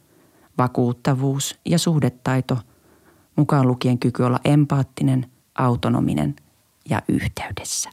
vakuuttavuus 0.57 1.59
ja 1.65 1.79
suhdetaito– 1.79 2.57
mukaan 3.37 3.67
lukien 3.67 3.99
kyky 3.99 4.23
olla 4.23 4.39
empaattinen, 4.45 5.25
autonominen 5.55 6.35
ja 6.89 7.01
yhteydessä. 7.07 7.89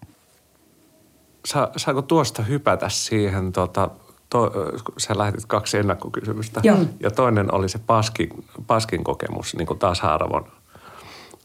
Sa, 1.45 1.71
saako 1.77 2.03
tuosta 2.03 2.43
hypätä 2.43 2.89
siihen, 2.89 3.53
tota, 3.53 3.91
to, 4.31 4.53
sä 4.97 5.19
lähetit 5.19 5.47
kaksi 5.47 5.79
ennakkokysymystä. 5.79 6.61
Joo. 6.63 6.79
Ja 7.01 7.11
toinen 7.11 7.55
oli 7.55 7.69
se 7.69 7.79
paskin, 7.79 8.45
paskin 8.67 9.05
kokemus 9.05 9.57
niin 9.57 9.67
kuin 9.67 9.79
tasa-arvon 9.79 10.47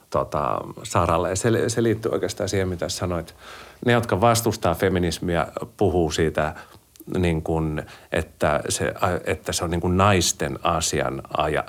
tota, 0.09 0.61
saralle. 0.83 1.35
Se, 1.35 1.69
se 1.69 1.83
liittyy 1.83 2.11
oikeastaan 2.11 2.49
siihen, 2.49 2.67
mitä 2.67 2.89
sanoit. 2.89 3.35
Ne, 3.85 3.91
jotka 3.91 4.21
vastustaa 4.21 4.75
feminismiä, 4.75 5.47
puhuu 5.77 6.11
siitä 6.11 6.55
niin 7.17 7.41
kuin, 7.41 7.83
että, 8.11 8.61
se, 8.69 8.93
että 9.25 9.53
se 9.53 9.63
on 9.63 9.71
niin 9.71 9.81
kuin 9.81 9.97
naisten 9.97 10.59
asian, 10.63 11.21
aja, 11.37 11.63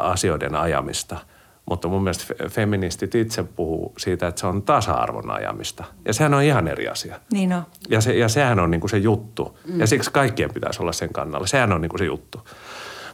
asioiden 0.00 0.54
ajamista– 0.54 1.16
mutta 1.66 1.88
mun 1.88 2.02
mielestä 2.02 2.34
feministit 2.48 3.14
itse 3.14 3.42
puhuu 3.42 3.94
siitä, 3.98 4.26
että 4.26 4.40
se 4.40 4.46
on 4.46 4.62
tasa-arvon 4.62 5.30
ajamista. 5.30 5.84
Ja 6.04 6.14
sehän 6.14 6.34
on 6.34 6.42
ihan 6.42 6.68
eri 6.68 6.88
asia. 6.88 7.20
Niin 7.32 7.52
on. 7.52 7.62
Ja, 7.88 8.00
se, 8.00 8.14
ja 8.14 8.28
sehän 8.28 8.60
on 8.60 8.70
niin 8.70 8.80
kuin 8.80 8.90
se 8.90 8.98
juttu. 8.98 9.58
Mm. 9.68 9.80
Ja 9.80 9.86
siksi 9.86 10.10
kaikkien 10.10 10.54
pitäisi 10.54 10.82
olla 10.82 10.92
sen 10.92 11.12
kannalla. 11.12 11.46
Sehän 11.46 11.72
on 11.72 11.80
niin 11.80 11.90
kuin 11.90 11.98
se 11.98 12.04
juttu. 12.04 12.48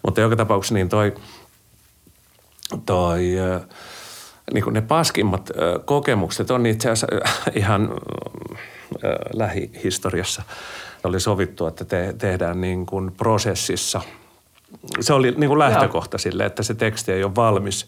Mutta 0.03 0.20
joka 0.20 0.36
tapauksessa 0.36 0.74
niin 0.74 0.88
toi, 0.88 1.14
toi 2.86 3.20
niin 4.53 4.64
kuin 4.64 4.74
ne 4.74 4.80
paskimmat 4.80 5.50
kokemukset 5.84 6.50
on 6.50 6.66
itse 6.66 6.90
asiassa 6.90 7.07
ihan 7.55 7.94
lähihistoriassa. 9.32 10.42
Oli 11.05 11.20
sovittu, 11.20 11.66
että 11.66 11.84
te, 11.84 12.14
tehdään 12.18 12.61
niin 12.61 12.86
kuin 12.86 13.12
prosessissa– 13.12 14.00
se 15.00 15.12
oli 15.12 15.30
niin 15.36 15.48
kuin 15.48 15.59
lähtökohta 15.59 16.14
Joo. 16.14 16.18
sille, 16.18 16.44
että 16.44 16.62
se 16.62 16.74
teksti 16.74 17.12
ei 17.12 17.24
ole 17.24 17.34
valmis. 17.34 17.86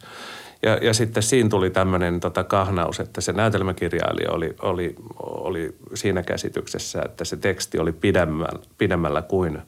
Ja, 0.64 0.78
ja 0.82 0.94
sitten 0.94 1.22
siinä 1.22 1.48
tuli 1.48 1.70
tämmöinen 1.70 2.20
tota 2.20 2.44
kahnaus, 2.44 3.00
että 3.00 3.20
se 3.20 3.32
näytelmäkirjailija 3.32 4.32
oli, 4.32 4.54
oli, 4.62 4.94
oli 5.20 5.76
siinä 5.94 6.22
käsityksessä, 6.22 7.02
että 7.04 7.24
se 7.24 7.36
teksti 7.36 7.78
oli 7.78 7.92
pidemmällä, 7.92 8.58
pidemmällä 8.78 9.22
kuin, 9.22 9.62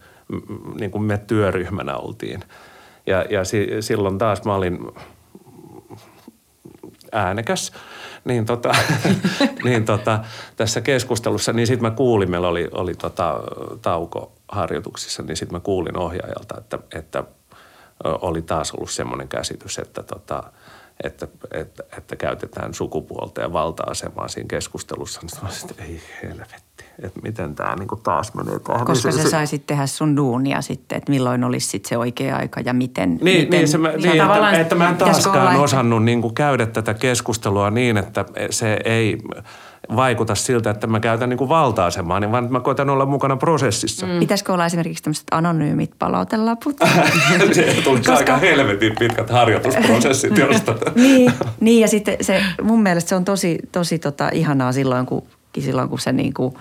niin 0.80 0.90
kuin 0.90 1.02
me 1.02 1.18
työryhmänä 1.18 1.96
oltiin. 1.96 2.40
Ja, 3.06 3.24
ja 3.30 3.44
si, 3.44 3.68
silloin 3.80 4.18
taas 4.18 4.44
mä 4.44 4.54
olin 4.54 4.78
äänekäs, 7.12 7.72
niin, 8.24 8.46
tota, 8.46 8.72
niin 9.64 9.84
tota, 9.84 10.24
tässä 10.56 10.80
keskustelussa, 10.80 11.52
niin 11.52 11.66
sitten 11.66 11.90
mä 11.90 11.96
kuulin, 11.96 12.30
meillä 12.30 12.48
oli, 12.48 12.68
oli 12.72 12.94
tota, 12.94 13.40
tauko 13.82 14.32
harjoituksissa, 14.48 15.22
niin 15.22 15.36
sitten 15.36 15.56
mä 15.56 15.60
kuulin 15.60 15.98
ohjaajalta, 15.98 16.58
että, 16.58 16.78
että 16.94 17.24
oli 18.04 18.42
taas 18.42 18.72
ollut 18.72 18.90
semmoinen 18.90 19.28
käsitys, 19.28 19.78
että 19.78 20.02
tota,– 20.02 20.42
että, 21.04 21.28
että, 21.52 21.82
että 21.98 22.16
käytetään 22.16 22.74
sukupuolta 22.74 23.40
ja 23.40 23.52
valta-asemaa 23.52 24.28
siinä 24.28 24.46
keskustelussa, 24.48 25.20
niin 25.20 25.28
sanoisin, 25.28 25.70
että 25.70 25.82
ei 25.82 26.00
helvetti, 26.22 26.84
että 27.02 27.20
miten 27.22 27.54
tämä 27.54 27.74
niin 27.76 27.88
taas 28.02 28.34
menee 28.34 28.58
tähän. 28.58 28.86
Koska 28.86 29.08
niin 29.08 29.18
se, 29.18 29.22
sä 29.22 29.30
saisit 29.30 29.66
tehdä 29.66 29.86
sun 29.86 30.16
duunia 30.16 30.62
sitten, 30.62 30.98
että 30.98 31.10
milloin 31.10 31.44
olisi 31.44 31.68
sitten 31.68 31.88
se 31.88 31.96
oikea 31.96 32.36
aika 32.36 32.60
ja 32.60 32.72
miten. 32.72 33.08
Niin, 33.08 33.44
miten, 33.44 33.50
niin, 33.50 33.68
se, 33.68 33.78
mä, 33.78 33.88
niin 33.88 34.22
että, 34.22 34.60
että 34.60 34.74
mä 34.74 34.88
en 34.88 34.96
taaskaan 34.96 35.56
osannut 35.56 36.04
niin 36.04 36.22
kuin 36.22 36.34
käydä 36.34 36.66
tätä 36.66 36.94
keskustelua 36.94 37.70
niin, 37.70 37.96
että 37.96 38.24
se 38.50 38.78
ei 38.84 39.18
vaikuta 39.96 40.34
siltä, 40.34 40.70
että 40.70 40.86
mä 40.86 41.00
käytän 41.00 41.28
niin 41.28 41.38
kuin 41.38 41.48
valta-asemaa, 41.48 42.20
niin 42.20 42.32
vaan 42.32 42.52
mä 42.52 42.60
koitan 42.60 42.90
olla 42.90 43.06
mukana 43.06 43.36
prosessissa. 43.36 44.06
Mm. 44.06 44.18
Pitäisikö 44.18 44.52
olla 44.52 44.66
esimerkiksi 44.66 45.02
tämmöiset 45.02 45.26
anonyymit 45.30 45.90
palautelaput? 45.98 46.76
se 47.52 47.76
tuli 47.84 47.96
Koska... 47.96 48.12
aika 48.12 48.36
helvetin 48.36 48.92
pitkät 48.98 49.30
harjoitusprosessit 49.30 50.38
josta. 50.50 50.74
niin, 50.94 51.32
niin, 51.60 51.80
ja 51.80 51.88
sitten 51.88 52.16
se, 52.20 52.42
mun 52.62 52.82
mielestä 52.82 53.08
se 53.08 53.14
on 53.14 53.24
tosi, 53.24 53.58
tosi 53.72 53.98
tota, 53.98 54.28
ihanaa 54.32 54.72
silloin, 54.72 55.06
kun, 55.06 55.22
silloin, 55.58 55.88
kun 55.88 56.00
se, 56.00 56.12
niin 56.12 56.34
kuin, 56.34 56.54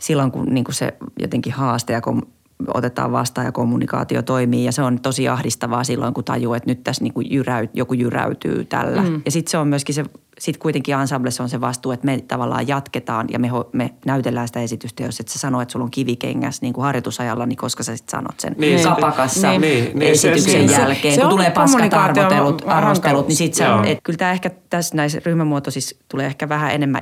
silloin, 0.00 0.30
kun 0.30 0.46
niin 0.50 0.64
kuin 0.64 0.74
se 0.74 0.94
jotenkin 1.18 1.52
haaste 1.52 1.92
ja 1.92 2.00
kun 2.00 2.26
otetaan 2.74 3.12
vastaan 3.12 3.44
ja 3.44 3.52
kommunikaatio 3.52 4.22
toimii. 4.22 4.64
Ja 4.64 4.72
se 4.72 4.82
on 4.82 5.00
tosi 5.00 5.28
ahdistavaa 5.28 5.84
silloin, 5.84 6.14
kun 6.14 6.24
tajuu, 6.24 6.54
että 6.54 6.70
nyt 6.70 6.84
tässä 6.84 7.04
niin 7.04 7.12
kuin 7.12 7.32
jyräyt, 7.32 7.70
joku 7.74 7.94
jyräytyy 7.94 8.64
tällä. 8.64 9.02
Mm. 9.02 9.22
Ja 9.24 9.30
sitten 9.30 9.50
se 9.50 9.58
on 9.58 9.68
myöskin 9.68 9.94
se 9.94 10.04
sitten 10.38 10.60
kuitenkin 10.62 10.94
ensemblessa 10.94 11.42
on 11.42 11.48
se 11.48 11.60
vastuu, 11.60 11.92
että 11.92 12.06
me 12.06 12.24
tavallaan 12.28 12.68
jatketaan 12.68 13.26
ja 13.30 13.38
me, 13.38 13.48
me 13.72 13.90
näytellään 14.06 14.48
sitä 14.48 14.60
esitystä. 14.60 15.02
Jos 15.02 15.20
et 15.20 15.28
sä 15.28 15.38
sano, 15.38 15.60
että 15.60 15.72
sulla 15.72 15.84
on 15.84 15.90
kivikengäs 15.90 16.62
niin 16.62 16.72
kuin 16.72 16.84
harjoitusajalla, 16.84 17.46
niin 17.46 17.56
koska 17.56 17.82
sä 17.82 17.96
sitten 17.96 18.10
sanot 18.10 18.40
sen 18.40 18.54
niin, 18.58 18.82
kapakassa 18.82 19.50
niin, 19.50 19.60
niin, 19.60 19.98
niin, 19.98 20.12
esityksen 20.12 20.68
se, 20.68 20.74
jälkeen. 20.74 21.14
Se, 21.14 21.16
se 21.16 21.20
kun 21.20 21.30
tulee 21.30 21.50
paskat 21.50 21.94
arvostelut, 21.94 22.62
arvostelut 22.66 23.28
niin 23.28 23.36
sitten 23.36 23.84
se, 23.84 23.98
kyllä 24.02 24.16
tämä 24.16 24.32
ehkä 24.32 24.50
tässä 24.70 24.96
näissä 24.96 25.20
ryhmämuotoisissa 25.26 25.96
tulee 26.08 26.26
ehkä 26.26 26.48
vähän 26.48 26.72
enemmän, 26.72 27.00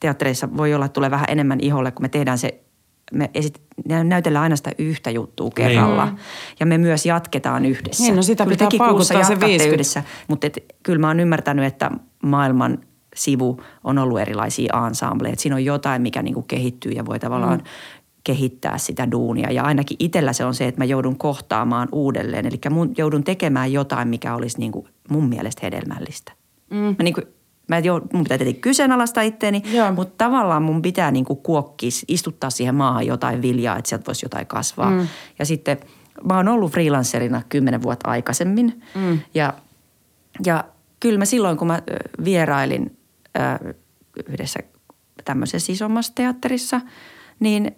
teattereissa 0.00 0.56
voi 0.56 0.74
olla, 0.74 0.84
että 0.84 0.94
tulee 0.94 1.10
vähän 1.10 1.26
enemmän 1.28 1.60
iholle, 1.60 1.90
kun 1.90 2.04
me 2.04 2.08
tehdään 2.08 2.38
se 2.38 2.60
me 3.12 3.30
esit, 3.34 3.62
näytellään 4.04 4.42
aina 4.42 4.56
sitä 4.56 4.70
yhtä 4.78 5.10
juttua 5.10 5.50
kerralla. 5.54 6.04
Niin. 6.04 6.18
Ja 6.60 6.66
me 6.66 6.78
myös 6.78 7.06
jatketaan 7.06 7.64
yhdessä. 7.64 8.02
Niin, 8.02 8.16
no 8.16 8.22
sitä 8.22 8.44
kyllä 8.44 8.56
pitää 8.56 8.68
paukuttaa 8.78 9.24
se 9.24 9.40
50. 9.40 9.74
yhdessä. 9.74 10.02
Mutta 10.28 10.46
et, 10.46 10.58
kyllä 10.82 10.98
mä 10.98 11.08
oon 11.08 11.20
ymmärtänyt, 11.20 11.64
että 11.64 11.90
maailman 12.22 12.78
sivu 13.14 13.60
on 13.84 13.98
ollut 13.98 14.20
erilaisia 14.20 14.86
ensembleja. 14.86 15.34
Siinä 15.38 15.56
on 15.56 15.64
jotain, 15.64 16.02
mikä 16.02 16.22
niinku 16.22 16.42
kehittyy 16.42 16.92
ja 16.92 17.06
voi 17.06 17.18
tavallaan 17.18 17.58
mm. 17.58 17.64
kehittää 18.24 18.78
sitä 18.78 19.10
duunia. 19.10 19.52
Ja 19.52 19.62
ainakin 19.62 19.96
itsellä 20.00 20.32
se 20.32 20.44
on 20.44 20.54
se, 20.54 20.66
että 20.66 20.80
mä 20.80 20.84
joudun 20.84 21.18
kohtaamaan 21.18 21.88
uudelleen. 21.92 22.46
Eli 22.46 22.60
mun, 22.70 22.94
joudun 22.96 23.24
tekemään 23.24 23.72
jotain, 23.72 24.08
mikä 24.08 24.34
olisi 24.34 24.58
niinku 24.58 24.88
mun 25.10 25.28
mielestä 25.28 25.60
hedelmällistä. 25.62 26.32
Mm. 26.70 26.76
Mä 26.76 27.02
niinku 27.02 27.20
Mä 27.68 27.78
jo, 27.78 28.00
mun 28.12 28.22
pitää 28.22 28.38
tietenkin 28.38 28.62
kyseenalaistaa 28.62 29.22
itteeni, 29.22 29.62
Joo. 29.72 29.92
mutta 29.92 30.24
tavallaan 30.24 30.62
mun 30.62 30.82
pitää 30.82 31.10
niinku 31.10 31.36
kuokkia, 31.36 31.90
istuttaa 32.08 32.50
siihen 32.50 32.74
maahan 32.74 33.06
jotain 33.06 33.42
viljaa, 33.42 33.78
että 33.78 33.88
sieltä 33.88 34.06
voisi 34.06 34.24
jotain 34.24 34.46
kasvaa. 34.46 34.90
Mm. 34.90 35.06
Ja 35.38 35.46
sitten 35.46 35.78
mä 36.24 36.36
oon 36.36 36.48
ollut 36.48 36.72
freelancerina 36.72 37.42
kymmenen 37.48 37.82
vuotta 37.82 38.10
aikaisemmin 38.10 38.82
mm. 38.94 39.18
ja, 39.34 39.54
ja 40.46 40.64
kyllä 41.00 41.18
mä 41.18 41.24
silloin, 41.24 41.56
kun 41.56 41.66
mä 41.66 41.82
vierailin 42.24 42.98
äh, 43.38 43.58
yhdessä 44.28 44.60
tämmöisessä 45.24 45.72
isommassa 45.72 46.12
teatterissa, 46.14 46.80
niin 47.40 47.76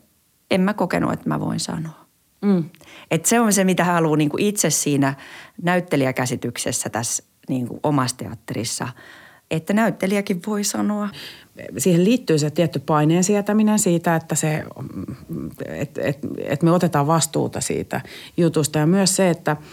en 0.51 0.61
mä 0.61 0.75
kokenut, 0.75 1.13
että 1.13 1.29
mä 1.29 1.41
voin 1.41 1.61
sanoa. 1.61 2.07
Mm. 2.43 2.65
Et 3.11 3.27
se 3.27 3.41
on 3.41 3.53
se, 3.53 3.65
mitä 3.65 3.85
haluan 3.85 4.19
niin 4.19 4.31
itse 4.39 4.71
siinä 4.71 5.15
näyttelijäkäsityksessä 5.63 6.91
tässä 6.91 7.25
niin 7.49 7.69
omassa 7.83 8.17
teatterissa– 8.17 8.89
että 9.51 9.73
näyttelijäkin 9.73 10.41
voi 10.47 10.65
sanoa. 10.65 11.09
Siihen 11.79 12.05
liittyy 12.05 12.39
se 12.39 12.51
tietty 12.51 12.79
paineen 12.79 13.25
sietäminen 13.25 13.79
siitä, 13.79 14.17
että, 14.17 14.35
se, 14.35 14.65
että, 15.67 16.03
että, 16.03 16.29
että 16.45 16.65
me 16.65 16.73
otetaan 16.73 17.07
vastuuta 17.07 17.61
siitä 17.61 18.01
jutusta 18.37 18.79
ja 18.79 18.87
myös 18.87 19.17
se, 19.17 19.31
että– 19.31 19.57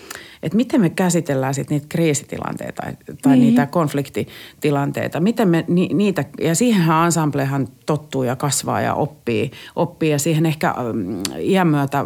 että 0.45 0.55
miten 0.55 0.81
me 0.81 0.89
käsitellään 0.89 1.53
sitten 1.53 1.75
niitä 1.75 1.87
kriisitilanteita 1.89 2.83
tai 3.21 3.37
niin. 3.37 3.47
niitä 3.47 3.65
konfliktitilanteita. 3.65 5.19
Miten 5.19 5.47
me 5.47 5.65
ni, 5.67 5.89
niitä, 5.93 6.25
ja 6.41 6.55
siihenhän 6.55 7.05
ensemblehan 7.05 7.67
tottuu 7.85 8.23
ja 8.23 8.35
kasvaa 8.35 8.81
ja 8.81 8.93
oppii, 8.93 9.51
oppii 9.75 10.09
ja 10.09 10.19
siihen 10.19 10.45
ehkä 10.45 10.75
mm, 10.93 11.21
iän 11.39 11.67
myötä 11.67 12.05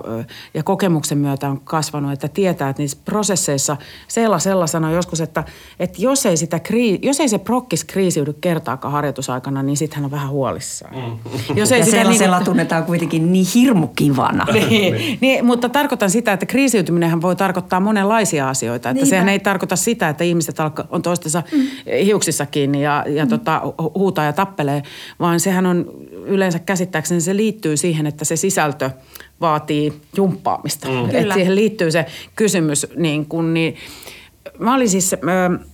ja 0.53 0.63
kokemuksen 0.63 1.17
myötä 1.17 1.49
on 1.49 1.59
kasvanut, 1.59 2.11
että 2.11 2.27
tietää, 2.27 2.69
että 2.69 2.82
niissä 2.82 2.97
prosesseissa 3.05 3.77
Seella 4.07 4.39
Sella 4.39 4.67
sanoi 4.67 4.93
joskus, 4.93 5.21
että, 5.21 5.43
että 5.80 6.01
jos, 6.01 6.25
ei 6.25 6.38
sitä 6.38 6.59
krii, 6.59 6.99
jos 7.01 7.19
ei 7.19 7.30
se 7.30 7.38
prokkis 7.38 7.84
kriisiydy 7.84 8.34
kertaakaan 8.34 8.91
harjoitusaikana, 8.91 9.63
niin 9.70 9.78
sitten 9.78 9.95
hän 9.95 10.05
on 10.05 10.11
vähän 10.11 10.30
huolissaan. 10.30 10.95
Mm. 10.95 11.55
Jos 11.55 11.72
ei 11.72 11.80
ja 11.80 11.86
sitä 11.86 12.03
niin 12.03 12.30
kuin... 12.30 12.45
tunnetaan 12.45 12.84
kuitenkin 12.84 13.34
niin 13.34 13.45
hirmu 13.55 13.88
kivana. 13.88 14.45
niin, 14.70 15.17
niin, 15.22 15.45
mutta 15.45 15.70
tarkoitan 15.70 16.09
sitä, 16.09 16.34
että 16.34 16.45
kriisiytyminenhän 16.45 17.22
voi 17.22 17.36
tarkoittaa 17.36 17.80
monenlaisia 17.80 18.49
asioita. 18.49 18.89
Että 18.89 19.05
sehän 19.05 19.30
ei 19.30 19.39
tarkoita 19.39 19.76
sitä, 19.76 20.09
että 20.09 20.24
ihmiset 20.24 20.55
on 20.89 21.01
toistensa 21.01 21.43
mm. 21.51 21.61
hiuksissa 22.05 22.45
kiinni 22.45 22.84
ja, 22.84 23.05
ja 23.07 23.26
mm. 23.26 23.30
tota, 23.30 23.61
huutaa 23.95 24.26
ja 24.26 24.34
tappelee, 24.34 24.84
vaan 25.20 25.39
sehän 25.39 25.65
on 25.65 25.86
yleensä 26.26 26.59
käsittääkseni 26.59 27.22
se 27.22 27.36
liittyy 27.36 27.78
siihen, 27.78 28.07
että 28.07 28.26
se 28.26 28.36
sisältö 28.36 28.89
vaatii 29.41 29.93
jumppaamista. 30.17 30.88
Mm. 30.88 31.09
Että 31.09 31.34
siihen 31.34 31.55
liittyy 31.55 31.91
se 31.91 32.05
kysymys. 32.36 32.88
Niin 32.95 33.26
kun, 33.26 33.53
niin, 33.53 33.76
mä 34.59 34.76
olin 34.76 34.89
siis 34.89 35.13
äh, 35.13 35.65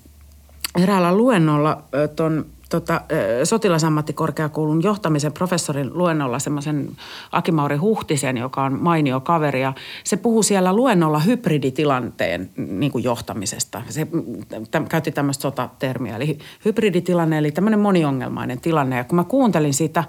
eräällä 0.84 1.16
luennolla 1.16 1.84
ton 2.16 2.46
tota, 2.70 3.02
sotilasammattikorkeakoulun 3.44 4.84
johtamisen 4.84 5.34
professorin 5.34 5.98
luennolla 5.98 6.40
semmoisen 6.40 6.90
Akimauri 7.32 7.76
Huhtisen, 7.76 8.38
joka 8.38 8.64
on 8.64 8.82
mainio 8.82 9.20
kaveri. 9.20 9.62
Ja 9.62 9.74
se 10.04 10.18
puhuu 10.18 10.44
siellä 10.44 10.74
luennolla 10.74 11.20
hybriditilanteen 11.20 12.50
niin 12.56 12.92
kuin 12.92 13.04
johtamisesta. 13.04 13.82
Se 13.90 14.08
täm, 14.72 14.88
käytti 14.88 15.12
tämmöistä 15.12 15.42
sotatermiä, 15.42 16.16
eli 16.16 16.38
hybriditilanne, 16.66 17.38
eli 17.38 17.52
tämmöinen 17.52 17.80
moniongelmainen 17.80 18.62
tilanne. 18.62 18.98
Ja 18.98 19.04
kun 19.04 19.16
mä 19.16 19.24
kuuntelin 19.24 19.74
sitä, 19.74 20.04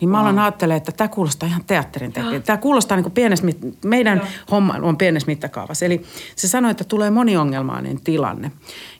niin 0.00 0.08
mä 0.08 0.20
aloin 0.20 0.38
ajattelemaan, 0.38 0.76
että 0.76 0.92
tämä 0.92 1.08
kuulostaa 1.08 1.46
ihan 1.46 1.64
teatterin 1.66 2.12
tekijä. 2.12 2.40
Tämä 2.40 2.56
kuulostaa 2.56 2.96
niin 2.96 3.04
kuin 3.04 3.12
pienessä, 3.12 3.46
meidän 3.84 4.18
Joo. 4.18 4.26
homma 4.50 4.74
on 4.82 4.96
pienessä 4.96 5.26
mittakaavassa. 5.26 5.86
Eli 5.86 6.02
se 6.36 6.48
sanoi, 6.48 6.70
että 6.70 6.84
tulee 6.84 7.10
moniongelmainen 7.10 8.00
tilanne. 8.00 8.52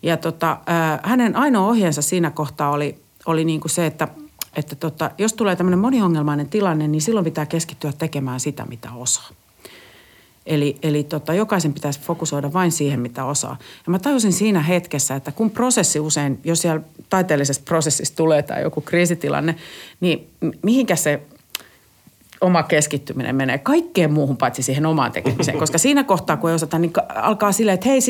Ja 0.03 0.16
tota, 0.16 0.51
äh, 0.51 1.01
hänen 1.03 1.36
ainoa 1.36 1.66
ohjeensa 1.66 2.03
siinä 2.03 2.30
kohtaa 2.30 2.70
oli, 2.70 2.98
oli 3.26 3.44
niin 3.44 3.61
kuin 3.61 3.70
se, 3.70 3.86
että, 3.86 4.09
että 4.57 4.76
tota, 4.76 5.11
jos 5.18 5.32
tulee 5.32 5.57
tämmöinen 5.57 5.78
moniongelmainen 5.78 6.48
tilanne, 6.48 6.88
niin 6.88 7.03
silloin 7.03 7.24
pitää 7.24 7.46
keskittyä 7.46 7.92
tekemään 7.98 8.40
sitä, 8.40 8.64
mitä 8.64 8.88
osaa. 8.92 9.28
Eli, 10.51 10.76
eli 10.82 11.05
tota, 11.05 11.34
jokaisen 11.34 11.74
pitäisi 11.74 12.01
fokusoida 12.01 12.53
vain 12.53 12.72
siihen, 12.72 13.01
mitä 13.01 13.24
osaa. 13.24 13.57
Ja 13.86 13.90
mä 13.90 13.98
tajusin 13.98 14.32
siinä 14.32 14.61
hetkessä, 14.61 15.14
että 15.14 15.32
kun 15.32 15.51
prosessi 15.51 16.01
usein, 16.01 16.40
jos 16.44 16.61
siellä 16.61 16.80
taiteellisessa 17.09 17.62
prosessissa 17.64 18.16
tulee 18.16 18.42
tai 18.42 18.62
joku 18.62 18.80
kriisitilanne, 18.80 19.55
niin 20.01 20.30
mihinkä 20.62 20.96
se 20.96 21.22
oma 22.41 22.62
keskittyminen 22.62 23.36
menee 23.36 23.59
kaikkeen 23.59 24.12
muuhun 24.12 24.36
paitsi 24.36 24.62
siihen 24.62 24.86
omaan 24.86 25.12
tekemiseen. 25.12 25.59
Koska 25.59 25.78
siinä 25.78 26.05
kohtaa, 26.05 26.36
kun 26.36 26.51
ei 26.51 26.55
osata, 26.55 26.78
niin 26.78 26.93
alkaa 27.14 27.53
silleen, 27.53 27.74
että 27.74 27.88
hei, 27.88 28.01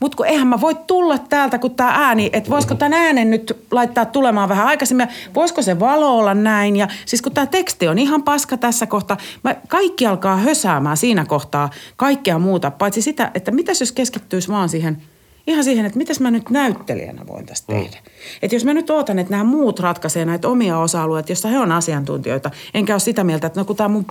mutta 0.00 0.16
kun 0.16 0.26
eihän 0.26 0.46
mä 0.46 0.60
voi 0.60 0.74
tulla 0.86 1.18
täältä, 1.18 1.58
kun 1.58 1.74
tämä 1.74 1.90
ääni, 1.94 2.30
että 2.32 2.50
voisiko 2.50 2.74
tämän 2.74 2.92
äänen 2.92 3.30
nyt 3.30 3.66
laittaa 3.70 4.04
tulemaan 4.04 4.48
vähän 4.48 4.66
aikaisemmin, 4.66 5.08
voisiko 5.34 5.62
se 5.62 5.80
valo 5.80 6.18
olla 6.18 6.34
näin. 6.34 6.76
Ja 6.76 6.88
siis 7.06 7.22
kun 7.22 7.32
tämä 7.32 7.46
teksti 7.46 7.88
on 7.88 7.98
ihan 7.98 8.22
paska 8.22 8.56
tässä 8.56 8.86
kohtaa, 8.86 9.16
mä, 9.44 9.56
kaikki 9.68 10.06
alkaa 10.06 10.36
hösäämään 10.36 10.96
siinä 10.96 11.24
kohtaa 11.24 11.70
kaikkea 11.96 12.38
muuta, 12.38 12.70
paitsi 12.70 13.02
sitä, 13.02 13.30
että 13.34 13.50
mitäs 13.50 13.80
jos 13.80 13.92
keskittyisi 13.92 14.48
vaan 14.48 14.68
siihen– 14.68 15.02
ihan 15.50 15.64
siihen, 15.64 15.86
että 15.86 15.98
mitäs 15.98 16.20
mä 16.20 16.30
nyt 16.30 16.50
näyttelijänä 16.50 17.26
voin 17.26 17.46
tästä 17.46 17.72
mm. 17.72 17.78
tehdä. 17.78 17.96
Mm. 17.96 18.10
Että 18.42 18.56
jos 18.56 18.64
mä 18.64 18.74
nyt 18.74 18.90
ootan, 18.90 19.18
että 19.18 19.30
nämä 19.30 19.44
muut 19.44 19.80
ratkaisee 19.80 20.24
näitä 20.24 20.48
omia 20.48 20.78
osa-alueita, 20.78 21.32
joissa 21.32 21.48
he 21.48 21.58
on 21.58 21.72
asiantuntijoita, 21.72 22.50
enkä 22.74 22.94
ole 22.94 23.00
sitä 23.00 23.24
mieltä, 23.24 23.46
että 23.46 23.60
no 23.60 23.64
kun 23.64 23.76
tämä 23.76 23.88
mun 23.88 24.06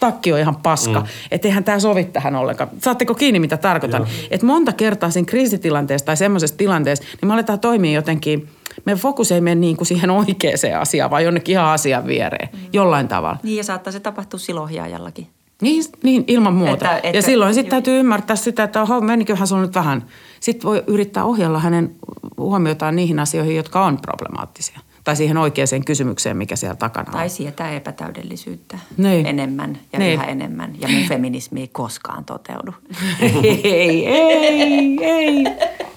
takki 0.00 0.32
on 0.32 0.38
ihan 0.38 0.56
paska, 0.56 1.00
mm. 1.00 1.06
että 1.30 1.48
eihän 1.48 1.64
tämä 1.64 1.80
sovi 1.80 2.04
tähän 2.04 2.36
ollenkaan. 2.36 2.70
Saatteko 2.82 3.14
kiinni, 3.14 3.38
mitä 3.38 3.56
tarkoitan? 3.56 4.06
Että 4.30 4.46
monta 4.46 4.72
kertaa 4.72 5.10
siinä 5.10 5.26
kriisitilanteessa 5.26 6.06
tai 6.06 6.16
semmoisessa 6.16 6.56
tilanteessa, 6.56 7.04
niin 7.04 7.28
me 7.28 7.34
aletaan 7.34 7.60
toimia 7.60 7.92
jotenkin, 7.92 8.48
me 8.84 8.94
fokus 8.94 9.32
ei 9.32 9.40
mene 9.40 9.54
niin 9.54 9.76
kuin 9.76 9.86
siihen 9.86 10.10
oikeaan 10.10 10.80
asiaan, 10.80 11.10
vaan 11.10 11.24
jonnekin 11.24 11.52
ihan 11.52 11.66
asian 11.66 12.06
viereen, 12.06 12.48
mm. 12.52 12.58
jollain 12.72 13.08
tavalla. 13.08 13.38
Niin 13.42 13.56
ja 13.56 13.64
saattaa 13.64 13.92
se 13.92 14.00
tapahtua 14.00 14.40
silloin 14.40 14.64
ohjaajallakin. 14.64 15.26
Niin, 15.60 15.84
niin 16.02 16.24
ilman 16.26 16.54
muuta. 16.54 16.72
Että, 16.72 16.96
että, 16.96 17.18
ja 17.18 17.22
silloin 17.22 17.54
sitten 17.54 17.70
täytyy 17.70 18.00
ymmärtää 18.00 18.36
sitä, 18.36 18.62
että 18.62 18.82
oho, 18.82 19.00
meniköhän 19.00 19.46
sun 19.46 19.62
nyt 19.62 19.74
vähän. 19.74 20.04
Sitten 20.40 20.68
voi 20.68 20.84
yrittää 20.86 21.24
ohjella 21.24 21.58
hänen 21.58 21.96
huomiotaan 22.38 22.96
niihin 22.96 23.18
asioihin, 23.18 23.56
jotka 23.56 23.84
on 23.84 23.98
problemaattisia. 23.98 24.80
Tai 25.04 25.16
siihen 25.16 25.36
oikeaan 25.36 25.84
kysymykseen, 25.86 26.36
mikä 26.36 26.56
siellä 26.56 26.76
takana 26.76 27.08
on. 27.08 27.12
Tai 27.12 27.28
sietää 27.28 27.70
epätäydellisyyttä 27.70 28.78
niin. 28.96 29.26
enemmän 29.26 29.78
ja 29.92 29.98
niin. 29.98 30.12
yhä 30.12 30.24
enemmän. 30.24 30.74
Ja 30.80 30.88
mun 30.88 31.08
feminismi 31.08 31.60
ei 31.60 31.68
koskaan 31.68 32.24
toteudu. 32.24 32.74
ei, 33.64 34.06
ei, 34.06 34.98
ei. 35.00 35.44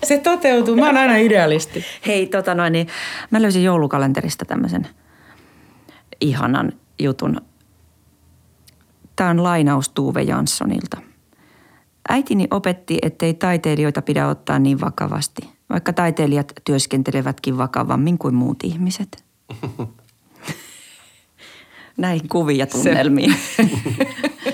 Se 0.03 0.17
toteutuu. 0.17 0.75
Mä 0.75 0.85
oon 0.85 0.97
aina 0.97 1.15
idealisti. 1.15 1.83
Hei, 2.07 2.27
tota 2.27 2.55
noin, 2.55 2.73
niin 2.73 2.87
mä 3.31 3.41
löysin 3.41 3.63
joulukalenterista 3.63 4.45
tämmöisen 4.45 4.87
ihanan 6.21 6.73
jutun– 6.99 7.41
Tämä 9.15 9.29
on 9.29 9.43
lainaus 9.43 9.89
Tuve 9.89 10.21
Janssonilta. 10.21 10.97
Äitini 12.09 12.47
opetti, 12.51 12.97
ettei 13.01 13.33
taiteilijoita 13.33 14.01
pidä 14.01 14.27
ottaa 14.27 14.59
niin 14.59 14.81
vakavasti, 14.81 15.49
vaikka 15.69 15.93
taiteilijat 15.93 16.53
työskentelevätkin 16.65 17.57
vakavammin 17.57 18.17
kuin 18.17 18.35
muut 18.35 18.63
ihmiset. 18.63 19.23
Näin 21.97 22.29
kuvia 22.29 22.67
tunnelmiin. 22.67 23.35